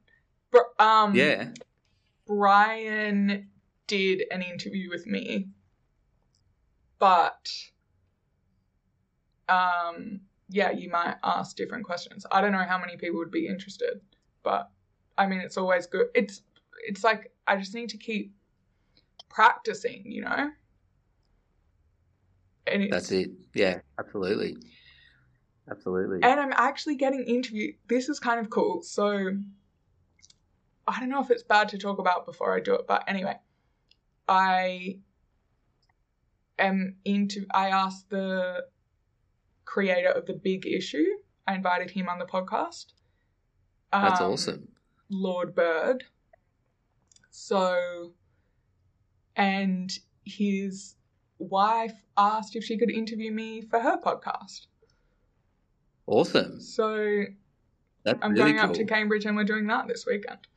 But 0.52 0.66
um 0.80 1.16
Yeah. 1.16 1.50
Brian 2.26 3.50
did 3.88 4.24
an 4.32 4.42
interview 4.44 4.90
with 4.90 5.08
me, 5.08 5.48
but 7.00 7.50
um, 9.50 10.22
yeah, 10.50 10.72
you 10.72 10.90
might 10.90 11.16
ask 11.24 11.56
different 11.56 11.86
questions. 11.86 12.26
I 12.32 12.42
don't 12.42 12.52
know 12.52 12.66
how 12.68 12.78
many 12.78 12.98
people 12.98 13.18
would 13.18 13.32
be 13.32 13.48
interested, 13.48 14.00
but 14.44 14.70
I 15.20 15.28
mean, 15.28 15.40
it's 15.40 15.58
always 15.58 15.86
good. 15.86 16.08
It's 16.16 16.42
it's 16.88 17.04
like 17.04 17.32
I 17.46 17.58
just 17.58 17.76
need 17.76 17.90
to 17.90 17.98
keep 17.98 18.34
practicing, 19.30 20.04
you 20.06 20.22
know. 20.22 20.50
And 22.66 22.84
it's, 22.84 22.92
That's 22.92 23.12
it. 23.12 23.32
Yeah. 23.54 23.80
Absolutely. 24.00 24.58
Absolutely. 25.70 26.24
and 26.24 26.40
I'm 26.40 26.54
actually 26.54 26.96
getting 26.96 27.24
interviewed. 27.26 27.76
This 27.88 28.10
is 28.10 28.20
kind 28.20 28.40
of 28.40 28.50
cool. 28.50 28.82
So 28.82 29.32
I 30.88 31.00
don't 31.00 31.10
know 31.10 31.22
if 31.22 31.30
it's 31.30 31.44
bad 31.44 31.70
to 31.70 31.78
talk 31.78 32.00
about 32.00 32.26
before 32.26 32.56
I 32.56 32.60
do 32.60 32.74
it, 32.74 32.88
but 32.88 33.04
anyway, 33.08 33.36
I 34.28 34.98
am 36.58 36.96
into. 37.06 37.46
I 37.52 37.70
asked 37.70 38.10
the 38.10 38.66
creator 39.66 40.10
of 40.10 40.26
the 40.26 40.34
Big 40.34 40.66
Issue. 40.66 41.06
I 41.46 41.54
invited 41.56 41.92
him 41.92 42.10
on 42.10 42.18
the 42.18 42.26
podcast. 42.26 42.94
That's 43.92 44.22
Um, 44.22 44.32
awesome. 44.32 44.69
Lord 45.10 45.56
Bird. 45.56 46.04
So, 47.32 48.14
and 49.36 49.92
his 50.26 50.96
wife 51.38 51.94
asked 52.18 52.56
if 52.56 52.64
she 52.64 52.78
could 52.78 52.92
interview 52.92 53.32
me 53.32 53.62
for 53.62 53.80
her 53.80 53.98
podcast. 53.98 54.68
Awesome. 56.06 56.60
So 56.60 57.24
That's 58.04 58.20
I'm 58.22 58.32
really 58.34 58.52
going 58.52 58.58
cool. 58.58 58.70
up 58.70 58.76
to 58.76 58.86
Cambridge 58.86 59.26
and 59.26 59.36
we're 59.38 59.44
doing 59.44 59.68
that 59.68 59.88
this 59.88 60.06
weekend. 60.06 60.48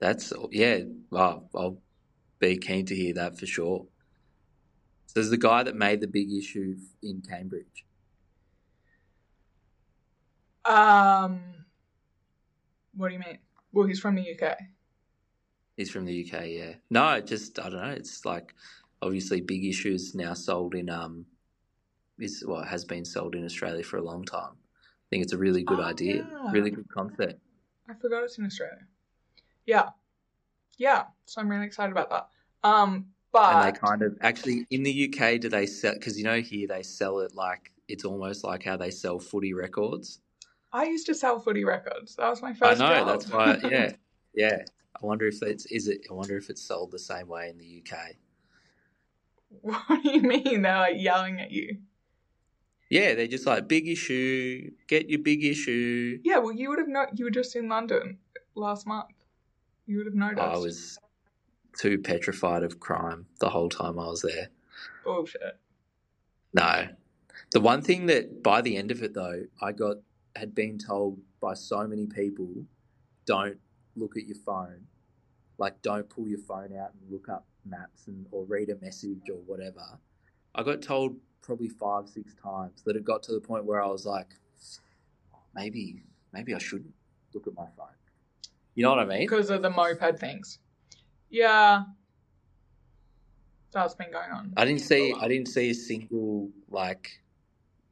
That's 0.00 0.32
yeah. 0.50 0.80
Well, 1.10 1.48
I'll 1.54 1.78
be 2.38 2.56
keen 2.56 2.86
to 2.86 2.94
hear 2.96 3.14
that 3.14 3.38
for 3.38 3.46
sure. 3.46 3.86
So 5.06 5.12
there's 5.14 5.30
the 5.30 5.36
guy 5.36 5.62
that 5.62 5.76
made 5.76 6.00
the 6.00 6.08
big 6.08 6.32
issue 6.32 6.76
in 7.02 7.20
Cambridge. 7.20 7.84
Um, 10.64 11.61
what 12.94 13.08
do 13.08 13.14
you 13.14 13.20
mean? 13.20 13.38
Well, 13.72 13.86
he's 13.86 14.00
from 14.00 14.14
the 14.14 14.22
UK. 14.38 14.56
He's 15.76 15.90
from 15.90 16.04
the 16.04 16.24
UK, 16.30 16.46
yeah. 16.48 16.74
No, 16.90 17.20
just 17.20 17.58
I 17.58 17.70
don't 17.70 17.82
know. 17.82 17.90
It's 17.92 18.24
like 18.24 18.54
obviously 19.00 19.40
big 19.40 19.64
issues 19.64 20.14
now 20.14 20.34
sold 20.34 20.74
in 20.74 20.90
um, 20.90 21.26
is 22.18 22.44
well 22.46 22.62
has 22.62 22.84
been 22.84 23.04
sold 23.04 23.34
in 23.34 23.44
Australia 23.44 23.82
for 23.82 23.96
a 23.96 24.02
long 24.02 24.24
time. 24.24 24.52
I 24.52 25.06
think 25.10 25.22
it's 25.24 25.32
a 25.32 25.38
really 25.38 25.62
good 25.62 25.80
Oh, 25.80 25.84
idea, 25.84 26.26
yeah. 26.30 26.50
really 26.52 26.70
good 26.70 26.88
concept. 26.88 27.40
I 27.88 27.94
forgot 27.94 28.24
it's 28.24 28.38
in 28.38 28.44
Australia. 28.46 28.86
Yeah, 29.66 29.90
yeah. 30.78 31.04
So 31.24 31.40
I'm 31.40 31.48
really 31.48 31.66
excited 31.66 31.92
about 31.92 32.10
that. 32.10 32.28
Um, 32.64 33.06
but 33.32 33.54
and 33.54 33.74
they 33.74 33.78
kind 33.78 34.02
of 34.02 34.16
actually 34.20 34.66
in 34.70 34.82
the 34.82 35.08
UK 35.08 35.40
do 35.40 35.48
they 35.48 35.66
sell 35.66 35.94
because 35.94 36.18
you 36.18 36.24
know 36.24 36.40
here 36.40 36.68
they 36.68 36.82
sell 36.82 37.20
it 37.20 37.34
like 37.34 37.72
it's 37.88 38.04
almost 38.04 38.44
like 38.44 38.62
how 38.62 38.76
they 38.76 38.90
sell 38.90 39.18
footy 39.18 39.54
records. 39.54 40.20
I 40.72 40.84
used 40.84 41.06
to 41.06 41.14
sell 41.14 41.38
footy 41.38 41.64
records. 41.64 42.16
That 42.16 42.30
was 42.30 42.42
my 42.42 42.54
first. 42.54 42.80
I 42.80 42.88
know 42.88 43.04
job. 43.04 43.08
that's 43.08 43.30
why. 43.30 43.58
Yeah, 43.70 43.92
yeah. 44.34 44.64
I 45.00 45.06
wonder 45.06 45.26
if 45.26 45.42
it's 45.42 45.66
is 45.66 45.88
it. 45.88 46.06
I 46.10 46.14
wonder 46.14 46.36
if 46.36 46.48
it's 46.48 46.62
sold 46.62 46.90
the 46.90 46.98
same 46.98 47.28
way 47.28 47.50
in 47.50 47.58
the 47.58 47.82
UK. 47.84 47.98
what 49.60 50.02
do 50.02 50.10
you 50.10 50.22
mean? 50.22 50.62
They're 50.62 50.78
like 50.78 50.96
yelling 50.98 51.40
at 51.40 51.50
you. 51.50 51.78
Yeah, 52.88 53.14
they're 53.14 53.26
just 53.26 53.46
like 53.46 53.68
big 53.68 53.88
issue. 53.88 54.70
Get 54.86 55.08
your 55.08 55.20
big 55.20 55.44
issue. 55.44 56.18
Yeah, 56.24 56.38
well, 56.38 56.52
you 56.52 56.68
would 56.70 56.78
have 56.78 56.88
known. 56.88 57.08
You 57.14 57.26
were 57.26 57.30
just 57.30 57.56
in 57.56 57.68
London 57.68 58.18
last 58.54 58.86
month. 58.86 59.08
You 59.86 59.98
would 59.98 60.06
have 60.06 60.14
noticed. 60.14 60.40
I 60.40 60.56
was 60.58 60.98
too 61.78 61.98
petrified 61.98 62.62
of 62.62 62.80
crime 62.80 63.26
the 63.40 63.48
whole 63.48 63.68
time 63.68 63.98
I 63.98 64.06
was 64.06 64.22
there. 64.22 64.48
bullshit. 65.04 65.58
No. 66.54 66.88
The 67.52 67.60
one 67.60 67.82
thing 67.82 68.06
that 68.06 68.42
by 68.42 68.60
the 68.60 68.76
end 68.76 68.90
of 68.90 69.02
it 69.02 69.14
though, 69.14 69.44
I 69.60 69.72
got 69.72 69.96
had 70.36 70.54
been 70.54 70.78
told 70.78 71.20
by 71.40 71.54
so 71.54 71.86
many 71.86 72.06
people, 72.06 72.48
don't 73.26 73.58
look 73.96 74.16
at 74.16 74.26
your 74.26 74.36
phone. 74.36 74.86
Like, 75.58 75.80
don't 75.82 76.08
pull 76.08 76.28
your 76.28 76.38
phone 76.38 76.76
out 76.76 76.92
and 76.94 77.10
look 77.10 77.28
up 77.28 77.46
maps 77.64 78.06
and 78.06 78.26
or 78.30 78.44
read 78.44 78.70
a 78.70 78.76
message 78.76 79.28
or 79.30 79.38
whatever. 79.46 79.98
I 80.54 80.62
got 80.62 80.82
told 80.82 81.16
probably 81.42 81.68
five, 81.68 82.08
six 82.08 82.34
times 82.34 82.82
that 82.84 82.96
it 82.96 83.04
got 83.04 83.22
to 83.24 83.32
the 83.32 83.40
point 83.40 83.64
where 83.64 83.82
I 83.82 83.86
was 83.86 84.06
like, 84.06 84.34
oh, 85.34 85.38
maybe, 85.54 86.02
maybe 86.32 86.54
I 86.54 86.58
shouldn't 86.58 86.94
look 87.34 87.46
at 87.46 87.54
my 87.54 87.66
phone. 87.76 87.86
You 88.74 88.84
know 88.84 88.90
what 88.90 89.00
I 89.00 89.04
mean? 89.04 89.20
because 89.20 89.50
of 89.50 89.62
the 89.62 89.70
moped 89.70 90.18
things. 90.18 90.58
Yeah, 91.28 91.82
that's 93.72 93.94
been 93.94 94.10
going 94.10 94.30
on. 94.30 94.52
I 94.56 94.64
didn't 94.64 94.80
see. 94.80 95.14
I 95.18 95.28
didn't 95.28 95.48
see 95.48 95.70
a 95.70 95.74
single 95.74 96.50
like 96.70 97.21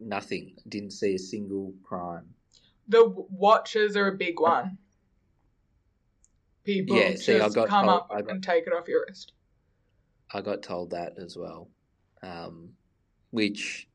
nothing. 0.00 0.56
Didn't 0.68 0.92
see 0.92 1.14
a 1.14 1.18
single 1.18 1.74
crime. 1.82 2.34
The 2.88 3.08
watches 3.30 3.96
are 3.96 4.08
a 4.08 4.16
big 4.16 4.40
one. 4.40 4.78
People 6.64 6.96
Yeah, 6.96 7.14
see, 7.16 7.38
I 7.38 7.48
got 7.48 7.68
come 7.68 7.86
told- 7.86 8.00
up 8.00 8.08
I 8.10 8.22
got- 8.22 8.30
and 8.32 8.42
take 8.42 8.66
it 8.66 8.72
off 8.72 8.88
your 8.88 9.04
wrist. 9.06 9.32
I 10.32 10.40
got 10.42 10.62
told 10.62 10.90
that 10.90 11.18
as 11.18 11.36
well, 11.36 11.68
um, 12.22 12.76
which 13.30 13.88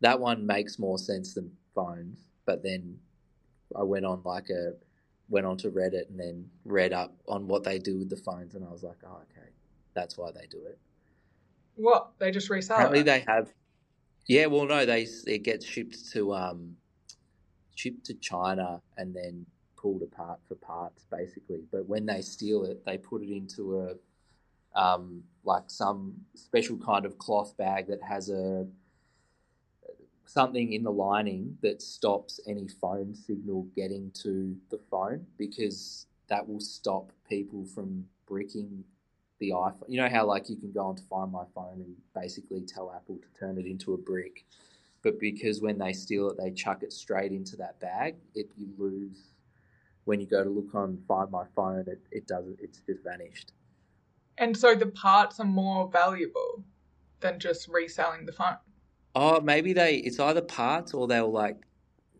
that 0.00 0.20
one 0.20 0.44
makes 0.46 0.78
more 0.78 0.98
sense 0.98 1.34
than 1.34 1.56
phones. 1.74 2.26
But 2.44 2.62
then 2.62 3.00
I 3.74 3.82
went 3.82 4.04
on 4.04 4.22
like 4.24 4.50
a 4.50 4.76
went 5.28 5.46
on 5.46 5.56
to 5.56 5.70
Reddit 5.70 6.08
and 6.08 6.18
then 6.18 6.50
read 6.64 6.92
up 6.92 7.14
on 7.28 7.46
what 7.46 7.62
they 7.62 7.78
do 7.78 7.98
with 7.98 8.10
the 8.10 8.16
phones, 8.16 8.56
and 8.56 8.64
I 8.64 8.70
was 8.72 8.82
like, 8.82 8.98
oh, 9.06 9.20
okay, 9.30 9.48
that's 9.94 10.18
why 10.18 10.32
they 10.32 10.46
do 10.48 10.66
it. 10.66 10.76
What? 11.76 12.18
They 12.18 12.32
just 12.32 12.50
resell 12.50 12.76
Apparently, 12.78 13.00
it. 13.00 13.04
they 13.04 13.20
have. 13.20 13.52
Yeah, 14.26 14.46
well, 14.46 14.66
no, 14.66 14.86
they 14.86 15.06
it 15.26 15.42
gets 15.42 15.66
shipped 15.66 16.10
to 16.12 16.34
um, 16.34 16.76
shipped 17.74 18.04
to 18.06 18.14
China 18.14 18.80
and 18.96 19.14
then 19.14 19.46
pulled 19.76 20.02
apart 20.02 20.40
for 20.46 20.54
parts, 20.56 21.06
basically. 21.10 21.62
But 21.72 21.88
when 21.88 22.06
they 22.06 22.20
steal 22.20 22.64
it, 22.64 22.84
they 22.84 22.98
put 22.98 23.22
it 23.22 23.30
into 23.34 23.80
a 23.80 23.94
um, 24.78 25.24
like 25.44 25.64
some 25.66 26.14
special 26.34 26.76
kind 26.78 27.04
of 27.04 27.18
cloth 27.18 27.56
bag 27.56 27.88
that 27.88 28.02
has 28.02 28.28
a 28.30 28.66
something 30.26 30.72
in 30.72 30.84
the 30.84 30.92
lining 30.92 31.58
that 31.60 31.82
stops 31.82 32.38
any 32.46 32.68
phone 32.68 33.14
signal 33.14 33.66
getting 33.74 34.12
to 34.12 34.56
the 34.70 34.78
phone 34.90 35.26
because 35.36 36.06
that 36.28 36.48
will 36.48 36.60
stop 36.60 37.10
people 37.28 37.64
from 37.64 38.04
bricking 38.28 38.84
the 39.40 39.50
iPhone. 39.50 39.88
You 39.88 40.00
know 40.00 40.08
how 40.08 40.26
like 40.26 40.48
you 40.48 40.56
can 40.56 40.70
go 40.70 40.86
on 40.86 40.96
to 40.96 41.02
find 41.04 41.32
my 41.32 41.44
phone 41.54 41.82
and 41.84 41.96
basically 42.14 42.60
tell 42.60 42.92
Apple 42.94 43.16
to 43.16 43.40
turn 43.40 43.58
it 43.58 43.66
into 43.66 43.94
a 43.94 43.98
brick, 43.98 44.44
but 45.02 45.18
because 45.18 45.60
when 45.60 45.78
they 45.78 45.92
steal 45.92 46.30
it, 46.30 46.36
they 46.38 46.50
chuck 46.50 46.82
it 46.82 46.92
straight 46.92 47.32
into 47.32 47.56
that 47.56 47.80
bag. 47.80 48.16
It 48.34 48.50
you 48.56 48.68
lose 48.78 49.32
when 50.04 50.20
you 50.20 50.26
go 50.26 50.44
to 50.44 50.50
look 50.50 50.74
on 50.74 51.02
Find 51.08 51.30
My 51.30 51.44
Phone. 51.56 51.84
It 51.88 52.00
it 52.12 52.26
doesn't. 52.28 52.58
It's 52.60 52.80
just 52.86 53.02
vanished. 53.02 53.52
And 54.38 54.56
so 54.56 54.74
the 54.74 54.86
parts 54.86 55.40
are 55.40 55.44
more 55.44 55.90
valuable 55.90 56.64
than 57.20 57.38
just 57.38 57.68
reselling 57.68 58.24
the 58.24 58.32
phone. 58.32 58.56
Oh, 59.14 59.40
maybe 59.40 59.72
they. 59.72 59.96
It's 59.96 60.20
either 60.20 60.42
parts 60.42 60.94
or 60.94 61.08
they'll 61.08 61.32
like 61.32 61.56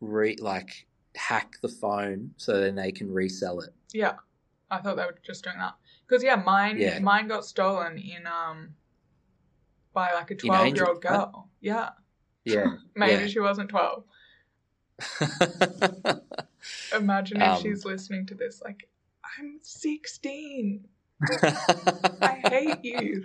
re 0.00 0.36
like 0.40 0.86
hack 1.14 1.56
the 1.60 1.68
phone 1.68 2.32
so 2.36 2.60
then 2.60 2.74
they 2.74 2.92
can 2.92 3.12
resell 3.12 3.60
it. 3.60 3.74
Yeah, 3.92 4.14
I 4.70 4.78
thought 4.78 4.96
they 4.96 5.04
were 5.04 5.18
just 5.22 5.44
doing 5.44 5.58
that. 5.58 5.74
Because 6.10 6.24
yeah, 6.24 6.34
mine 6.36 6.78
Yeah. 6.78 6.98
mine 6.98 7.28
got 7.28 7.44
stolen 7.44 7.96
in 7.96 8.26
um 8.26 8.74
by 9.94 10.12
like 10.12 10.32
a 10.32 10.34
twelve 10.34 10.74
year 10.74 10.86
old 10.86 11.00
girl. 11.00 11.48
Yeah, 11.60 11.90
Yeah. 12.44 12.72
maybe 12.96 13.22
Yeah. 13.22 13.26
she 13.28 13.38
wasn't 13.38 13.70
twelve. 13.70 14.02
Imagine 16.92 17.40
if 17.40 17.54
Um, 17.54 17.62
she's 17.62 17.84
listening 17.84 18.26
to 18.26 18.34
this, 18.34 18.60
like, 18.60 18.88
I'm 19.38 19.60
sixteen. 19.62 20.88
I 22.22 22.32
hate 22.34 22.84
you. 22.84 23.24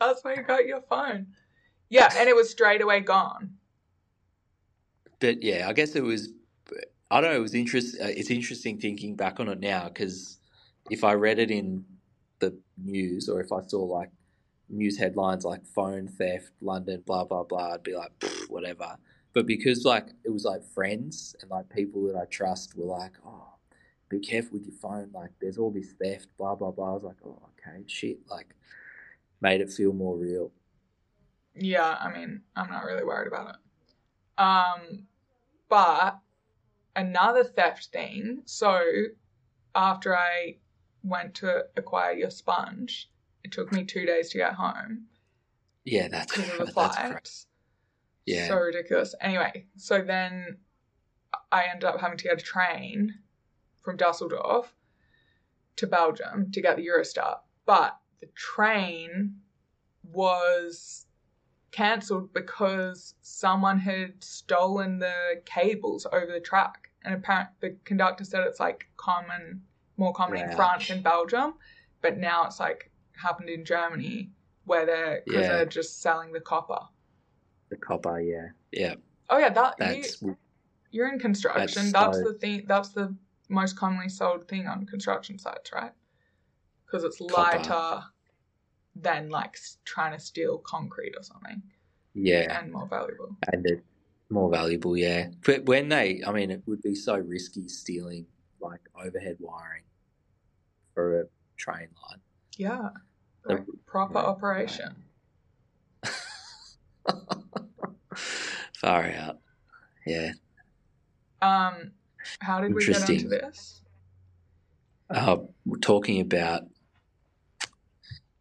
That's 0.00 0.24
why 0.24 0.34
you 0.34 0.42
got 0.42 0.66
your 0.66 0.80
phone. 0.82 1.28
Yeah, 1.88 2.12
and 2.18 2.28
it 2.28 2.34
was 2.34 2.50
straight 2.50 2.82
away 2.82 2.98
gone. 3.00 3.58
but 5.20 5.40
yeah, 5.42 5.68
I 5.68 5.72
guess 5.72 5.94
it 5.94 6.02
was. 6.02 6.30
I 7.10 7.20
don't 7.20 7.30
know. 7.30 7.36
It 7.36 7.42
was 7.42 7.54
interest. 7.54 7.94
Uh, 8.00 8.06
it's 8.08 8.30
interesting 8.30 8.80
thinking 8.80 9.14
back 9.14 9.38
on 9.38 9.48
it 9.48 9.60
now 9.60 9.84
because 9.88 10.38
if 10.90 11.04
I 11.04 11.12
read 11.14 11.38
it 11.38 11.52
in 11.52 11.84
the 12.40 12.56
news 12.76 13.28
or 13.28 13.40
if 13.40 13.52
I 13.52 13.62
saw 13.62 13.82
like 13.82 14.10
news 14.68 14.98
headlines 14.98 15.44
like 15.44 15.64
phone 15.66 16.08
theft, 16.08 16.50
London, 16.60 17.02
blah 17.06 17.24
blah 17.24 17.44
blah, 17.44 17.74
I'd 17.74 17.82
be 17.82 17.94
like, 17.94 18.12
whatever. 18.48 18.96
But 19.32 19.46
because 19.46 19.84
like 19.84 20.08
it 20.24 20.30
was 20.30 20.44
like 20.44 20.64
friends 20.64 21.34
and 21.40 21.50
like 21.50 21.68
people 21.68 22.06
that 22.06 22.16
I 22.16 22.24
trust 22.26 22.76
were 22.76 22.86
like, 22.86 23.12
oh, 23.26 23.54
be 24.08 24.20
careful 24.20 24.58
with 24.58 24.66
your 24.66 24.76
phone. 24.76 25.10
Like 25.12 25.30
there's 25.40 25.58
all 25.58 25.70
this 25.70 25.92
theft, 26.00 26.28
blah 26.38 26.54
blah 26.54 26.70
blah. 26.70 26.90
I 26.90 26.94
was 26.94 27.04
like, 27.04 27.16
oh, 27.24 27.42
okay, 27.58 27.84
shit. 27.86 28.18
Like 28.30 28.54
made 29.40 29.60
it 29.60 29.70
feel 29.70 29.92
more 29.92 30.16
real. 30.16 30.52
Yeah, 31.54 31.96
I 32.00 32.12
mean, 32.12 32.42
I'm 32.56 32.68
not 32.68 32.84
really 32.84 33.04
worried 33.04 33.28
about 33.28 33.54
it. 33.54 34.42
Um, 34.42 35.06
but 35.68 36.18
another 36.96 37.44
theft 37.44 37.88
thing. 37.92 38.42
So 38.44 38.82
after 39.74 40.16
I 40.16 40.56
went 41.04 41.34
to 41.36 41.66
acquire 41.76 42.12
your 42.14 42.30
sponge, 42.30 43.10
it 43.44 43.52
took 43.52 43.70
me 43.72 43.84
two 43.84 44.06
days 44.06 44.30
to 44.30 44.38
get 44.38 44.54
home 44.54 45.06
Yeah, 45.84 46.08
that's 46.08 46.34
because 46.34 46.50
of 46.50 46.66
the 46.66 46.72
that's 46.76 46.96
crazy. 46.96 47.10
flights. 47.10 47.46
Yeah. 48.26 48.48
So 48.48 48.56
ridiculous. 48.56 49.14
Anyway, 49.20 49.66
so 49.76 50.00
then 50.02 50.56
I 51.52 51.64
ended 51.70 51.84
up 51.84 52.00
having 52.00 52.16
to 52.18 52.24
get 52.24 52.40
a 52.40 52.44
train 52.44 53.14
from 53.82 53.96
Dusseldorf 53.98 54.74
to 55.76 55.86
Belgium 55.86 56.50
to 56.52 56.62
get 56.62 56.76
the 56.76 56.86
Eurostar. 56.86 57.38
But 57.66 57.98
the 58.20 58.28
train 58.34 59.36
was 60.02 61.06
cancelled 61.70 62.32
because 62.32 63.14
someone 63.20 63.78
had 63.78 64.22
stolen 64.22 64.98
the 65.00 65.42
cables 65.44 66.06
over 66.12 66.32
the 66.32 66.40
track. 66.40 66.90
And 67.02 67.14
apparently 67.14 67.54
the 67.60 67.76
conductor 67.84 68.24
said 68.24 68.42
it's 68.46 68.60
like 68.60 68.86
common, 68.96 69.62
more 69.96 70.12
common 70.12 70.38
in 70.38 70.50
France 70.56 70.90
and 70.90 71.02
Belgium, 71.02 71.54
but 72.00 72.18
now 72.18 72.44
it's 72.46 72.60
like 72.60 72.90
happened 73.12 73.48
in 73.48 73.64
Germany 73.64 74.30
where 74.64 74.86
they're 74.86 75.22
because 75.26 75.46
Yeah. 75.46 75.52
they're 75.56 75.66
just 75.66 76.00
selling 76.02 76.32
the 76.32 76.40
copper. 76.40 76.80
The 77.68 77.76
copper, 77.76 78.20
yeah, 78.20 78.48
yeah. 78.72 78.94
Oh 79.30 79.38
yeah, 79.38 79.50
that 79.50 79.74
you, 79.78 80.02
That's 80.02 80.22
you're 80.90 81.08
in 81.12 81.18
construction. 81.18 81.90
that's 81.90 81.92
That's, 81.92 82.18
so- 82.18 82.24
the 82.32 82.38
thing. 82.38 82.64
That's 82.66 82.90
the 82.90 83.14
most 83.48 83.76
commonly 83.76 84.08
sold 84.08 84.48
thing 84.48 84.66
on 84.66 84.86
construction 84.86 85.38
sites, 85.38 85.72
right? 85.72 85.92
Because 86.86 87.04
it's 87.04 87.18
Copper. 87.18 87.32
lighter 87.58 88.02
than 88.96 89.28
like 89.28 89.56
trying 89.84 90.12
to 90.12 90.18
steal 90.20 90.58
concrete 90.58 91.14
or 91.16 91.22
something, 91.22 91.62
yeah, 92.14 92.58
and 92.60 92.72
more 92.72 92.86
valuable. 92.86 93.36
and 93.52 93.66
it's 93.66 93.82
more 94.30 94.50
valuable, 94.50 94.96
yeah. 94.96 95.28
But 95.44 95.64
when 95.66 95.88
they, 95.88 96.22
I 96.26 96.32
mean, 96.32 96.50
it 96.50 96.62
would 96.66 96.80
be 96.82 96.94
so 96.94 97.16
risky 97.16 97.68
stealing 97.68 98.26
like 98.64 98.80
overhead 98.94 99.36
wiring 99.38 99.82
for 100.94 101.20
a 101.20 101.24
train 101.56 101.88
line. 102.08 102.20
Yeah, 102.56 102.90
proper 103.86 104.18
yeah, 104.18 104.24
operation. 104.24 105.04
Far 108.80 109.04
out, 109.10 109.38
yeah. 110.06 110.32
Um, 111.42 111.92
how 112.40 112.60
did 112.60 112.74
we 112.74 112.84
get 112.86 113.02
onto 113.02 113.28
this? 113.28 113.82
Uh, 115.10 115.36
we're 115.66 115.78
talking 115.78 116.20
about 116.20 116.62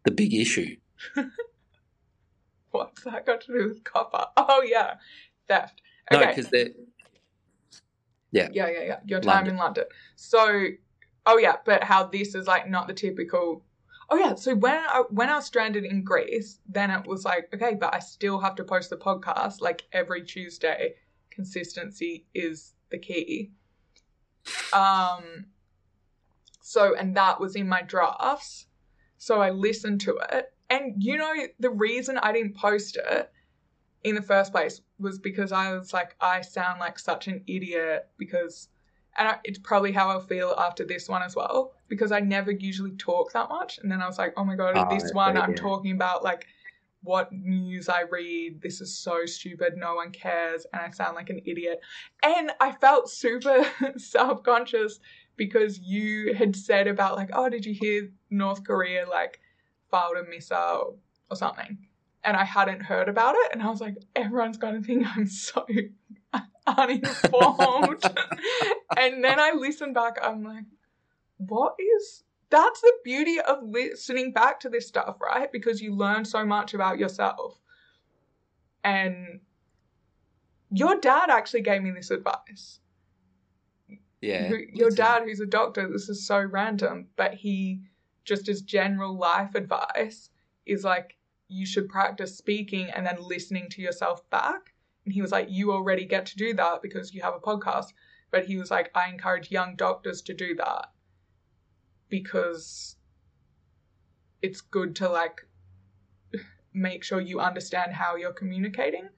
the 0.05 0.11
big 0.11 0.33
issue. 0.33 0.77
What's 2.71 3.03
that 3.03 3.25
got 3.25 3.41
to 3.41 3.47
do 3.53 3.67
with 3.67 3.83
copper? 3.83 4.25
Oh 4.37 4.63
yeah, 4.63 4.95
theft. 5.47 5.81
No, 6.11 6.19
Okay. 6.19 6.29
because 6.29 6.49
they're 8.33 8.49
Yeah, 8.51 8.67
yeah, 8.67 8.83
yeah. 8.83 8.99
Your 9.05 9.19
time 9.21 9.35
London. 9.35 9.53
in 9.53 9.59
London. 9.59 9.85
So, 10.15 10.65
oh 11.25 11.37
yeah, 11.37 11.55
but 11.65 11.83
how 11.83 12.05
this 12.05 12.35
is 12.35 12.47
like 12.47 12.69
not 12.69 12.87
the 12.87 12.93
typical. 12.93 13.63
Oh 14.09 14.17
yeah, 14.17 14.35
so 14.35 14.55
when 14.55 14.75
I 14.75 15.03
when 15.09 15.29
I 15.29 15.35
was 15.35 15.45
stranded 15.45 15.85
in 15.85 16.03
Greece, 16.03 16.59
then 16.67 16.91
it 16.91 17.07
was 17.07 17.23
like 17.23 17.49
okay, 17.53 17.75
but 17.79 17.93
I 17.93 17.99
still 17.99 18.39
have 18.39 18.55
to 18.55 18.63
post 18.63 18.89
the 18.89 18.97
podcast 18.97 19.61
like 19.61 19.83
every 19.93 20.23
Tuesday. 20.23 20.95
Consistency 21.31 22.25
is 22.33 22.73
the 22.89 22.97
key. 22.97 23.51
Um. 24.73 25.45
So 26.61 26.95
and 26.95 27.15
that 27.17 27.39
was 27.39 27.55
in 27.55 27.67
my 27.67 27.81
drafts. 27.81 28.67
So 29.17 29.41
I 29.41 29.51
listened 29.51 30.01
to 30.01 30.19
it, 30.31 30.53
and 30.69 30.95
you 30.97 31.17
know 31.17 31.33
the 31.59 31.69
reason 31.69 32.17
I 32.17 32.33
didn't 32.33 32.55
post 32.55 32.97
it 32.97 33.31
in 34.03 34.15
the 34.15 34.21
first 34.21 34.51
place 34.51 34.81
was 35.03 35.19
because 35.19 35.51
I 35.51 35.73
was 35.73 35.93
like, 35.93 36.15
I 36.19 36.41
sound 36.41 36.79
like 36.79 36.97
such 36.97 37.27
an 37.27 37.43
idiot 37.47 38.07
because, 38.17 38.69
and 39.17 39.27
I, 39.27 39.37
it's 39.43 39.59
probably 39.59 39.91
how 39.91 40.09
I'll 40.09 40.21
feel 40.21 40.55
after 40.57 40.85
this 40.85 41.07
one 41.07 41.21
as 41.21 41.35
well 41.35 41.73
because 41.87 42.11
I 42.11 42.21
never 42.21 42.51
usually 42.51 42.95
talk 42.95 43.33
that 43.33 43.49
much. 43.49 43.77
And 43.77 43.91
then 43.91 44.01
I 44.01 44.07
was 44.07 44.17
like, 44.17 44.33
oh 44.37 44.43
my 44.43 44.55
god, 44.55 44.73
Oh, 44.75 44.87
this 44.89 45.11
one 45.13 45.37
I'm 45.37 45.53
talking 45.53 45.91
about 45.91 46.23
like 46.23 46.47
what 47.03 47.31
news 47.31 47.89
I 47.89 48.03
read. 48.03 48.61
This 48.61 48.81
is 48.81 48.97
so 48.97 49.25
stupid. 49.25 49.73
No 49.75 49.95
one 49.95 50.11
cares, 50.11 50.65
and 50.73 50.81
I 50.81 50.89
sound 50.89 51.15
like 51.15 51.29
an 51.29 51.41
idiot. 51.45 51.81
And 52.23 52.51
I 52.59 52.71
felt 52.71 53.09
super 53.09 53.65
self 53.97 54.41
conscious 54.43 54.99
because 55.35 55.79
you 55.79 56.33
had 56.33 56.55
said 56.55 56.87
about 56.87 57.15
like, 57.15 57.29
oh, 57.33 57.49
did 57.49 57.65
you 57.65 57.73
hear 57.73 58.09
North 58.29 58.63
Korea 58.63 59.05
like 59.07 59.39
filed 59.91 60.17
a 60.17 60.29
missile 60.29 60.97
or 61.29 61.35
something? 61.35 61.77
And 62.23 62.37
I 62.37 62.45
hadn't 62.45 62.81
heard 62.81 63.09
about 63.09 63.35
it, 63.35 63.51
and 63.51 63.61
I 63.61 63.69
was 63.69 63.81
like, 63.81 63.97
everyone's 64.15 64.57
gonna 64.57 64.81
think 64.81 65.05
I'm 65.05 65.27
so 65.27 65.65
uninformed. 66.67 68.03
and 68.97 69.23
then 69.23 69.39
I 69.39 69.51
listened 69.55 69.93
back, 69.93 70.17
I'm 70.21 70.43
like, 70.43 70.63
what 71.37 71.75
is 71.79 72.23
that's 72.53 72.81
the 72.81 72.93
beauty 73.03 73.39
of 73.39 73.63
listening 73.63 74.31
back 74.31 74.59
to 74.59 74.69
this 74.69 74.87
stuff, 74.87 75.17
right? 75.19 75.51
Because 75.51 75.81
you 75.81 75.95
learn 75.95 76.23
so 76.23 76.45
much 76.45 76.75
about 76.75 76.99
yourself. 76.99 77.59
And 78.83 79.39
your 80.69 80.99
dad 80.99 81.31
actually 81.31 81.61
gave 81.61 81.81
me 81.81 81.89
this 81.89 82.11
advice. 82.11 82.79
Yeah. 84.21 84.51
Your 84.71 84.91
dad, 84.91 85.23
who's 85.23 85.39
a 85.39 85.47
doctor, 85.47 85.89
this 85.91 86.09
is 86.09 86.27
so 86.27 86.39
random, 86.39 87.07
but 87.15 87.33
he, 87.33 87.81
just 88.23 88.47
as 88.47 88.61
general 88.61 89.17
life 89.17 89.55
advice, 89.55 90.29
is 90.67 90.83
like, 90.83 91.17
you 91.47 91.65
should 91.65 91.89
practice 91.89 92.37
speaking 92.37 92.89
and 92.89 93.05
then 93.05 93.17
listening 93.19 93.69
to 93.69 93.81
yourself 93.81 94.27
back. 94.29 94.73
And 95.05 95.13
he 95.13 95.21
was 95.21 95.31
like, 95.31 95.47
you 95.49 95.71
already 95.71 96.05
get 96.05 96.25
to 96.27 96.37
do 96.37 96.53
that 96.53 96.81
because 96.81 97.13
you 97.13 97.21
have 97.21 97.33
a 97.35 97.39
podcast. 97.39 97.87
But 98.31 98.45
he 98.45 98.57
was 98.57 98.71
like, 98.71 98.89
I 98.95 99.09
encourage 99.09 99.51
young 99.51 99.75
doctors 99.75 100.21
to 100.23 100.33
do 100.33 100.55
that 100.55 100.89
because 102.09 102.95
it's 104.41 104.61
good 104.61 104.95
to 104.97 105.09
like 105.09 105.41
make 106.73 107.03
sure 107.03 107.19
you 107.21 107.39
understand 107.39 107.93
how 107.93 108.15
you're 108.15 108.33
communicating 108.33 109.09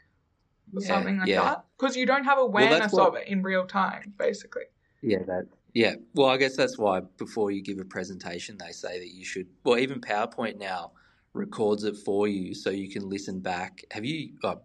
or 0.75 0.81
Yeah, 0.81 0.88
something 0.88 1.17
like 1.19 1.27
yeah. 1.27 1.41
that 1.41 1.65
because 1.77 1.95
you 1.95 2.05
don't 2.05 2.25
have 2.25 2.38
awareness 2.38 2.91
what- 2.93 3.07
of 3.07 3.15
it 3.15 3.27
in 3.27 3.41
real 3.41 3.65
time 3.65 4.13
basically 4.17 4.63
Yeah, 5.01 5.23
that. 5.27 5.47
Yeah, 5.73 5.95
well, 6.13 6.29
I 6.29 6.38
guess 6.38 6.55
that's 6.55 6.77
why 6.77 7.01
before 7.17 7.51
you 7.51 7.61
give 7.61 7.79
a 7.79 7.83
presentation, 7.83 8.57
they 8.57 8.71
say 8.71 8.97
that 8.97 9.09
you 9.09 9.25
should. 9.25 9.47
Well, 9.65 9.77
even 9.77 9.99
PowerPoint 9.99 10.57
now 10.57 10.93
records 11.36 11.84
it 11.84 11.98
for 11.98 12.28
you, 12.28 12.54
so 12.56 12.69
you 12.69 12.89
can 12.89 13.10
listen 13.10 13.39
back. 13.39 13.84
Have 13.91 14.06
you? 14.06 14.32
Uh, 14.43 14.56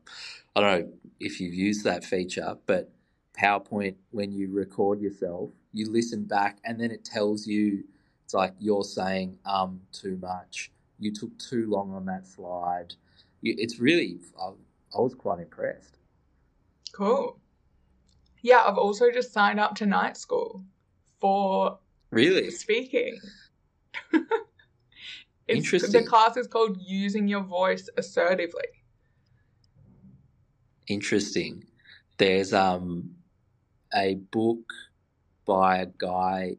I 0.57 0.61
don't 0.61 0.81
know 0.81 0.93
if 1.21 1.41
you've 1.41 1.55
used 1.55 1.85
that 1.85 2.05
feature, 2.05 2.57
but 2.67 2.91
PowerPoint, 3.39 3.97
when 4.11 4.33
you 4.33 4.51
record 4.53 5.01
yourself, 5.01 5.51
you 5.73 5.91
listen 5.91 6.25
back, 6.25 6.59
and 6.65 6.81
then 6.81 6.91
it 6.91 7.05
tells 7.05 7.47
you 7.47 7.85
it's 8.25 8.35
like 8.35 8.55
you're 8.59 8.85
saying 8.85 9.39
um 9.45 9.81
too 9.93 10.17
much. 10.21 10.71
You 10.99 11.13
took 11.13 11.37
too 11.39 11.69
long 11.69 11.93
on 11.95 12.05
that 12.07 12.27
slide. 12.27 12.95
It's 13.43 13.79
really. 13.81 14.21
I, 14.41 14.51
I 14.97 15.01
was 15.01 15.15
quite 15.15 15.39
impressed. 15.41 15.97
cool 16.93 17.39
yeah 18.43 18.63
i've 18.67 18.77
also 18.79 19.11
just 19.13 19.33
signed 19.33 19.61
up 19.61 19.75
to 19.77 19.87
night 19.87 20.17
school 20.17 20.65
for 21.21 21.79
Really 22.11 22.51
speaking 22.51 23.17
It's- 25.59 25.93
the 25.93 26.03
class 26.05 26.37
is 26.37 26.47
called 26.47 26.79
using 26.81 27.29
your 27.29 27.43
voice 27.43 27.89
assertively 27.97 28.65
interesting. 30.91 31.65
There's 32.19 32.53
um 32.53 33.15
a 33.95 34.17
book 34.17 34.73
by 35.47 35.79
a 35.79 35.87
guy, 35.87 36.57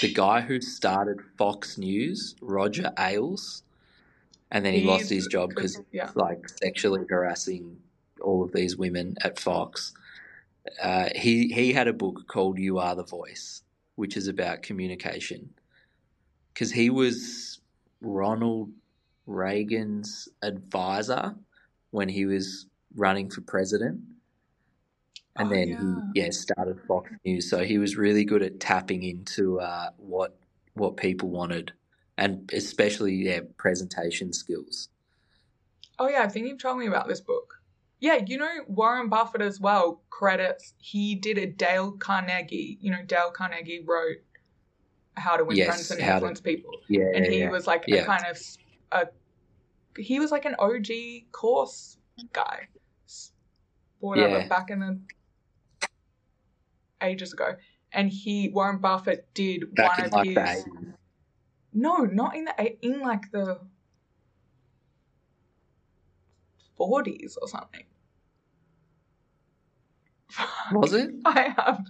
the 0.00 0.12
guy 0.12 0.40
who 0.40 0.60
started 0.60 1.18
Fox 1.36 1.76
News, 1.78 2.36
Roger 2.40 2.92
Ailes, 2.98 3.62
and 4.50 4.64
then 4.64 4.74
he 4.74 4.84
lost 4.84 5.10
his 5.10 5.26
job 5.26 5.50
because 5.50 5.80
yeah 5.92 6.10
like 6.14 6.48
sexually 6.48 7.04
harassing 7.08 7.78
all 8.20 8.44
of 8.44 8.52
these 8.52 8.76
women 8.76 9.16
at 9.22 9.38
Fox. 9.38 9.92
Uh, 10.80 11.08
he 11.16 11.48
he 11.48 11.72
had 11.72 11.88
a 11.88 11.92
book 11.92 12.26
called 12.28 12.58
"You 12.58 12.78
Are 12.78 12.94
the 12.94 13.04
Voice," 13.04 13.62
which 13.96 14.16
is 14.16 14.28
about 14.28 14.62
communication. 14.62 15.50
Because 16.52 16.70
he 16.72 16.90
was 16.90 17.59
Ronald 18.00 18.70
Reagan's 19.26 20.28
advisor 20.42 21.34
when 21.90 22.08
he 22.08 22.26
was 22.26 22.66
running 22.94 23.30
for 23.30 23.40
president, 23.42 24.00
and 25.36 25.48
Oh, 25.48 25.54
then 25.54 25.68
yeah. 25.68 25.78
he 26.14 26.20
yeah 26.20 26.30
started 26.30 26.80
Fox 26.86 27.10
News. 27.24 27.48
So 27.48 27.64
he 27.64 27.78
was 27.78 27.96
really 27.96 28.24
good 28.24 28.42
at 28.42 28.60
tapping 28.60 29.02
into 29.02 29.60
uh, 29.60 29.90
what 29.96 30.36
what 30.74 30.96
people 30.96 31.28
wanted, 31.30 31.72
and 32.18 32.50
especially 32.52 33.14
yeah 33.14 33.40
presentation 33.56 34.32
skills. 34.32 34.88
Oh 35.98 36.08
yeah, 36.08 36.22
I 36.22 36.28
think 36.28 36.46
you've 36.48 36.60
told 36.62 36.78
me 36.78 36.86
about 36.86 37.08
this 37.08 37.20
book. 37.20 37.54
Yeah, 38.00 38.18
you 38.26 38.38
know 38.38 38.48
Warren 38.66 39.08
Buffett 39.08 39.42
as 39.42 39.60
well 39.60 40.00
credits 40.10 40.74
he 40.78 41.14
did 41.14 41.38
a 41.38 41.46
Dale 41.46 41.92
Carnegie. 41.92 42.78
You 42.80 42.90
know 42.90 43.02
Dale 43.04 43.30
Carnegie 43.30 43.84
wrote 43.86 44.16
How 45.20 45.36
to 45.36 45.44
Win 45.44 45.56
Yes, 45.56 45.66
Friends 45.68 45.90
and 45.90 46.00
How 46.00 46.08
to- 46.08 46.14
Influence 46.16 46.40
People, 46.40 46.72
Yeah, 46.88 47.04
and 47.14 47.26
he 47.26 47.40
yeah. 47.40 47.50
was 47.50 47.66
like 47.66 47.84
a 47.88 48.04
kind 48.04 48.24
of 48.26 48.40
a 48.92 49.08
he 49.98 50.18
was 50.18 50.30
like 50.30 50.44
an 50.46 50.54
OG 50.58 50.88
course 51.32 51.98
guy, 52.32 52.68
whatever 53.98 54.38
Yeah. 54.38 54.48
back 54.48 54.70
in 54.70 54.80
the 54.80 55.00
ages 57.02 57.32
ago. 57.32 57.56
And 57.92 58.08
he 58.10 58.48
Warren 58.50 58.78
Buffett 58.78 59.28
did 59.34 59.74
back 59.74 59.98
one 59.98 60.06
of 60.06 60.12
like 60.12 60.26
his 60.28 60.34
the 60.36 60.40
80s. 60.70 60.94
no, 61.72 61.96
not 62.04 62.34
in 62.36 62.44
the 62.44 62.86
in 62.86 63.00
like 63.00 63.30
the 63.32 63.60
forties 66.76 67.36
or 67.42 67.48
something. 67.48 67.84
Was 70.72 70.92
it? 70.92 71.10
I 71.24 71.54
have, 71.56 71.86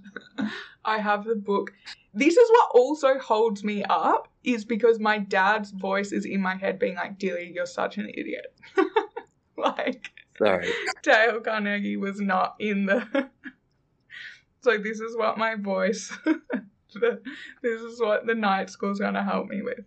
I 0.85 0.99
have 0.99 1.25
the 1.25 1.35
book. 1.35 1.73
This 2.15 2.37
is 2.37 2.51
what 2.51 2.71
also 2.75 3.19
holds 3.19 3.63
me 3.63 3.85
up 3.85 4.29
is 4.43 4.65
because 4.65 4.99
my 4.99 5.19
dad's 5.19 5.71
voice 5.71 6.13
is 6.13 6.25
in 6.25 6.41
my 6.41 6.57
head, 6.57 6.79
being 6.79 6.97
like, 6.97 7.19
"Dilly, 7.19 7.53
you're 7.55 7.67
such 7.67 7.99
an 7.99 8.09
idiot." 8.09 8.55
like 9.57 10.11
Sorry. 10.41 10.73
Dale 11.03 11.41
Carnegie 11.41 11.99
was 11.99 12.19
not 12.19 12.55
in 12.59 12.87
the. 12.87 13.07
so 14.63 14.79
this 14.79 15.01
is 15.01 15.15
what 15.15 15.37
my 15.37 15.55
voice. 15.55 16.11
the, 16.25 17.21
this 17.63 17.83
is 17.83 18.01
what 18.01 18.27
the 18.27 18.35
night 18.35 18.71
school's 18.71 18.99
gonna 18.99 19.23
help 19.23 19.49
me 19.49 19.61
with. 19.61 19.85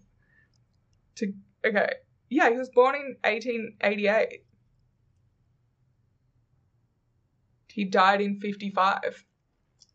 To 1.15 1.33
okay, 1.65 1.89
yeah, 2.29 2.51
he 2.51 2.57
was 2.57 2.69
born 2.69 2.93
in 2.95 3.17
1888. 3.23 4.43
He 7.73 7.85
died 7.85 8.21
in 8.21 8.39
55. 8.39 9.25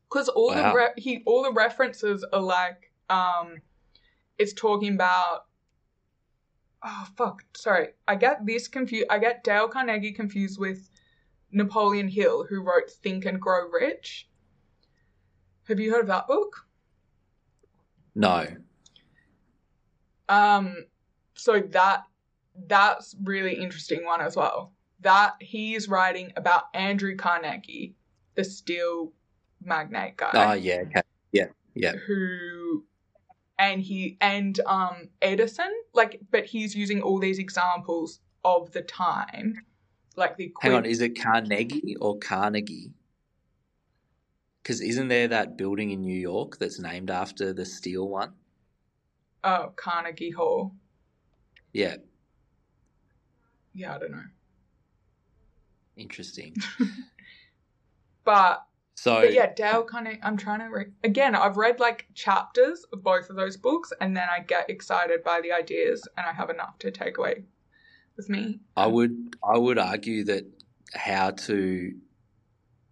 Because 0.09 0.29
all 0.29 0.49
Wow. 0.49 0.73
the 0.73 0.77
re- 0.77 0.93
he 0.97 1.23
all 1.27 1.45
the 1.45 1.53
references 1.53 2.25
are 2.33 2.41
like 2.41 2.93
um, 3.09 3.59
it's 4.37 4.53
talking 4.53 4.95
about. 4.95 5.45
Oh 6.83 7.07
fuck! 7.17 7.43
Sorry, 7.57 7.89
I 8.09 8.17
get 8.17 8.45
this 8.45 8.67
confused. 8.69 9.07
I 9.11 9.19
get 9.19 9.45
Dale 9.45 9.69
Carnegie 9.69 10.13
confused 10.13 10.59
with 10.59 10.91
Napoleon 11.53 12.09
Hill, 12.09 12.45
who 12.49 12.63
wrote 12.63 12.91
Think 12.91 13.27
and 13.27 13.41
Grow 13.41 13.69
Rich. 13.69 14.29
Have 15.69 15.79
you 15.79 15.93
heard 15.93 16.03
of 16.03 16.07
that 16.09 16.27
book? 16.27 16.67
No. 18.15 18.47
Um, 20.29 20.85
so 21.35 21.61
that 21.61 22.05
that's 22.67 23.15
really 23.23 23.55
interesting 23.55 24.05
one 24.05 24.21
as 24.21 24.35
well. 24.37 24.73
That 25.01 25.35
he's 25.41 25.89
writing 25.89 26.33
about 26.37 26.65
Andrew 26.75 27.17
Carnegie, 27.17 27.95
the 28.35 28.45
steel 28.45 29.13
magnate 29.63 30.17
guy. 30.17 30.31
Oh, 30.35 30.53
yeah. 30.55 30.83
Okay. 30.87 31.03
Yeah. 31.33 31.47
Yeah. 31.75 31.93
who 32.07 32.85
and 33.59 33.81
he 33.81 34.17
and 34.21 34.59
um 34.67 35.09
Edison 35.23 35.71
like 35.95 36.21
but 36.31 36.45
he's 36.45 36.75
using 36.75 37.01
all 37.03 37.21
these 37.21 37.39
examples 37.39 38.21
of 38.45 38.73
the 38.73 38.83
time 38.83 39.55
like 40.17 40.37
the 40.37 40.53
Hang 40.61 40.73
on. 40.75 40.85
Is 40.85 41.01
it 41.01 41.11
Carnegie 41.21 41.97
or 42.01 42.19
Carnegie? 42.19 42.91
Because 44.63 44.81
isn't 44.81 45.09
there 45.09 45.29
that 45.29 45.57
building 45.57 45.91
in 45.91 46.01
New 46.03 46.19
York 46.19 46.59
that's 46.59 46.81
named 46.81 47.11
after 47.11 47.53
the 47.53 47.65
steel 47.65 48.09
one? 48.09 48.33
oh 49.45 49.73
Carnegie 49.77 50.33
Hall 50.33 50.75
Yeah. 51.73 51.97
yeah 53.73 53.95
I 53.95 53.99
don't 53.99 54.11
know 54.11 54.25
Interesting. 55.99 56.57
but, 58.25 58.65
So, 58.95 59.21
but 59.21 59.33
yeah 59.35 59.53
Dale 59.53 59.85
kind 59.85 60.09
of. 60.09 60.15
I'm 60.23 60.37
trying 60.37 60.61
to 60.61 60.67
re- 60.67 60.93
again 61.05 61.35
I've 61.35 61.57
read 61.57 61.81
like 61.81 62.07
chapters 62.15 62.85
of 62.93 63.03
both 63.03 63.29
of 63.29 63.37
those 63.37 63.57
books 63.57 63.93
and 64.01 64.17
then 64.17 64.29
I 64.31 64.41
get 64.41 64.71
excited 64.71 65.23
by 65.23 65.41
the 65.41 65.53
ideas 65.53 66.09
and 66.17 66.27
I 66.27 66.33
have 66.33 66.51
enough 66.51 66.79
to 66.81 66.91
take 66.91 67.19
away 67.19 67.45
with 68.17 68.29
me 68.29 68.61
I 68.77 68.87
would 68.87 69.37
I 69.43 69.59
would 69.59 69.79
argue 69.79 70.25
that 70.25 70.45
how 70.95 71.33
to 71.33 71.93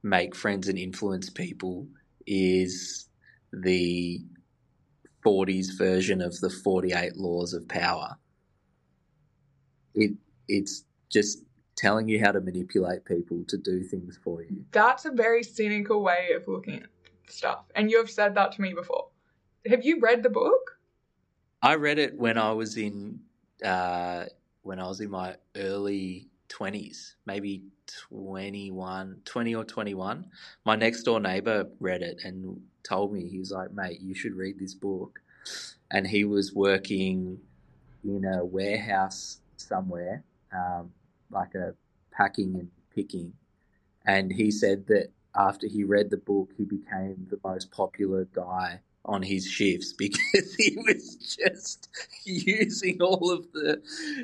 make 0.02 0.34
friends 0.34 0.68
and 0.68 0.78
influence 0.78 1.30
people 1.30 1.86
is 2.26 3.08
the 3.52 4.20
40s 5.24 5.76
version 5.76 6.20
of 6.20 6.38
the 6.40 6.50
48 6.50 7.16
laws 7.16 7.52
of 7.52 7.66
power. 7.68 8.16
It 9.94 10.12
it's 10.48 10.84
just 11.10 11.42
telling 11.76 12.08
you 12.08 12.18
how 12.20 12.32
to 12.32 12.40
manipulate 12.40 13.04
people 13.04 13.44
to 13.48 13.56
do 13.56 13.82
things 13.82 14.18
for 14.22 14.42
you. 14.42 14.64
that's 14.72 15.04
a 15.04 15.10
very 15.10 15.42
cynical 15.42 16.02
way 16.02 16.30
of 16.34 16.46
looking 16.48 16.82
at 16.82 16.88
stuff 17.28 17.64
and 17.74 17.90
you 17.90 17.98
have 17.98 18.10
said 18.10 18.34
that 18.34 18.52
to 18.52 18.62
me 18.62 18.72
before 18.72 19.08
Have 19.68 19.84
you 19.84 20.00
read 20.00 20.22
the 20.22 20.30
book? 20.30 20.78
I 21.62 21.74
read 21.74 21.98
it 21.98 22.16
when 22.16 22.38
I 22.38 22.52
was 22.52 22.76
in 22.76 23.20
uh, 23.64 24.26
when 24.62 24.78
I 24.78 24.86
was 24.86 25.00
in 25.00 25.10
my 25.10 25.36
early 25.56 26.28
twenties, 26.48 27.16
maybe 27.26 27.62
21, 28.10 29.22
20 29.24 29.54
or 29.54 29.64
21. 29.64 30.26
My 30.64 30.76
next 30.76 31.02
door 31.02 31.20
neighbor 31.20 31.68
read 31.80 32.02
it 32.02 32.20
and 32.24 32.60
told 32.82 33.12
me, 33.12 33.28
he 33.28 33.38
was 33.38 33.50
like, 33.50 33.72
mate, 33.72 34.00
you 34.00 34.14
should 34.14 34.34
read 34.34 34.58
this 34.58 34.74
book. 34.74 35.20
And 35.90 36.06
he 36.06 36.24
was 36.24 36.52
working 36.52 37.38
in 38.04 38.24
a 38.24 38.44
warehouse 38.44 39.38
somewhere, 39.56 40.24
um, 40.52 40.90
like 41.36 41.54
a 41.54 41.74
packing 42.10 42.54
and 42.56 42.70
picking. 42.94 43.32
And 44.06 44.32
he 44.32 44.50
said 44.50 44.86
that 44.88 45.08
after 45.34 45.66
he 45.66 45.84
read 45.84 46.10
the 46.10 46.16
book, 46.16 46.50
he 46.56 46.64
became 46.64 47.26
the 47.28 47.38
most 47.44 47.70
popular 47.70 48.26
guy 48.32 48.80
on 49.04 49.22
his 49.22 49.46
shifts 49.46 49.92
because 49.98 50.54
he 50.58 50.76
was 50.86 51.16
just 51.16 51.88
using 52.24 53.00
all 53.00 53.30
of 53.30 53.50
the 53.52 53.80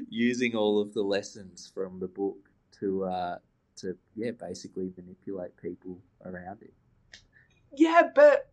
using 0.09 0.57
all 0.57 0.81
of 0.81 0.93
the 0.95 1.03
lessons 1.03 1.71
from 1.73 2.01
the 2.01 2.09
book 2.09 2.39
to 2.81 3.05
uh, 3.05 3.37
to 3.77 3.97
yeah 4.17 4.33
basically 4.33 4.91
manipulate 4.97 5.57
people 5.57 5.99
around 6.25 6.63
it. 6.63 6.73
Yeah, 7.75 8.09
but 8.15 8.51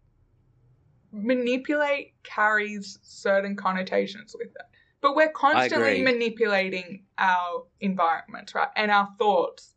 manipulate 1.12 2.14
carries 2.24 2.99
certain 3.01 3.55
connotations 3.55 4.36
with 4.38 4.49
it. 4.49 4.79
But 5.02 5.16
we're 5.16 5.32
constantly 5.32 6.02
manipulating 6.02 7.04
our 7.18 7.64
environment, 7.80 8.54
right? 8.54 8.68
And 8.76 8.91
our 8.91 9.10
thoughts 9.18 9.76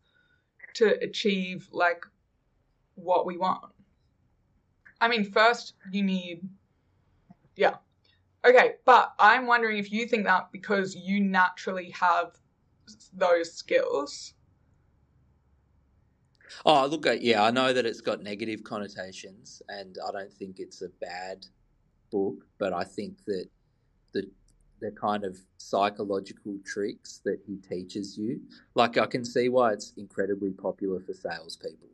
to 0.74 0.98
achieve 1.02 1.68
like 1.72 2.04
what 2.94 3.26
we 3.26 3.36
want. 3.36 3.72
I 5.00 5.08
mean, 5.08 5.24
first 5.24 5.74
you 5.90 6.02
need, 6.02 6.48
yeah. 7.56 7.76
Okay, 8.44 8.74
but 8.84 9.12
I'm 9.18 9.46
wondering 9.46 9.78
if 9.78 9.92
you 9.92 10.06
think 10.06 10.24
that 10.24 10.50
because 10.50 10.96
you 10.96 11.20
naturally 11.20 11.90
have 11.90 12.32
those 13.12 13.52
skills. 13.52 14.34
Oh, 16.66 16.86
look, 16.86 17.06
uh, 17.06 17.12
yeah, 17.12 17.42
I 17.42 17.50
know 17.50 17.72
that 17.72 17.86
it's 17.86 18.00
got 18.00 18.22
negative 18.22 18.62
connotations, 18.62 19.62
and 19.68 19.96
I 20.06 20.12
don't 20.12 20.32
think 20.32 20.58
it's 20.58 20.82
a 20.82 20.88
bad 21.00 21.46
book, 22.10 22.44
but 22.58 22.72
I 22.72 22.84
think 22.84 23.24
that 23.24 23.46
the 24.12 24.28
the 24.82 24.90
kind 24.90 25.24
of 25.24 25.38
psychological 25.56 26.58
tricks 26.66 27.20
that 27.24 27.40
he 27.46 27.56
teaches 27.56 28.18
you, 28.18 28.40
like 28.74 28.98
I 28.98 29.06
can 29.06 29.24
see 29.24 29.48
why 29.48 29.72
it's 29.72 29.94
incredibly 29.96 30.50
popular 30.50 31.00
for 31.00 31.14
salespeople. 31.14 31.88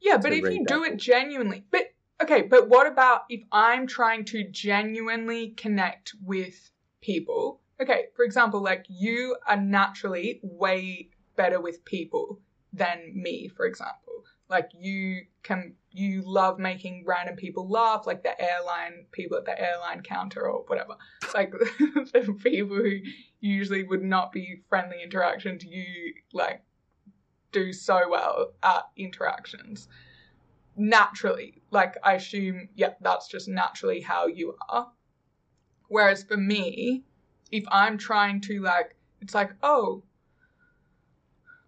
Yeah, 0.00 0.18
but 0.18 0.32
if 0.32 0.44
you 0.44 0.64
do 0.66 0.80
book. 0.80 0.88
it 0.88 0.96
genuinely, 0.96 1.64
but 1.70 1.94
okay, 2.20 2.42
but 2.42 2.68
what 2.68 2.86
about 2.86 3.22
if 3.30 3.42
I'm 3.52 3.86
trying 3.86 4.24
to 4.26 4.44
genuinely 4.50 5.50
connect 5.50 6.14
with 6.22 6.70
people? 7.00 7.60
Okay, 7.80 8.06
for 8.14 8.24
example, 8.24 8.60
like 8.60 8.84
you 8.88 9.36
are 9.46 9.56
naturally 9.56 10.40
way 10.42 11.08
better 11.36 11.60
with 11.60 11.84
people 11.84 12.40
than 12.72 13.12
me, 13.14 13.48
for 13.48 13.64
example. 13.64 14.11
Like 14.52 14.70
you 14.78 15.22
can 15.42 15.74
you 15.90 16.22
love 16.24 16.60
making 16.60 17.04
random 17.06 17.34
people 17.34 17.68
laugh, 17.68 18.06
like 18.06 18.22
the 18.22 18.40
airline 18.40 19.06
people 19.10 19.36
at 19.36 19.44
the 19.44 19.60
airline 19.60 20.02
counter 20.02 20.48
or 20.48 20.62
whatever. 20.68 20.94
Like 21.34 21.50
the 21.78 22.38
people 22.42 22.76
who 22.76 22.98
usually 23.40 23.82
would 23.82 24.04
not 24.04 24.30
be 24.30 24.62
friendly 24.68 25.02
interactions, 25.02 25.64
you 25.64 26.14
like 26.32 26.62
do 27.50 27.72
so 27.72 28.08
well 28.08 28.52
at 28.62 28.84
interactions 28.96 29.88
naturally. 30.76 31.62
Like, 31.70 31.96
I 32.02 32.14
assume, 32.14 32.68
yeah, 32.74 32.94
that's 33.00 33.28
just 33.28 33.48
naturally 33.48 34.00
how 34.00 34.26
you 34.26 34.56
are. 34.68 34.90
Whereas 35.88 36.22
for 36.22 36.36
me, 36.36 37.04
if 37.50 37.64
I'm 37.68 37.98
trying 37.98 38.40
to, 38.42 38.62
like, 38.62 38.96
it's 39.20 39.34
like, 39.34 39.52
oh, 39.62 40.02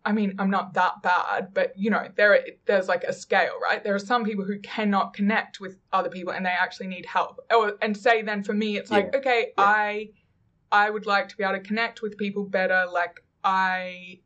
I 0.06 0.12
mean, 0.12 0.34
I'm 0.38 0.50
not 0.50 0.74
that 0.74 1.02
bad, 1.02 1.54
but 1.54 1.72
you 1.76 1.90
know, 1.90 2.08
there 2.16 2.44
there's 2.66 2.88
like 2.88 3.04
a 3.04 3.12
scale, 3.12 3.54
right? 3.62 3.82
There 3.82 3.94
are 3.94 3.98
some 3.98 4.24
people 4.24 4.44
who 4.44 4.58
cannot 4.58 5.14
connect 5.14 5.60
with 5.60 5.78
other 5.92 6.10
people 6.10 6.32
and 6.32 6.44
they 6.44 6.50
actually 6.50 6.88
need 6.88 7.06
help. 7.06 7.40
Or, 7.50 7.74
and 7.80 7.96
say 7.96 8.22
then 8.22 8.42
for 8.42 8.52
me, 8.52 8.76
it's 8.76 8.90
like, 8.90 9.10
yeah. 9.12 9.18
okay, 9.18 9.52
yeah. 9.56 9.64
I 9.64 10.10
I 10.70 10.90
would 10.90 11.06
like 11.06 11.28
to 11.28 11.36
be 11.36 11.44
able 11.44 11.54
to 11.54 11.60
connect 11.60 12.02
with 12.02 12.18
people 12.18 12.44
better. 12.44 12.84
Like 12.92 13.20
I 13.42 14.20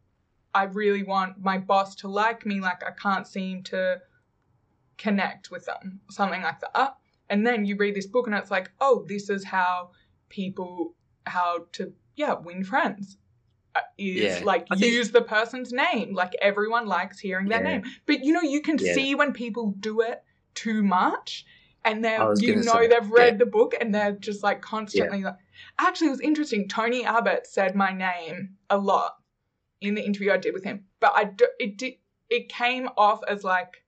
I 0.55 0.65
really 0.65 1.05
want 1.05 1.41
my 1.41 1.59
boss 1.59 1.95
to 1.97 2.09
like 2.09 2.45
me. 2.45 2.61
Like 2.61 2.83
I 2.85 2.91
can't 2.91 3.27
seem 3.27 3.63
to 3.65 4.01
connect 4.99 5.51
with 5.51 5.65
them, 5.65 6.01
something 6.11 6.43
like 6.43 6.61
that. 6.61 6.97
And 7.31 7.47
then 7.47 7.65
you 7.65 7.77
read 7.77 7.95
this 7.95 8.07
book 8.07 8.27
and 8.27 8.37
it's 8.37 8.51
like, 8.51 8.71
oh, 8.81 9.05
this 9.09 9.31
is 9.31 9.45
how 9.45 9.91
people, 10.29 10.95
how 11.25 11.67
to, 11.73 11.93
yeah, 12.17 12.35
win 12.35 12.65
friends. 12.65 13.17
Uh, 13.75 13.81
is 13.99 14.39
yeah. 14.39 14.45
like 14.45 14.67
I 14.71 14.77
use 14.77 15.11
think... 15.11 15.13
the 15.13 15.29
person's 15.29 15.73
name. 15.73 16.15
Like 16.15 16.35
everyone 16.41 16.87
likes 16.87 17.19
hearing 17.19 17.49
their 17.49 17.63
yeah. 17.63 17.79
name. 17.79 17.83
But 18.07 18.25
you 18.25 18.33
know, 18.33 18.43
you 18.43 18.63
can 18.63 18.79
yeah. 18.79 18.95
see 18.95 19.15
when 19.15 19.33
people 19.33 19.75
do 19.79 20.01
it 20.01 20.23
too 20.55 20.83
much 20.83 21.45
and 21.85 22.05
they 22.05 22.19
you 22.39 22.57
know 22.57 22.73
say, 22.73 22.89
they've 22.89 23.11
read 23.11 23.39
the 23.39 23.47
book 23.47 23.75
and 23.81 23.95
they're 23.95 24.13
just 24.13 24.43
like 24.43 24.61
constantly 24.61 25.23
like 25.23 25.37
actually 25.79 26.09
it 26.09 26.11
was 26.11 26.21
interesting 26.21 26.69
tony 26.69 27.05
abbott 27.05 27.47
said 27.47 27.75
my 27.75 27.93
name 27.93 28.51
a 28.71 28.77
lot 28.77 29.17
in 29.81 29.95
the 29.95 30.05
interview 30.05 30.33
i 30.33 30.37
did 30.37 30.53
with 30.53 30.65
him 30.65 30.85
but 31.01 31.13
i 31.15 31.25
do, 31.25 31.47
it 31.59 31.77
did 31.77 31.95
it 32.29 32.49
came 32.49 32.89
off 32.97 33.21
as 33.29 33.45
like 33.45 33.85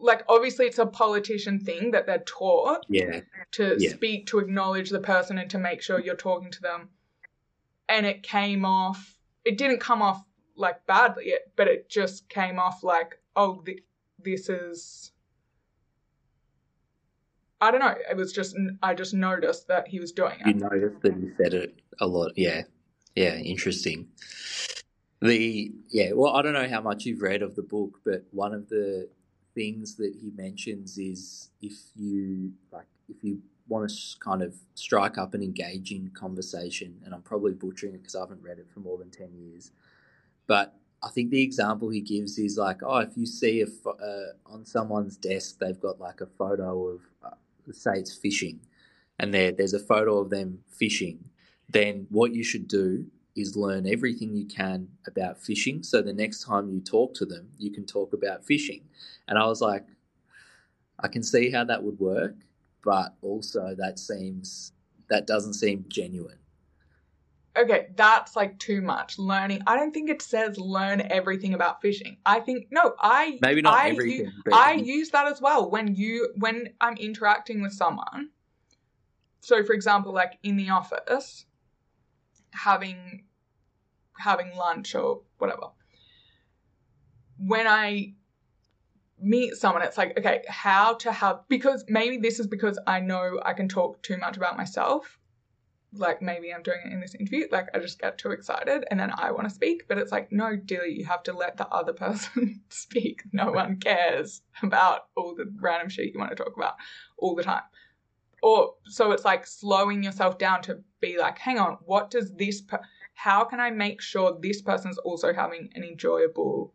like 0.00 0.22
obviously 0.28 0.66
it's 0.66 0.78
a 0.78 0.86
politician 0.86 1.58
thing 1.58 1.90
that 1.90 2.06
they're 2.06 2.24
taught 2.26 2.84
yeah 2.88 3.20
to 3.52 3.76
yeah. 3.78 3.90
speak 3.90 4.26
to 4.26 4.38
acknowledge 4.38 4.90
the 4.90 5.00
person 5.00 5.38
and 5.38 5.50
to 5.50 5.58
make 5.58 5.82
sure 5.82 6.00
you're 6.00 6.16
talking 6.16 6.50
to 6.50 6.60
them 6.60 6.88
and 7.88 8.06
it 8.06 8.22
came 8.22 8.64
off 8.64 9.16
it 9.44 9.58
didn't 9.58 9.80
come 9.80 10.02
off 10.02 10.22
like 10.56 10.84
badly 10.86 11.32
but 11.56 11.68
it 11.68 11.88
just 11.88 12.28
came 12.28 12.58
off 12.58 12.82
like 12.82 13.20
oh 13.36 13.62
th- 13.64 13.82
this 14.18 14.48
is 14.48 15.12
i 17.60 17.70
don't 17.70 17.80
know 17.80 17.94
it 18.10 18.16
was 18.16 18.32
just 18.32 18.56
i 18.82 18.94
just 18.94 19.14
noticed 19.14 19.68
that 19.68 19.88
he 19.88 20.00
was 20.00 20.12
doing 20.12 20.38
it. 20.40 20.46
you 20.46 20.54
noticed 20.54 21.00
that 21.02 21.14
he 21.14 21.28
said 21.36 21.54
it 21.54 21.80
a 22.00 22.06
lot 22.06 22.32
yeah. 22.36 22.62
Yeah 23.14 23.34
interesting. 23.34 24.08
The 25.20 25.72
yeah 25.90 26.12
well 26.12 26.36
i 26.36 26.42
don't 26.42 26.52
know 26.52 26.68
how 26.68 26.80
much 26.80 27.04
you've 27.04 27.22
read 27.22 27.42
of 27.42 27.56
the 27.56 27.62
book 27.62 28.00
but 28.04 28.24
one 28.30 28.54
of 28.54 28.68
the 28.68 29.08
things 29.54 29.96
that 29.96 30.14
he 30.20 30.30
mentions 30.36 30.96
is 30.98 31.50
if 31.60 31.72
you 31.96 32.52
like 32.72 32.86
if 33.08 33.24
you 33.24 33.40
want 33.68 33.90
to 33.90 33.96
kind 34.20 34.42
of 34.42 34.54
strike 34.74 35.18
up 35.18 35.34
an 35.34 35.42
engaging 35.42 36.10
conversation, 36.14 37.00
and 37.04 37.14
I'm 37.14 37.22
probably 37.22 37.52
butchering 37.52 37.94
it 37.94 37.98
because 37.98 38.16
I 38.16 38.20
haven't 38.20 38.42
read 38.42 38.58
it 38.58 38.68
for 38.72 38.80
more 38.80 38.98
than 38.98 39.10
ten 39.10 39.30
years, 39.34 39.72
but 40.46 40.74
I 41.02 41.10
think 41.10 41.30
the 41.30 41.42
example 41.42 41.90
he 41.90 42.00
gives 42.00 42.38
is 42.38 42.58
like, 42.58 42.82
oh, 42.82 42.98
if 42.98 43.16
you 43.16 43.26
see 43.26 43.62
a 43.62 43.88
uh, 43.88 44.32
on 44.46 44.64
someone's 44.64 45.16
desk, 45.16 45.58
they've 45.58 45.80
got 45.80 46.00
like 46.00 46.20
a 46.20 46.26
photo 46.26 46.88
of, 46.88 47.00
uh, 47.22 47.36
say 47.72 47.92
it's 47.98 48.14
fishing, 48.14 48.60
and 49.18 49.32
there 49.32 49.52
there's 49.52 49.74
a 49.74 49.78
photo 49.78 50.18
of 50.18 50.30
them 50.30 50.64
fishing, 50.68 51.18
then 51.68 52.06
what 52.10 52.34
you 52.34 52.42
should 52.42 52.66
do 52.66 53.06
is 53.36 53.56
learn 53.56 53.86
everything 53.86 54.34
you 54.34 54.44
can 54.44 54.88
about 55.06 55.38
fishing. 55.38 55.84
So 55.84 56.02
the 56.02 56.12
next 56.12 56.42
time 56.42 56.68
you 56.68 56.80
talk 56.80 57.14
to 57.14 57.24
them, 57.24 57.50
you 57.56 57.70
can 57.70 57.86
talk 57.86 58.12
about 58.12 58.44
fishing. 58.44 58.82
And 59.28 59.38
I 59.38 59.46
was 59.46 59.60
like, 59.60 59.86
I 60.98 61.06
can 61.06 61.22
see 61.22 61.52
how 61.52 61.62
that 61.62 61.84
would 61.84 62.00
work, 62.00 62.34
but 62.84 63.14
also 63.22 63.74
that 63.76 63.98
seems 63.98 64.72
that 65.08 65.26
doesn't 65.26 65.54
seem 65.54 65.84
genuine. 65.88 66.38
Okay, 67.56 67.88
that's 67.96 68.36
like 68.36 68.58
too 68.58 68.80
much 68.80 69.18
learning. 69.18 69.62
I 69.66 69.76
don't 69.76 69.92
think 69.92 70.10
it 70.10 70.22
says 70.22 70.58
learn 70.58 71.02
everything 71.10 71.54
about 71.54 71.82
fishing. 71.82 72.18
I 72.24 72.40
think 72.40 72.68
no, 72.70 72.94
I 73.00 73.38
maybe 73.40 73.62
not 73.62 73.74
I 73.74 73.88
everything. 73.88 74.26
Use, 74.26 74.32
I 74.52 74.72
use 74.74 75.10
that 75.10 75.26
as 75.26 75.40
well 75.40 75.68
when 75.68 75.94
you 75.94 76.32
when 76.36 76.70
I'm 76.80 76.96
interacting 76.96 77.60
with 77.60 77.72
someone. 77.72 78.30
So, 79.40 79.64
for 79.64 79.72
example, 79.72 80.12
like 80.12 80.38
in 80.42 80.56
the 80.56 80.70
office, 80.70 81.46
having 82.52 83.24
having 84.18 84.54
lunch 84.56 84.94
or 84.94 85.22
whatever. 85.38 85.68
When 87.38 87.66
I 87.66 88.14
meet 89.20 89.54
someone, 89.54 89.82
it's 89.82 89.98
like, 89.98 90.18
okay, 90.18 90.42
how 90.48 90.94
to 90.94 91.12
have, 91.12 91.40
because 91.48 91.84
maybe 91.88 92.18
this 92.18 92.38
is 92.38 92.46
because 92.46 92.78
I 92.86 93.00
know 93.00 93.40
I 93.44 93.52
can 93.52 93.68
talk 93.68 94.02
too 94.02 94.16
much 94.16 94.36
about 94.36 94.56
myself. 94.56 95.18
Like 95.94 96.20
maybe 96.20 96.52
I'm 96.52 96.62
doing 96.62 96.80
it 96.84 96.92
in 96.92 97.00
this 97.00 97.14
interview, 97.14 97.46
like 97.50 97.68
I 97.74 97.78
just 97.78 97.98
get 97.98 98.18
too 98.18 98.30
excited 98.30 98.84
and 98.90 99.00
then 99.00 99.10
I 99.14 99.30
want 99.30 99.48
to 99.48 99.54
speak. 99.54 99.88
But 99.88 99.98
it's 99.98 100.12
like, 100.12 100.30
no, 100.30 100.54
Dilly, 100.54 100.92
you 100.92 101.06
have 101.06 101.22
to 101.24 101.32
let 101.32 101.56
the 101.56 101.66
other 101.68 101.92
person 102.04 102.60
speak. 102.68 103.22
No 103.32 103.50
one 103.50 103.78
cares 103.78 104.42
about 104.62 105.06
all 105.16 105.34
the 105.34 105.50
random 105.60 105.88
shit 105.88 106.12
you 106.12 106.18
want 106.18 106.30
to 106.30 106.36
talk 106.36 106.56
about 106.56 106.74
all 107.16 107.34
the 107.34 107.42
time. 107.42 107.62
Or 108.42 108.74
so 108.84 109.12
it's 109.12 109.24
like 109.24 109.46
slowing 109.46 110.02
yourself 110.02 110.38
down 110.38 110.62
to 110.62 110.80
be 111.00 111.18
like, 111.18 111.38
hang 111.38 111.58
on, 111.58 111.78
what 111.84 112.10
does 112.10 112.32
this, 112.34 112.60
per- 112.60 112.82
how 113.14 113.44
can 113.44 113.58
I 113.58 113.70
make 113.70 114.00
sure 114.00 114.38
this 114.40 114.62
person's 114.62 114.98
also 114.98 115.32
having 115.32 115.70
an 115.74 115.82
enjoyable 115.82 116.72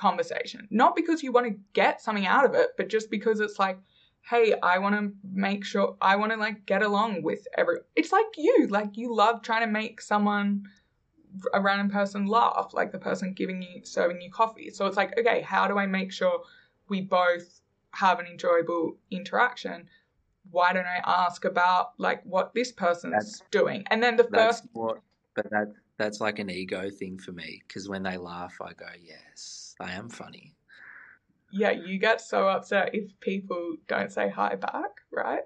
conversation? 0.00 0.66
Not 0.70 0.96
because 0.96 1.22
you 1.22 1.30
want 1.32 1.46
to 1.46 1.58
get 1.74 2.00
something 2.00 2.26
out 2.26 2.44
of 2.44 2.54
it, 2.54 2.70
but 2.76 2.88
just 2.88 3.10
because 3.10 3.40
it's 3.40 3.58
like, 3.58 3.78
hey, 4.22 4.54
I 4.62 4.78
want 4.78 4.94
to 4.96 5.12
make 5.32 5.64
sure 5.64 5.96
I 6.00 6.16
want 6.16 6.32
to 6.32 6.38
like 6.38 6.66
get 6.66 6.82
along 6.82 7.22
with 7.22 7.46
every. 7.56 7.78
It's 7.96 8.12
like 8.12 8.26
you, 8.36 8.66
like 8.68 8.96
you 8.96 9.14
love 9.14 9.42
trying 9.42 9.62
to 9.62 9.70
make 9.70 10.00
someone 10.00 10.64
a 11.54 11.60
random 11.60 11.90
person 11.90 12.26
laugh, 12.26 12.70
like 12.72 12.92
the 12.92 12.98
person 12.98 13.32
giving 13.34 13.62
you 13.62 13.84
serving 13.84 14.20
you 14.20 14.30
coffee. 14.30 14.70
So 14.70 14.86
it's 14.86 14.96
like, 14.96 15.16
okay, 15.18 15.42
how 15.42 15.68
do 15.68 15.78
I 15.78 15.86
make 15.86 16.12
sure 16.12 16.42
we 16.88 17.02
both 17.02 17.60
have 17.92 18.18
an 18.18 18.26
enjoyable 18.26 18.96
interaction? 19.10 19.88
Why 20.50 20.72
don't 20.72 20.86
I 20.86 21.00
ask 21.04 21.44
about 21.44 21.92
like 21.98 22.22
what 22.24 22.54
this 22.54 22.72
person's 22.72 23.12
That's- 23.12 23.42
doing? 23.50 23.84
And 23.90 24.02
then 24.02 24.16
the 24.16 24.24
first 24.24 24.64
what, 24.72 25.00
but 25.34 25.48
that 25.50 25.68
that's 25.98 26.20
like 26.20 26.38
an 26.38 26.50
ego 26.50 26.88
thing 26.90 27.18
for 27.18 27.32
me 27.32 27.62
because 27.66 27.88
when 27.88 28.02
they 28.02 28.16
laugh, 28.16 28.56
I 28.60 28.72
go, 28.72 28.86
"Yes, 29.00 29.69
I 29.80 29.92
am 29.92 30.08
funny." 30.08 30.54
yeah, 31.52 31.70
you 31.72 31.98
get 31.98 32.20
so 32.20 32.48
upset 32.48 32.94
if 32.94 33.18
people 33.20 33.76
don't 33.88 34.12
say 34.12 34.28
hi 34.28 34.54
back, 34.54 34.90
right? 35.10 35.42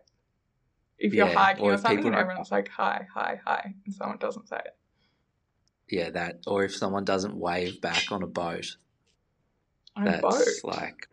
If 0.98 1.12
you're 1.14 1.26
Yeah, 1.26 1.34
hiking 1.34 1.64
or 1.64 1.72
or 1.74 1.78
something 1.78 2.06
and 2.06 2.14
everyone's 2.14 2.50
like 2.50 2.68
hi, 2.68 3.06
hi, 3.12 3.40
hi, 3.44 3.74
and 3.84 3.94
someone 3.94 4.18
doesn't 4.18 4.48
say 4.48 4.58
it. 4.64 4.76
Yeah, 5.88 6.10
that. 6.10 6.40
Or 6.46 6.64
if 6.64 6.74
someone 6.74 7.04
doesn't 7.04 7.36
wave 7.36 7.80
back 7.80 8.10
on 8.10 8.22
a 8.22 8.26
boat, 8.26 8.76
On 9.96 10.06
a 10.06 10.10
that's 10.10 10.62
boat. 10.62 10.76
like, 10.76 11.08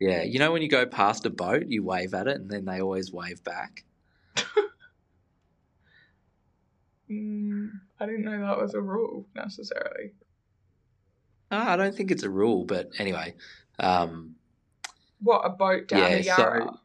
yeah, 0.00 0.22
you 0.22 0.38
know 0.38 0.52
when 0.52 0.62
you 0.62 0.68
go 0.68 0.86
past 0.86 1.24
a 1.26 1.30
boat, 1.30 1.64
you 1.66 1.82
wave 1.82 2.14
at 2.14 2.26
it, 2.26 2.36
and 2.36 2.50
then 2.50 2.64
they 2.64 2.80
always 2.80 3.12
wave 3.12 3.42
back. 3.44 3.84
Mm, 7.08 7.70
I 8.00 8.06
didn't 8.06 8.24
know 8.24 8.40
that 8.40 8.58
was 8.58 8.74
a 8.74 8.80
rule 8.80 9.28
necessarily. 9.32 10.14
Oh, 11.50 11.56
I 11.58 11.76
don't 11.76 11.94
think 11.94 12.10
it's 12.10 12.24
a 12.24 12.30
rule, 12.30 12.64
but 12.64 12.90
anyway, 12.98 13.34
um, 13.78 14.34
What 15.20 15.42
a 15.44 15.50
boat 15.50 15.88
down 15.88 16.00
Yeah, 16.02 16.16
the 16.18 16.22
so- 16.24 16.78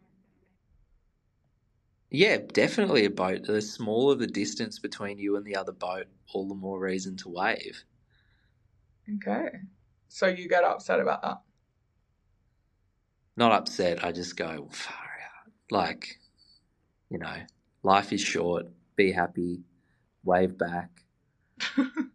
yeah, 2.10 2.38
definitely 2.38 3.06
a 3.06 3.10
boat. 3.10 3.44
The 3.44 3.62
smaller 3.62 4.16
the 4.16 4.28
distance 4.28 4.80
between 4.80 5.18
you 5.18 5.36
and 5.38 5.46
the 5.46 5.56
other 5.56 5.72
boat, 5.72 6.08
all 6.34 6.48
the 6.48 6.56
more 6.56 6.80
reason 6.80 7.16
to 7.18 7.30
wave. 7.30 7.84
Okay, 9.16 9.50
so 10.10 10.28
you 10.28 10.48
get 10.48 10.64
upset 10.64 11.00
about 11.00 11.22
that. 11.24 11.42
Not 13.38 13.52
upset. 13.54 14.04
I 14.04 14.12
just 14.12 14.36
go 14.36 14.68
far 14.72 14.94
out. 14.96 15.52
Like, 15.72 16.20
you 17.10 17.18
know, 17.18 17.38
life 17.82 18.12
is 18.14 18.22
short. 18.22 18.66
Be 18.96 19.12
happy. 19.12 19.62
Wave 20.24 20.58
back. 20.58 20.90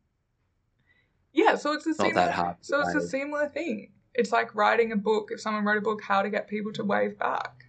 Yeah, 1.47 1.55
so 1.57 1.73
it's 1.73 1.87
a 1.87 1.91
Not 1.91 1.97
similar. 1.99 2.15
that 2.15 2.33
hard. 2.33 2.59
to 2.61 2.65
So 2.65 2.81
it's 2.81 2.95
a 2.95 3.07
similar 3.09 3.49
thing. 3.49 3.93
It's 4.15 4.33
like 4.33 4.55
writing 4.55 4.93
a 4.93 4.97
book. 4.97 5.31
If 5.33 5.41
someone 5.41 5.65
wrote 5.65 5.79
a 5.79 5.83
book, 5.83 6.03
how 6.03 6.23
to 6.23 6.31
get 6.31 6.49
people 6.49 6.73
to 6.75 6.85
wave 6.85 7.19
back. 7.19 7.65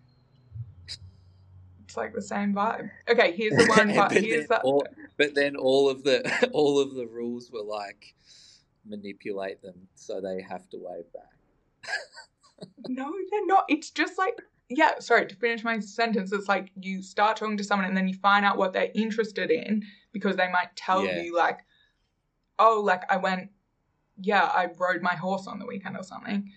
It's 1.86 1.96
like 1.96 2.14
the 2.14 2.22
same 2.22 2.54
vibe. 2.54 2.90
Okay, 3.10 3.32
here's 3.34 3.54
the 3.56 3.66
one. 3.76 3.94
But 3.96 4.10
But 4.10 4.24
here's 4.24 4.48
then 4.48 4.48
that. 4.50 4.62
all- 4.64 4.88
But 5.18 5.36
then 5.36 5.56
all 5.56 5.90
of 5.90 6.04
the 6.04 6.50
all 6.54 6.80
of 6.80 6.94
the 6.96 7.06
rules 7.08 7.52
were 7.52 7.64
like 7.64 8.14
manipulate 8.86 9.62
them 9.62 9.88
so 9.96 10.22
they 10.22 10.42
have 10.42 10.68
to 10.70 10.78
wave 10.80 11.06
back. 11.14 11.90
No, 12.88 13.12
they're 13.32 13.46
not. 13.46 13.66
It's 13.70 13.92
just 13.92 14.18
like, 14.18 14.38
yeah, 14.70 15.00
sorry, 15.00 15.28
to 15.28 15.36
finish 15.36 15.64
my 15.64 15.80
sentence, 15.80 16.32
it's 16.32 16.48
like 16.48 16.72
you 16.82 17.02
start 17.04 17.38
talking 17.38 17.58
to 17.58 17.64
someone 17.64 17.88
and 17.88 17.96
then 17.96 18.08
you 18.08 18.16
find 18.16 18.46
out 18.46 18.58
what 18.58 18.74
they're 18.74 18.92
interested 18.96 19.52
in 19.52 19.84
because 20.14 20.36
they 20.38 20.50
might 20.50 20.76
tell 20.76 21.06
Yeah. 21.06 21.22
you, 21.22 21.36
like, 21.38 21.60
oh, 22.60 22.82
like 22.84 23.04
I 23.12 23.18
went, 23.18 23.50
yeah, 24.22 24.44
I 24.44 24.68
rode 24.78 25.02
my 25.02 25.16
horse 25.16 25.48
on 25.48 25.60
the 25.60 25.66
weekend 25.66 25.98
or 25.98 26.04
something. 26.04 26.52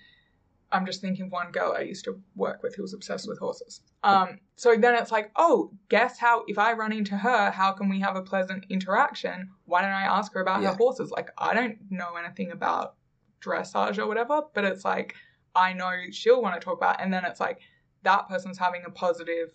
I'm 0.72 0.86
just 0.86 1.00
thinking 1.00 1.26
of 1.26 1.32
one 1.32 1.50
girl 1.50 1.74
I 1.76 1.80
used 1.82 2.04
to 2.04 2.20
work 2.36 2.62
with 2.62 2.76
who 2.76 2.82
was 2.82 2.94
obsessed 2.94 3.26
with 3.28 3.40
horses. 3.40 3.80
Um, 4.04 4.38
so 4.54 4.76
then 4.76 4.94
it's 4.94 5.10
like, 5.10 5.32
oh, 5.34 5.72
guess 5.88 6.18
how, 6.18 6.44
if 6.46 6.58
I 6.58 6.74
run 6.74 6.92
into 6.92 7.16
her, 7.16 7.50
how 7.50 7.72
can 7.72 7.88
we 7.88 7.98
have 8.00 8.14
a 8.14 8.22
pleasant 8.22 8.66
interaction? 8.70 9.50
Why 9.64 9.82
don't 9.82 9.90
I 9.90 10.02
ask 10.02 10.32
her 10.34 10.40
about 10.40 10.62
Yeah. 10.62 10.70
her 10.70 10.76
horses? 10.76 11.10
Like, 11.10 11.30
I 11.36 11.54
don't 11.54 11.76
know 11.90 12.14
anything 12.14 12.52
about 12.52 12.94
dressage 13.42 13.98
or 13.98 14.06
whatever, 14.06 14.42
but 14.54 14.64
it's 14.64 14.84
like, 14.84 15.16
I 15.56 15.72
know 15.72 15.90
she'll 16.12 16.40
want 16.40 16.54
to 16.54 16.64
talk 16.64 16.78
about. 16.78 17.00
And 17.00 17.12
then 17.12 17.24
it's 17.24 17.40
like 17.40 17.58
that 18.04 18.28
person's 18.28 18.58
having 18.58 18.84
a 18.86 18.90
positive 18.90 19.48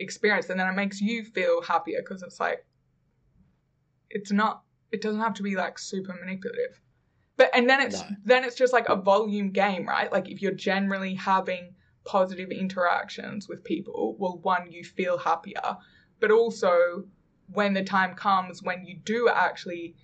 experience. 0.00 0.48
And 0.48 0.58
then 0.58 0.66
it 0.68 0.74
makes 0.76 1.00
you 1.02 1.24
feel 1.24 1.60
happier 1.60 2.00
because 2.00 2.22
it's 2.22 2.40
like, 2.40 2.64
it's 4.08 4.32
not, 4.32 4.62
it 4.92 5.02
doesn't 5.02 5.20
have 5.20 5.34
to 5.34 5.42
be 5.42 5.56
like 5.56 5.78
super 5.78 6.14
manipulative. 6.14 6.80
But, 7.36 7.50
and 7.54 7.68
then 7.68 7.80
it's, 7.80 8.00
No. 8.00 8.16
then 8.24 8.44
it's 8.44 8.56
just 8.56 8.72
like 8.72 8.88
a 8.88 8.96
volume 8.96 9.50
game, 9.50 9.86
right? 9.86 10.10
Like 10.10 10.28
if 10.30 10.40
you're 10.40 10.52
generally 10.52 11.14
having 11.14 11.74
positive 12.04 12.50
interactions 12.50 13.48
with 13.48 13.64
people, 13.64 14.16
well, 14.18 14.38
one, 14.38 14.70
you 14.72 14.84
feel 14.84 15.18
happier. 15.18 15.76
But 16.20 16.30
also, 16.30 17.04
when 17.52 17.74
the 17.74 17.84
time 17.84 18.14
comes 18.14 18.62
when 18.62 18.84
you 18.84 18.96
do 18.96 19.28
actually 19.28 19.94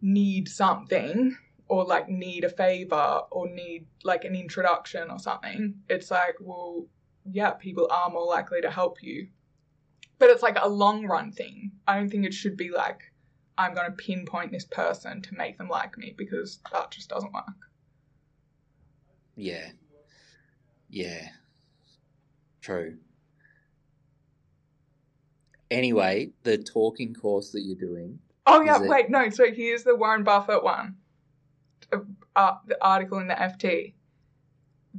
need 0.00 0.48
something, 0.48 1.36
or 1.68 1.84
like 1.84 2.08
need 2.08 2.44
a 2.44 2.50
favor 2.50 3.20
or 3.30 3.48
need 3.48 3.86
like 4.04 4.24
an 4.24 4.34
introduction 4.34 5.10
or 5.10 5.18
something, 5.18 5.74
it's 5.88 6.10
like, 6.10 6.34
well, 6.40 6.86
yeah, 7.30 7.50
people 7.52 7.88
are 7.90 8.10
more 8.10 8.26
likely 8.26 8.60
to 8.60 8.70
help 8.70 9.02
you. 9.02 9.28
But 10.18 10.28
it's 10.28 10.42
like 10.42 10.58
a 10.60 10.68
long 10.68 11.06
run 11.06 11.32
thing. 11.32 11.72
I 11.86 11.96
don't 11.96 12.10
think 12.10 12.26
it 12.26 12.34
should 12.34 12.56
be 12.56 12.70
like, 12.70 13.11
I'm 13.58 13.74
going 13.74 13.86
to 13.90 13.96
pinpoint 13.96 14.50
this 14.50 14.64
person 14.64 15.20
to 15.22 15.34
make 15.34 15.58
them 15.58 15.68
like 15.68 15.96
me 15.98 16.14
because 16.16 16.60
that 16.72 16.90
just 16.90 17.08
doesn't 17.08 17.32
work. 17.32 17.44
Yeah. 19.36 19.70
Yeah. 20.88 21.28
True. 22.60 22.96
Anyway, 25.70 26.30
the 26.42 26.58
talking 26.58 27.14
course 27.14 27.50
that 27.50 27.60
you're 27.62 27.76
doing. 27.76 28.18
Oh, 28.46 28.60
yeah, 28.60 28.82
it- 28.82 28.88
wait, 28.88 29.10
no. 29.10 29.30
So 29.30 29.50
here's 29.50 29.84
the 29.84 29.96
Warren 29.96 30.24
Buffett 30.24 30.62
one 30.62 30.96
uh, 32.36 32.54
the 32.66 32.76
article 32.84 33.18
in 33.18 33.28
the 33.28 33.34
FT 33.34 33.94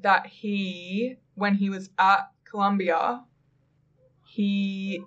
that 0.01 0.27
he, 0.27 1.17
when 1.35 1.55
he 1.55 1.69
was 1.69 1.89
at 1.97 2.29
Columbia, 2.45 3.23
he. 4.25 5.03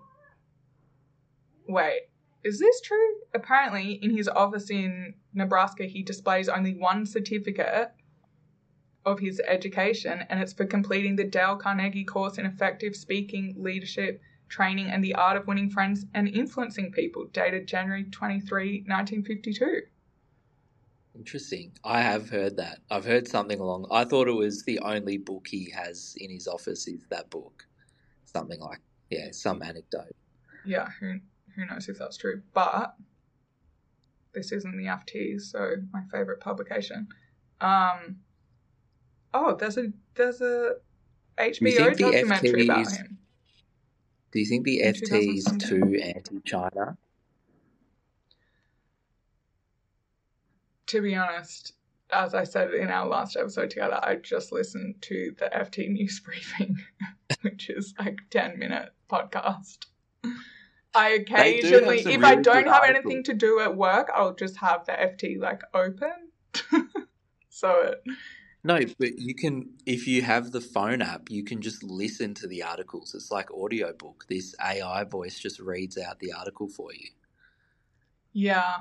Wait, 1.69 2.03
is 2.47 2.61
this 2.61 2.81
true? 2.81 3.17
Apparently, 3.35 3.95
in 3.95 4.17
his 4.17 4.29
office 4.29 4.71
in 4.71 5.15
Nebraska, 5.35 5.85
he 5.85 6.03
displays 6.03 6.49
only 6.49 6.75
one 6.75 7.05
certificate 7.05 7.91
of 9.05 9.19
his 9.19 9.41
education, 9.47 10.25
and 10.31 10.41
it's 10.41 10.53
for 10.53 10.65
completing 10.65 11.17
the 11.17 11.25
Dale 11.25 11.57
Carnegie 11.57 12.05
course 12.05 12.39
in 12.39 12.47
effective 12.47 12.95
speaking, 12.95 13.55
leadership, 13.57 14.21
training, 14.49 14.87
and 14.87 15.03
the 15.03 15.15
art 15.15 15.37
of 15.37 15.49
winning 15.49 15.71
friends 15.71 16.07
and 16.15 16.29
influencing 16.29 16.93
people, 16.93 17.25
dated 17.33 17.67
January 17.67 18.05
23, 18.05 18.85
1952. 18.87 19.83
Interesting. 21.17 21.73
I 21.83 22.03
have 22.03 22.29
heard 22.29 22.57
that. 22.59 22.79
I've 22.91 23.05
heard 23.05 23.27
something 23.27 23.59
along. 23.59 23.87
I 23.91 24.05
thought 24.05 24.29
it 24.29 24.33
was 24.33 24.63
the 24.63 24.79
only 24.81 25.19
book 25.19 25.49
he 25.49 25.71
has 25.71 26.15
in 26.21 26.31
his 26.31 26.47
office 26.47 26.87
is 26.87 27.07
that 27.11 27.29
book. 27.31 27.67
Something 28.25 28.61
like 28.61 28.81
yeah, 29.11 29.29
some 29.33 29.63
anecdote. 29.63 30.15
Yeah, 30.65 30.89
who 31.01 31.21
who 31.57 31.67
knows 31.67 31.89
if 31.89 31.99
that's 31.99 32.17
true? 32.17 32.43
But 32.55 32.95
this 34.33 34.53
isn't 34.53 34.77
the 34.77 34.85
FT, 34.85 35.41
so 35.41 35.77
my 35.93 36.03
favorite 36.13 36.41
publication. 36.41 37.09
Um, 37.61 38.17
oh, 39.33 39.57
there's 39.57 39.79
a 39.79 39.93
there's 40.15 40.41
a 40.41 40.75
HBO 41.39 41.97
documentary 41.97 42.65
about 42.65 42.81
is- 42.83 42.97
him. 42.97 43.19
Do 44.33 44.41
you 44.41 44.47
think 44.47 44.65
the 44.65 44.83
FT 44.83 45.37
is 45.39 45.45
too 45.59 45.99
anti-China? 46.03 46.99
To 50.89 51.01
be 51.01 51.15
honest, 51.15 51.73
as 52.11 52.35
I 52.35 52.45
said 52.45 52.75
in 52.75 52.89
our 52.89 53.07
last 53.07 53.37
episode 53.37 53.71
together, 53.71 53.99
I 54.03 54.17
just 54.17 54.53
listened 54.53 54.97
to 55.03 55.35
the 55.39 55.47
FT 55.47 55.91
news 55.91 56.21
briefing, 56.25 56.77
which 57.43 57.71
is 57.71 57.95
like 57.99 58.19
ten 58.31 58.59
minute 58.59 58.91
podcast. 59.11 59.87
I 60.97 61.19
They 61.37 61.61
do 61.61 61.85
have 61.85 61.99
occasionally, 61.99 61.99
if 62.15 62.25
I 62.25 62.37
don't 62.37 62.67
have 62.67 62.83
articles. 62.83 63.05
anything 63.05 63.23
to 63.25 63.35
do 63.35 63.61
at 63.61 63.77
work, 63.77 64.11
I'll 64.15 64.35
just 64.35 64.57
have 64.59 64.87
the 64.87 64.93
FT 64.93 65.39
like 65.39 65.63
open. 65.75 66.31
so 67.51 67.71
it, 67.83 68.03
No, 68.65 68.81
but 68.99 69.19
you 69.19 69.35
can 69.35 69.71
if 69.87 70.07
you 70.09 70.23
have 70.23 70.53
the 70.53 70.61
phone 70.61 71.03
app, 71.03 71.31
you 71.31 71.45
can 71.45 71.61
just 71.63 71.83
listen 71.83 72.35
to 72.35 72.47
the 72.49 72.63
articles. 72.63 73.15
It's 73.15 73.31
like 73.31 73.51
audiobook. 73.53 74.27
This 74.29 74.55
AI 74.61 75.05
voice 75.05 75.39
just 75.39 75.61
reads 75.61 75.99
out 75.99 76.19
the 76.21 76.33
article 76.33 76.69
for 76.69 76.93
you. 76.95 77.11
yeah. 78.33 78.75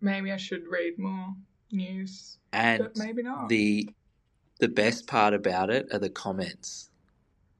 Maybe 0.00 0.30
I 0.32 0.36
should 0.36 0.62
read 0.70 0.98
more 0.98 1.34
news, 1.72 2.38
And 2.52 2.82
but 2.84 2.96
maybe 2.96 3.22
not. 3.22 3.48
the 3.48 3.88
the 4.60 4.68
best 4.68 5.06
part 5.06 5.34
about 5.34 5.70
it 5.70 5.86
are 5.92 5.98
the 5.98 6.10
comments. 6.10 6.90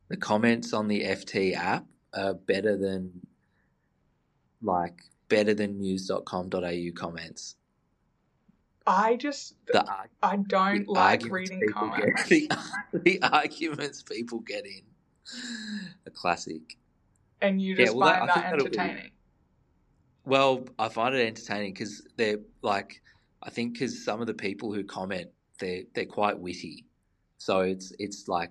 The 0.08 0.16
comments 0.16 0.72
on 0.72 0.88
the 0.88 1.02
FT 1.02 1.54
app 1.54 1.86
are 2.14 2.34
better 2.34 2.76
than 2.76 3.20
like 4.62 5.00
better 5.28 5.54
than 5.54 5.78
news.com.au 5.78 6.92
comments. 6.94 7.56
I 8.86 9.16
just 9.16 9.54
The, 9.66 9.84
I 10.22 10.36
don't 10.36 10.86
the 10.86 10.92
like 10.92 11.24
reading 11.30 11.60
comments. 11.72 12.26
Get, 12.28 12.50
the, 12.92 12.98
the 13.00 13.22
arguments 13.22 14.02
people 14.02 14.40
get 14.40 14.64
in. 14.66 14.82
A 16.06 16.10
classic. 16.10 16.78
and 17.42 17.60
you 17.60 17.74
Yeah, 17.74 17.84
just 17.86 17.96
well, 17.96 18.08
find 18.08 18.22
I 18.30 18.34
that, 18.34 18.50
that'll 18.50 18.68
be- 18.70 18.78
entertaining. 18.78 19.10
Well, 20.24 20.66
I 20.78 20.88
find 20.88 21.14
it 21.14 21.26
entertaining 21.26 21.72
because 21.74 22.06
they're 22.16 22.38
like, 22.62 23.00
I 23.42 23.50
think 23.50 23.74
because 23.74 24.04
some 24.04 24.20
of 24.22 24.26
the 24.26 24.34
people 24.34 24.72
who 24.72 24.84
comment, 24.84 25.28
they're 25.60 25.82
they're 25.94 26.04
quite 26.06 26.38
witty, 26.38 26.84
so 27.38 27.60
it's 27.60 27.92
it's 27.98 28.26
like 28.28 28.50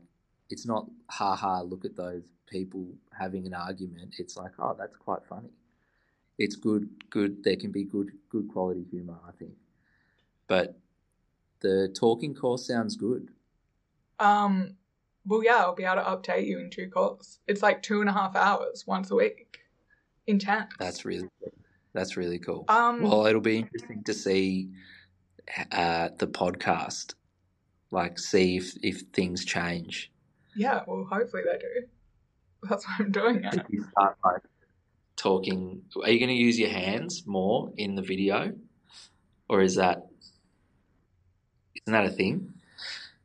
it's 0.50 0.66
not 0.66 0.88
ha 1.10 1.36
ha. 1.36 1.62
Look 1.62 1.86
at 1.86 1.96
those 1.96 2.24
people 2.50 2.88
having 3.18 3.46
an 3.46 3.54
argument. 3.54 4.16
It's 4.20 4.38
like 4.38 4.52
oh, 4.60 4.76
that's 4.78 4.96
quite 4.98 5.26
funny. 5.28 5.50
It's 6.38 6.56
good, 6.56 6.90
good. 7.10 7.44
There 7.44 7.56
can 7.56 7.72
be 7.72 7.84
good, 7.84 8.12
good 8.30 8.48
quality 8.48 8.86
humor, 8.92 9.18
I 9.28 9.32
think. 9.32 9.54
But 10.48 10.78
the 11.62 11.94
talking 12.00 12.36
course 12.36 12.68
sounds 12.68 12.96
good. 12.96 13.30
Um, 14.20 14.76
well, 15.26 15.44
yeah, 15.44 15.58
I'll 15.58 15.76
be 15.76 15.84
able 15.84 15.96
to 15.96 16.02
update 16.04 16.46
you 16.46 16.60
in 16.60 16.70
due 16.70 16.90
course. 16.90 17.40
It's 17.48 17.62
like 17.62 17.82
two 17.82 18.02
and 18.02 18.10
a 18.10 18.14
half 18.14 18.36
hours 18.36 18.86
once 18.88 19.12
a 19.12 19.16
week. 19.16 19.60
Intense. 20.28 20.74
That's 20.80 21.06
really, 21.06 21.28
that's 21.94 22.18
really 22.18 22.40
cool. 22.40 22.66
um. 22.68 23.02
Well, 23.02 23.26
it'll 23.26 23.42
be 23.42 23.58
interesting 23.58 24.04
to 24.04 24.14
see 24.14 24.70
uh, 25.72 26.10
the 26.18 26.28
podcast, 26.28 27.16
like 27.92 28.20
see 28.20 28.58
if 28.58 28.78
if 28.84 29.02
things 29.14 29.44
change. 29.44 30.12
yeah. 30.56 30.84
Well, 30.86 31.08
hopefully 31.10 31.44
they 31.46 31.58
do. 31.58 31.88
That's 32.70 32.86
why 32.86 32.96
I'm 33.00 33.12
doing 33.12 33.44
it. 33.44 33.66
You 33.70 33.86
start 33.92 34.18
like 34.24 34.42
talking, 35.16 35.82
are 36.04 36.10
you 36.10 36.20
going 36.20 36.30
to 36.30 36.36
use 36.36 36.58
your 36.60 36.70
hands 36.70 37.24
more 37.26 37.72
in 37.78 37.96
the 37.96 38.02
video, 38.02 38.54
or 39.50 39.62
is 39.62 39.76
that 39.76 40.08
isn't 41.76 41.94
that 41.94 42.06
a 42.06 42.10
thing? 42.10 42.54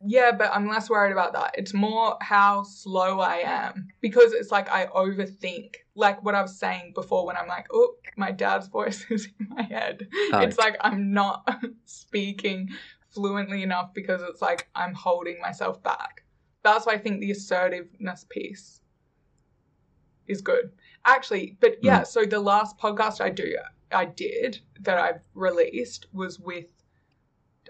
Yeah, 0.05 0.33
but 0.33 0.51
I'm 0.53 0.69
less 0.69 0.91
worried 0.91 1.13
about 1.13 1.33
that. 1.35 1.55
It's 1.57 1.73
more 1.73 2.17
how 2.21 2.65
slow 2.65 3.21
I 3.21 3.37
am 3.45 3.89
because 4.01 4.33
it's 4.33 4.51
like 4.51 4.69
I 4.69 4.87
overthink. 4.87 5.77
Like 5.95 6.25
what 6.25 6.35
I 6.35 6.43
was 6.43 6.59
saying 6.59 6.93
before 6.95 7.25
when 7.27 7.37
I'm 7.37 7.47
like, 7.47 7.67
oh, 7.73 7.95
my 8.17 8.33
dad's 8.33 8.67
voice 8.67 9.07
is 9.11 9.29
in 9.39 9.49
my 9.51 9.63
head. 9.63 10.09
Oh. 10.33 10.41
It's 10.41 10.59
like 10.59 10.77
I'm 10.81 11.13
not 11.13 11.49
speaking 11.85 12.71
fluently 13.11 13.63
enough 13.63 13.95
because 13.95 14.23
it's 14.23 14.43
like 14.43 14.69
I'm 14.75 14.95
holding 14.95 15.41
myself 15.41 15.83
back. 15.83 16.25
That's 16.65 16.87
why 16.87 16.95
I 16.95 16.99
think 16.99 17.21
the 17.21 17.31
assertiveness 17.31 18.27
piece 18.29 18.82
is 20.33 20.41
good. 20.41 20.73
Actually, 21.05 21.57
but 21.61 21.79
yeah, 21.83 22.03
so 22.03 22.25
the 22.25 22.41
last 22.41 22.79
podcast 22.79 23.21
I 23.21 23.31
do 23.31 23.57
I 23.93 24.07
did 24.07 24.61
that 24.81 24.99
I've 24.99 25.21
released 25.35 26.07
was 26.13 26.39
with 26.39 26.67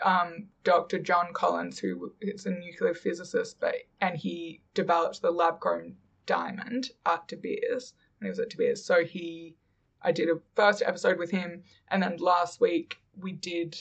um, 0.02 0.48
Dr. 0.64 0.98
John 0.98 1.32
Collins, 1.32 1.78
who 1.78 2.12
is 2.20 2.46
a 2.46 2.50
nuclear 2.50 2.94
physicist, 2.94 3.60
but 3.60 3.74
and 4.00 4.16
he 4.16 4.62
developed 4.74 5.20
the 5.20 5.30
lab 5.30 5.60
grown 5.60 5.96
diamond 6.26 6.90
at 7.04 7.28
De 7.28 7.36
Beers 7.36 7.94
when 8.18 8.26
he 8.26 8.30
was 8.30 8.38
at 8.38 8.50
De 8.50 8.56
Beers. 8.56 8.84
So 8.84 9.04
he, 9.04 9.56
I 10.00 10.12
did 10.12 10.28
a 10.28 10.40
first 10.54 10.82
episode 10.84 11.18
with 11.18 11.30
him, 11.30 11.62
and 11.88 12.02
then 12.02 12.16
last 12.18 12.60
week 12.60 12.98
we 13.18 13.32
did 13.32 13.78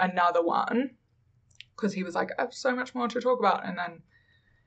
another 0.00 0.42
one 0.42 0.92
because 1.74 1.92
he 1.92 2.02
was 2.02 2.14
like, 2.14 2.30
I 2.38 2.42
have 2.42 2.54
so 2.54 2.74
much 2.74 2.94
more 2.94 3.08
to 3.08 3.20
talk 3.20 3.38
about, 3.38 3.66
and 3.66 3.76
then. 3.78 4.02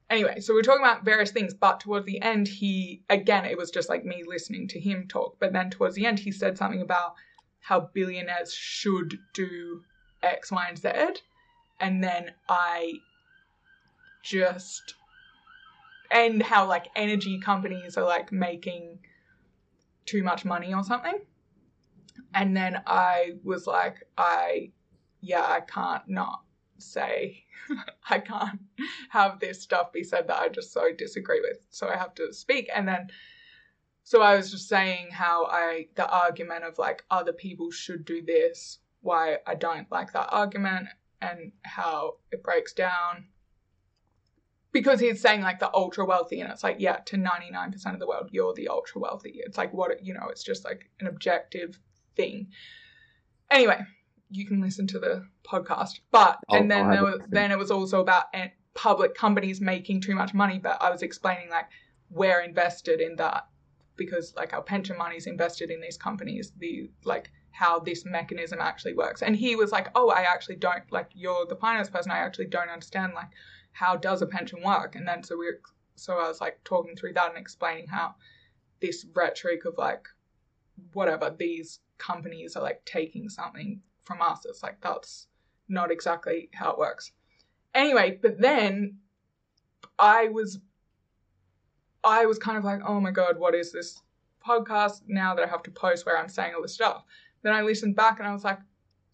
Anyway, 0.10 0.40
so 0.40 0.54
we 0.54 0.58
we're 0.58 0.64
talking 0.64 0.84
about 0.84 1.06
various 1.06 1.32
things, 1.32 1.54
but 1.54 1.80
towards 1.80 2.06
the 2.06 2.20
end, 2.22 2.48
he 2.48 3.04
again, 3.10 3.46
it 3.46 3.58
was 3.58 3.70
just 3.70 3.90
like 3.90 4.04
me 4.04 4.24
listening 4.26 4.68
to 4.70 4.80
him 4.80 5.08
talk. 5.08 5.38
But 5.40 5.54
then 5.54 5.70
towards 5.70 5.96
the 5.96 6.06
end, 6.06 6.18
he 6.18 6.32
said 6.32 6.58
something 6.58 6.82
about 6.82 7.14
how 7.62 7.92
billionaires 7.94 8.54
should 8.54 9.20
do 9.34 9.84
X, 10.24 10.52
Y, 10.52 10.66
and 10.68 10.78
Z. 10.78 10.90
And 11.80 12.04
then 12.04 12.32
I 12.48 12.94
just. 14.24 14.96
And 16.12 16.42
how, 16.42 16.68
like, 16.68 16.88
energy 16.96 17.40
companies 17.40 17.96
are, 17.96 18.04
like, 18.04 18.32
making 18.32 18.98
too 20.08 20.24
much 20.24 20.44
money 20.44 20.74
or 20.74 20.84
something. 20.84 21.20
And 22.34 22.58
then 22.58 22.82
I 22.88 23.34
was 23.44 23.68
like, 23.68 24.08
I. 24.18 24.72
Yeah, 25.22 25.46
I 25.46 25.60
can't 25.60 26.08
not 26.08 26.42
say. 26.82 27.46
I 28.10 28.20
can't 28.20 28.60
have 29.10 29.40
this 29.40 29.62
stuff 29.62 29.92
be 29.92 30.04
said 30.04 30.28
that 30.28 30.40
I 30.40 30.50
just 30.50 30.74
so 30.74 30.92
disagree 30.98 31.42
with. 31.42 31.66
So 31.70 31.88
I 31.88 31.98
have 31.98 32.16
to 32.16 32.34
speak. 32.34 32.70
And 32.74 32.88
then. 32.88 33.10
So 34.04 34.24
I 34.24 34.36
was 34.36 34.50
just 34.50 34.68
saying 34.68 35.10
how 35.12 35.46
I. 35.46 35.88
The 35.96 36.10
argument 36.10 36.64
of, 36.64 36.78
like, 36.78 37.04
other 37.12 37.34
people 37.34 37.72
should 37.72 38.06
do 38.06 38.22
this 38.22 38.80
why 39.02 39.38
I 39.46 39.56
don't 39.56 39.90
like 39.92 40.14
that 40.14 40.30
argument 40.32 40.88
and 41.22 41.52
how 41.64 42.16
it 42.32 42.44
breaks 42.44 42.74
down. 42.74 43.26
Because 44.72 45.00
he's 45.00 45.22
saying 45.22 45.42
like 45.42 45.60
the 45.60 45.74
ultra 45.74 46.06
wealthy, 46.06 46.42
and 46.42 46.52
it's 46.52 46.64
like, 46.64 46.76
yeah, 46.80 46.98
to 47.06 47.18
99% 47.18 47.94
of 47.94 48.00
the 48.00 48.08
world, 48.08 48.30
you're 48.32 48.54
the 48.54 48.68
ultra 48.68 49.02
wealthy. 49.02 49.42
It's 49.44 49.58
like, 49.58 49.74
what, 49.74 50.04
you 50.06 50.14
know, 50.14 50.28
it's 50.30 50.44
just 50.44 50.64
like 50.64 50.92
an 51.00 51.08
objective 51.08 51.80
thing. 52.16 52.50
Anyway, 53.50 53.80
you 54.30 54.46
can 54.46 54.62
listen 54.62 54.88
to 54.88 55.00
the 55.00 55.26
podcast. 55.44 56.00
But, 56.12 56.40
I'll- 56.50 56.60
and 56.60 56.72
then 56.72 56.90
there 56.92 57.04
was, 57.04 57.20
then 57.30 57.52
it 57.52 57.58
was 57.58 57.72
also 57.72 58.00
about 58.02 58.26
public 58.74 59.16
companies 59.16 59.60
making 59.60 60.02
too 60.02 60.16
much 60.16 60.34
money, 60.34 60.60
but 60.60 60.82
I 60.82 60.90
was 60.90 61.02
explaining 61.02 61.50
like 61.50 61.66
we're 62.10 62.42
invested 62.42 63.02
in 63.02 63.16
that 63.18 63.48
because 63.96 64.34
like 64.36 64.54
our 64.54 64.62
pension 64.62 64.98
money 64.98 65.18
is 65.18 65.28
invested 65.28 65.70
in 65.70 65.82
these 65.82 65.98
companies, 65.98 66.54
the 66.58 66.90
like 67.04 67.32
how 67.52 67.80
this 67.80 68.06
mechanism 68.06 68.60
actually 68.62 68.94
works. 68.94 69.22
And 69.22 69.36
he 69.36 69.56
was 69.56 69.72
like, 69.72 69.90
"Oh, 69.96 70.10
I 70.10 70.22
actually 70.22 70.56
don't 70.56 70.90
like 70.92 71.10
you're 71.14 71.46
the 71.46 71.56
finance 71.58 71.90
person. 71.90 72.12
I 72.12 72.20
actually 72.20 72.46
don't 72.46 72.70
understand 72.70 73.14
like 73.14 73.28
how 73.74 73.98
does 73.98 74.22
a 74.22 74.28
pension 74.28 74.62
work?" 74.64 74.96
And 74.96 75.06
then 75.08 75.24
so 75.24 75.38
we 75.38 75.52
so 75.96 76.14
I 76.18 76.28
was 76.30 76.40
like 76.40 76.64
talking 76.64 76.96
through 76.96 77.14
that 77.14 77.30
and 77.30 77.38
explaining 77.38 77.88
how 77.88 78.16
this 78.80 79.06
rhetoric 79.14 79.66
of 79.66 79.78
like 79.78 80.08
whatever 80.94 81.36
these 81.38 81.80
companies 81.98 82.56
are 82.56 82.64
like 82.64 82.86
taking 82.86 83.28
something 83.28 83.82
from 84.10 84.22
us. 84.24 84.40
It's 84.46 84.64
like 84.64 84.82
that's 84.82 85.28
not 85.70 85.92
exactly 85.92 86.50
how 86.54 86.72
it 86.72 86.80
works. 86.80 87.12
Anyway, 87.76 88.18
but 88.20 88.42
then 88.42 88.98
I 90.00 90.30
was 90.30 90.60
I 92.04 92.26
was 92.26 92.40
kind 92.40 92.58
of 92.58 92.64
like, 92.64 92.82
oh 92.88 93.00
my 93.00 93.12
god, 93.12 93.38
what 93.38 93.54
is 93.54 93.72
this 93.72 94.02
podcast 94.46 95.02
now 95.08 95.36
that 95.36 95.46
I 95.46 95.50
have 95.50 95.64
to 95.64 95.72
post 95.72 96.06
where 96.06 96.18
I'm 96.18 96.30
saying 96.30 96.54
all 96.56 96.62
this 96.64 96.74
stuff? 96.74 97.04
Then 97.44 97.54
I 97.54 97.62
listened 97.62 97.96
back 97.96 98.20
and 98.20 98.28
I 98.28 98.34
was 98.34 98.44
like, 98.44 98.60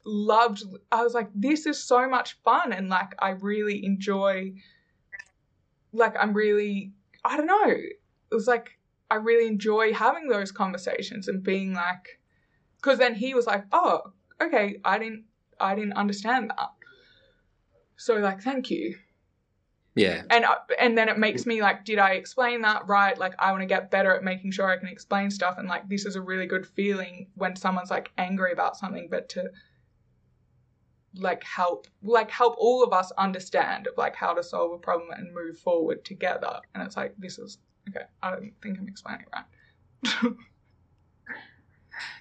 loved, 0.06 0.64
I 0.92 1.04
was 1.04 1.14
like, 1.14 1.30
this 1.36 1.66
is 1.66 1.84
so 1.84 2.08
much 2.08 2.38
fun. 2.44 2.72
And 2.72 2.90
like, 2.90 3.14
I 3.20 3.32
really 3.32 3.84
enjoy, 3.84 4.54
like, 5.94 6.16
I'm 6.20 6.34
really, 6.34 6.94
I 7.24 7.38
don't 7.38 7.48
know. 7.48 7.68
It 7.68 7.98
was 8.32 8.48
like, 8.48 8.78
I 9.10 9.16
really 9.16 9.48
enjoy 9.48 9.94
having 9.94 10.28
those 10.28 10.52
conversations 10.52 11.28
and 11.28 11.44
being 11.44 11.74
like, 11.74 12.20
because 12.78 13.00
then 13.00 13.16
he 13.16 13.34
was 13.34 13.48
like, 13.48 13.66
oh, 13.72 14.14
okay, 14.42 14.80
I 14.84 14.98
didn't, 14.98 15.26
I 15.60 15.76
didn't 15.76 15.94
understand 15.94 16.52
that. 16.58 16.72
So 17.98 18.16
like, 18.16 18.42
thank 18.42 18.70
you. 18.70 18.96
Yeah, 19.96 20.24
and 20.30 20.44
uh, 20.44 20.56
and 20.78 20.98
then 20.98 21.08
it 21.08 21.18
makes 21.18 21.46
me 21.46 21.62
like 21.62 21.86
did 21.86 22.00
i 22.00 22.16
explain 22.16 22.64
that 22.64 22.86
right? 22.86 23.18
Like 23.18 23.34
i 23.40 23.52
want 23.52 23.62
to 23.62 23.66
get 23.66 23.90
better 23.90 24.14
at 24.14 24.26
making 24.26 24.52
sure 24.52 24.70
i 24.70 24.76
can 24.76 24.90
explain 24.90 25.32
stuff 25.32 25.58
and 25.58 25.70
like 25.70 25.88
this 25.88 26.06
is 26.06 26.18
a 26.18 26.22
really 26.22 26.48
good 26.48 26.68
feeling 26.68 27.28
when 27.36 27.56
someone's 27.56 27.92
like 27.92 28.12
angry 28.18 28.52
about 28.52 28.76
something 28.76 29.08
but 29.10 29.30
to 29.30 29.50
like 31.18 31.46
help 31.46 31.88
like 32.04 32.30
help 32.30 32.56
all 32.58 32.84
of 32.84 32.92
us 32.92 33.12
understand 33.18 33.88
of 33.88 33.94
like 33.98 34.18
how 34.18 34.34
to 34.34 34.44
solve 34.44 34.74
a 34.74 34.78
problem 34.78 35.12
and 35.12 35.34
move 35.34 35.58
forward 35.58 36.04
together. 36.04 36.60
And 36.74 36.84
it's 36.84 36.98
like 36.98 37.16
this 37.18 37.40
is 37.40 37.60
okay 37.90 38.06
i 38.22 38.32
don't 38.32 38.52
think 38.62 38.80
i'm 38.80 38.88
explaining 38.88 39.26
it 39.26 39.30
right 40.24 40.34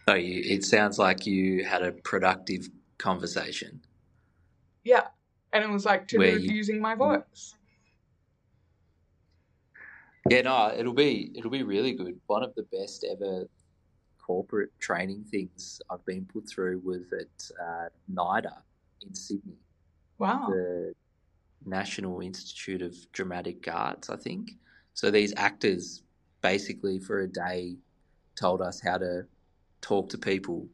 no, 0.09 0.15
you, 0.15 0.43
it 0.45 0.65
sounds 0.65 0.99
like 0.99 1.27
you 1.27 1.65
had 1.65 1.83
a 1.83 1.93
productive 1.93 2.69
conversation. 2.99 3.81
yeah 4.85 5.07
and 5.53 5.65
it 5.65 5.71
was 5.71 5.85
like 5.85 6.07
to 6.09 6.19
do 6.19 6.39
you- 6.39 6.55
using 6.55 6.81
my 6.81 6.95
voice 6.95 7.55
Yeah, 10.31 10.41
no, 10.43 10.73
it'll 10.75 10.95
be 10.95 11.33
it'll 11.37 11.51
be 11.51 11.63
really 11.63 11.93
good. 11.93 12.19
One 12.27 12.43
of 12.43 12.55
the 12.55 12.63
best 12.73 13.05
ever 13.05 13.47
corporate 14.27 14.71
training 14.81 15.25
things 15.31 15.83
I've 15.91 16.05
been 16.07 16.25
put 16.25 16.49
through 16.49 16.81
was 16.83 17.03
at 17.13 17.51
uh, 17.63 17.89
NIDA 18.11 18.55
in 19.07 19.15
Sydney, 19.15 19.59
wow 20.19 20.47
the 20.49 20.95
National 21.67 22.21
Institute 22.21 22.81
of 22.81 22.95
Dramatic 23.13 23.69
Arts, 23.69 24.09
I 24.09 24.17
think. 24.17 24.53
So 24.95 25.11
these 25.11 25.35
actors 25.37 26.03
basically 26.41 26.99
for 26.99 27.21
a 27.21 27.29
day 27.29 27.77
told 28.35 28.63
us 28.63 28.81
how 28.81 28.97
to 28.99 29.27
talk 29.85 30.09
to 30.11 30.19
people 30.19 30.67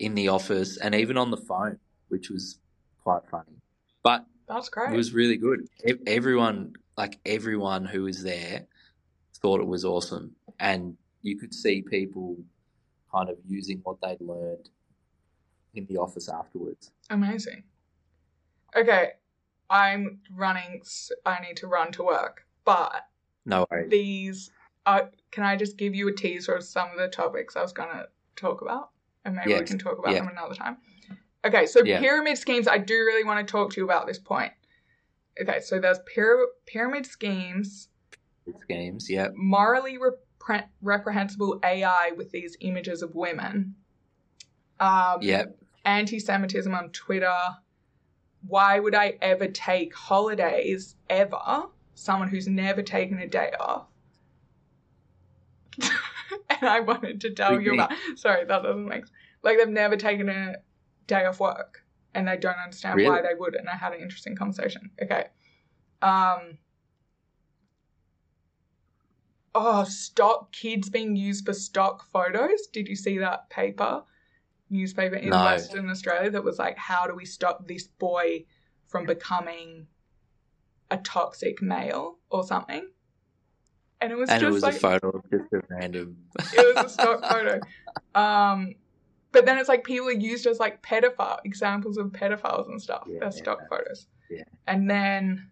in 0.00 0.14
the 0.14 0.28
office 0.28 0.76
and 0.78 0.94
even 0.94 1.16
on 1.18 1.30
the 1.30 1.36
phone, 1.36 1.78
which 2.08 2.30
was 2.30 2.58
quite 3.02 3.22
funny. 3.30 3.60
But 4.02 4.24
that's 4.48 4.68
great 4.68 4.92
it 4.92 4.96
was 4.96 5.12
really 5.12 5.36
good. 5.36 5.68
Everyone, 6.06 6.72
like 6.96 7.18
everyone 7.26 7.84
who 7.84 8.02
was 8.04 8.22
there, 8.22 8.66
thought 9.40 9.60
it 9.60 9.66
was 9.66 9.84
awesome, 9.84 10.34
and 10.58 10.96
you 11.22 11.38
could 11.38 11.54
see 11.54 11.82
people 11.82 12.36
kind 13.12 13.28
of 13.28 13.36
using 13.46 13.80
what 13.84 13.96
they'd 14.02 14.20
learned 14.20 14.68
in 15.74 15.86
the 15.86 15.96
office 15.98 16.28
afterwards. 16.28 16.90
Amazing. 17.10 17.62
Okay, 18.74 19.10
I'm 19.70 20.20
running. 20.34 20.82
I 21.26 21.40
need 21.40 21.56
to 21.58 21.66
run 21.66 21.92
to 21.92 22.02
work, 22.02 22.46
but 22.64 23.04
No 23.44 23.66
worries. 23.70 23.90
these. 23.90 24.50
Uh, 24.86 25.02
can 25.30 25.44
I 25.44 25.56
just 25.56 25.76
give 25.76 25.94
you 25.94 26.08
a 26.08 26.12
teaser 26.14 26.54
of 26.54 26.64
some 26.64 26.90
of 26.90 26.96
the 26.96 27.08
topics 27.08 27.56
I 27.56 27.62
was 27.62 27.72
going 27.74 27.90
to 27.90 28.08
talk 28.38 28.62
about, 28.62 28.90
and 29.24 29.34
maybe 29.36 29.54
we 29.58 29.64
can 29.64 29.78
talk 29.78 29.98
about 29.98 30.12
Yeah. 30.12 30.20
them 30.20 30.28
another 30.28 30.54
time. 30.54 30.78
Okay, 31.44 31.66
so 31.66 31.82
Yeah. 31.84 32.00
pyramid 32.00 32.38
schemes. 32.38 32.66
I 32.68 32.78
do 32.78 32.94
really 32.94 33.24
want 33.24 33.46
to 33.46 33.50
talk 33.50 33.72
to 33.72 33.80
you 33.80 33.84
about 33.84 34.06
this 34.06 34.18
point. 34.18 34.52
Okay, 35.40 35.60
so 35.60 35.78
there's 35.78 35.98
pyra- 36.00 36.46
pyramid 36.66 37.06
schemes, 37.06 37.88
Schemes, 38.60 39.08
yeah. 39.10 39.28
morally 39.34 39.98
repre- 39.98 40.68
reprehensible 40.82 41.60
AI 41.62 42.12
with 42.16 42.30
these 42.32 42.56
images 42.60 43.02
of 43.02 43.14
women. 43.14 43.76
Um, 44.80 45.18
Yep. 45.22 45.58
anti-Semitism 45.84 46.74
on 46.74 46.90
Twitter. 46.90 47.36
Why 48.46 48.78
would 48.78 48.94
I 48.94 49.18
ever 49.20 49.48
take 49.48 49.94
holidays 49.94 50.96
ever? 51.10 51.66
Someone 51.94 52.28
who's 52.28 52.46
never 52.48 52.82
taken 52.82 53.18
a 53.18 53.26
day 53.26 53.52
off. 53.58 53.87
I 56.62 56.80
wanted 56.80 57.20
to 57.22 57.30
tell 57.30 57.60
you 57.60 57.74
about. 57.74 57.92
Sorry, 58.16 58.44
that 58.44 58.62
doesn't 58.62 58.86
make 58.86 59.06
sense. 59.06 59.12
Like 59.42 59.58
they've 59.58 59.68
never 59.68 59.96
taken 59.96 60.28
a 60.28 60.56
day 61.06 61.24
off 61.24 61.40
work, 61.40 61.84
and 62.14 62.26
they 62.26 62.36
don't 62.36 62.56
understand 62.56 63.00
why 63.02 63.22
they 63.22 63.34
would. 63.38 63.54
And 63.54 63.68
I 63.68 63.76
had 63.76 63.92
an 63.92 64.00
interesting 64.00 64.36
conversation. 64.36 64.90
Okay. 65.02 65.26
Um. 66.02 66.58
Oh, 69.54 69.84
stock 69.84 70.52
kids 70.52 70.88
being 70.88 71.16
used 71.16 71.44
for 71.44 71.52
stock 71.52 72.06
photos. 72.12 72.66
Did 72.72 72.86
you 72.86 72.96
see 72.96 73.18
that 73.18 73.50
paper? 73.50 74.02
Newspaper 74.70 75.16
in 75.16 75.30
No. 75.30 75.44
Western 75.44 75.88
Australia 75.88 76.30
that 76.30 76.44
was 76.44 76.58
like, 76.58 76.76
how 76.76 77.06
do 77.06 77.14
we 77.14 77.24
stop 77.24 77.66
this 77.66 77.86
boy 77.86 78.44
from 78.86 79.06
becoming 79.06 79.86
a 80.90 80.98
toxic 80.98 81.62
male 81.62 82.18
or 82.30 82.44
something? 82.44 82.90
And 84.00 84.12
it 84.12 84.16
was 84.16 84.30
And 84.30 84.40
just 84.40 84.48
it 84.48 84.52
was 84.52 84.62
like 84.62 84.76
a 84.76 84.78
photo 84.78 85.10
of 85.10 85.30
just 85.30 85.52
a 85.52 85.60
random. 85.68 86.16
it 86.38 86.76
was 86.76 86.84
a 86.84 86.88
stock 86.88 87.24
photo. 87.24 87.60
Um, 88.14 88.74
but 89.32 89.44
then 89.44 89.58
it's 89.58 89.68
like 89.68 89.84
people 89.84 90.08
are 90.08 90.12
used 90.12 90.46
as 90.46 90.60
like 90.60 90.82
pedophile 90.82 91.38
examples 91.44 91.98
of 91.98 92.06
pedophiles 92.08 92.68
and 92.68 92.80
stuff. 92.80 93.04
Yeah, 93.06 93.18
They're 93.20 93.30
stock 93.32 93.58
yeah. 93.62 93.68
photos. 93.76 94.06
Yeah. 94.30 94.44
And 94.66 94.88
then 94.88 95.50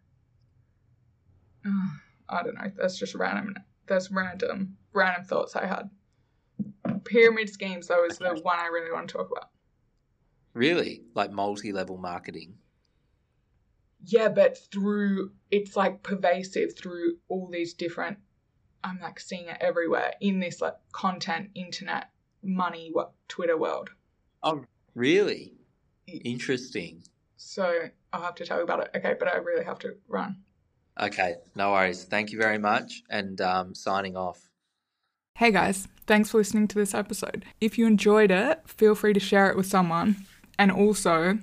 uh, 1.66 1.88
I 2.28 2.42
don't 2.42 2.54
know. 2.54 2.70
That's 2.76 2.98
just 2.98 3.14
random. 3.14 3.54
That's 3.86 4.10
random. 4.10 4.76
Random 4.92 5.24
thoughts 5.24 5.56
I 5.56 5.66
had. 5.66 5.90
Pyramid 7.04 7.50
schemes 7.50 7.88
though 7.88 8.04
is 8.04 8.18
the 8.18 8.38
one 8.42 8.58
I 8.58 8.66
really 8.66 8.92
want 8.92 9.08
to 9.08 9.12
talk 9.16 9.30
about. 9.30 9.50
Really? 10.54 11.02
Like 11.14 11.30
multi 11.30 11.72
level 11.72 11.98
marketing. 11.98 12.54
Yeah, 14.04 14.28
but 14.28 14.58
through 14.72 15.32
it's 15.50 15.76
like 15.76 16.02
pervasive 16.02 16.76
through 16.78 17.16
all 17.28 17.48
these 17.50 17.74
different. 17.74 18.18
I'm 18.86 19.00
like 19.00 19.18
seeing 19.18 19.48
it 19.48 19.56
everywhere 19.60 20.12
in 20.20 20.38
this 20.38 20.60
like 20.60 20.74
content, 20.92 21.50
internet, 21.56 22.10
money, 22.42 22.90
what 22.92 23.10
Twitter 23.26 23.56
world. 23.56 23.90
Oh, 24.44 24.64
really? 24.94 25.54
Interesting. 26.06 27.02
So 27.36 27.88
I'll 28.12 28.22
have 28.22 28.36
to 28.36 28.46
tell 28.46 28.58
you 28.58 28.62
about 28.62 28.80
it. 28.80 28.90
Okay, 28.94 29.16
but 29.18 29.26
I 29.26 29.38
really 29.38 29.64
have 29.64 29.80
to 29.80 29.96
run. 30.06 30.36
Okay, 31.00 31.34
no 31.56 31.72
worries. 31.72 32.04
Thank 32.04 32.30
you 32.30 32.38
very 32.38 32.58
much. 32.58 33.02
And 33.10 33.40
um, 33.40 33.74
signing 33.74 34.16
off. 34.16 34.50
Hey 35.34 35.50
guys, 35.50 35.88
thanks 36.06 36.30
for 36.30 36.38
listening 36.38 36.68
to 36.68 36.78
this 36.78 36.94
episode. 36.94 37.44
If 37.60 37.76
you 37.76 37.86
enjoyed 37.86 38.30
it, 38.30 38.62
feel 38.66 38.94
free 38.94 39.12
to 39.12 39.20
share 39.20 39.50
it 39.50 39.56
with 39.56 39.66
someone. 39.66 40.16
And 40.58 40.70
also, 40.70 41.38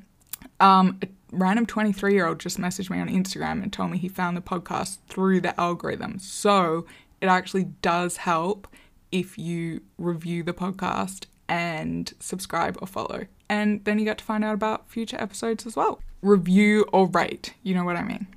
um, 0.59 0.97
a 1.01 1.07
random 1.33 1.65
23 1.65 2.13
year 2.13 2.25
old 2.25 2.39
just 2.39 2.59
messaged 2.59 2.89
me 2.89 2.99
on 2.99 3.09
Instagram 3.09 3.61
and 3.61 3.73
told 3.73 3.91
me 3.91 3.97
he 3.97 4.07
found 4.07 4.37
the 4.37 4.41
podcast 4.41 4.97
through 5.09 5.41
the 5.41 5.59
algorithm. 5.59 6.19
So 6.19 6.85
it 7.23 7.29
actually 7.29 7.63
does 7.81 8.17
help 8.17 8.67
if 9.09 9.37
you 9.37 9.79
review 9.97 10.43
the 10.43 10.51
podcast 10.51 11.25
and 11.47 12.13
subscribe 12.19 12.77
or 12.81 12.85
follow. 12.85 13.27
And 13.47 13.85
then 13.85 13.97
you 13.97 14.03
get 14.03 14.17
to 14.17 14.25
find 14.25 14.43
out 14.43 14.53
about 14.53 14.89
future 14.89 15.15
episodes 15.17 15.65
as 15.65 15.77
well. 15.77 16.01
Review 16.21 16.85
or 16.91 17.07
rate, 17.07 17.53
you 17.63 17.73
know 17.75 17.85
what 17.85 17.95
I 17.95 18.03
mean. 18.03 18.27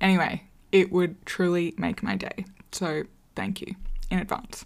Anyway, 0.00 0.44
it 0.72 0.90
would 0.90 1.24
truly 1.26 1.74
make 1.76 2.02
my 2.02 2.16
day. 2.16 2.46
So 2.72 3.02
thank 3.36 3.60
you 3.60 3.74
in 4.10 4.18
advance. 4.18 4.64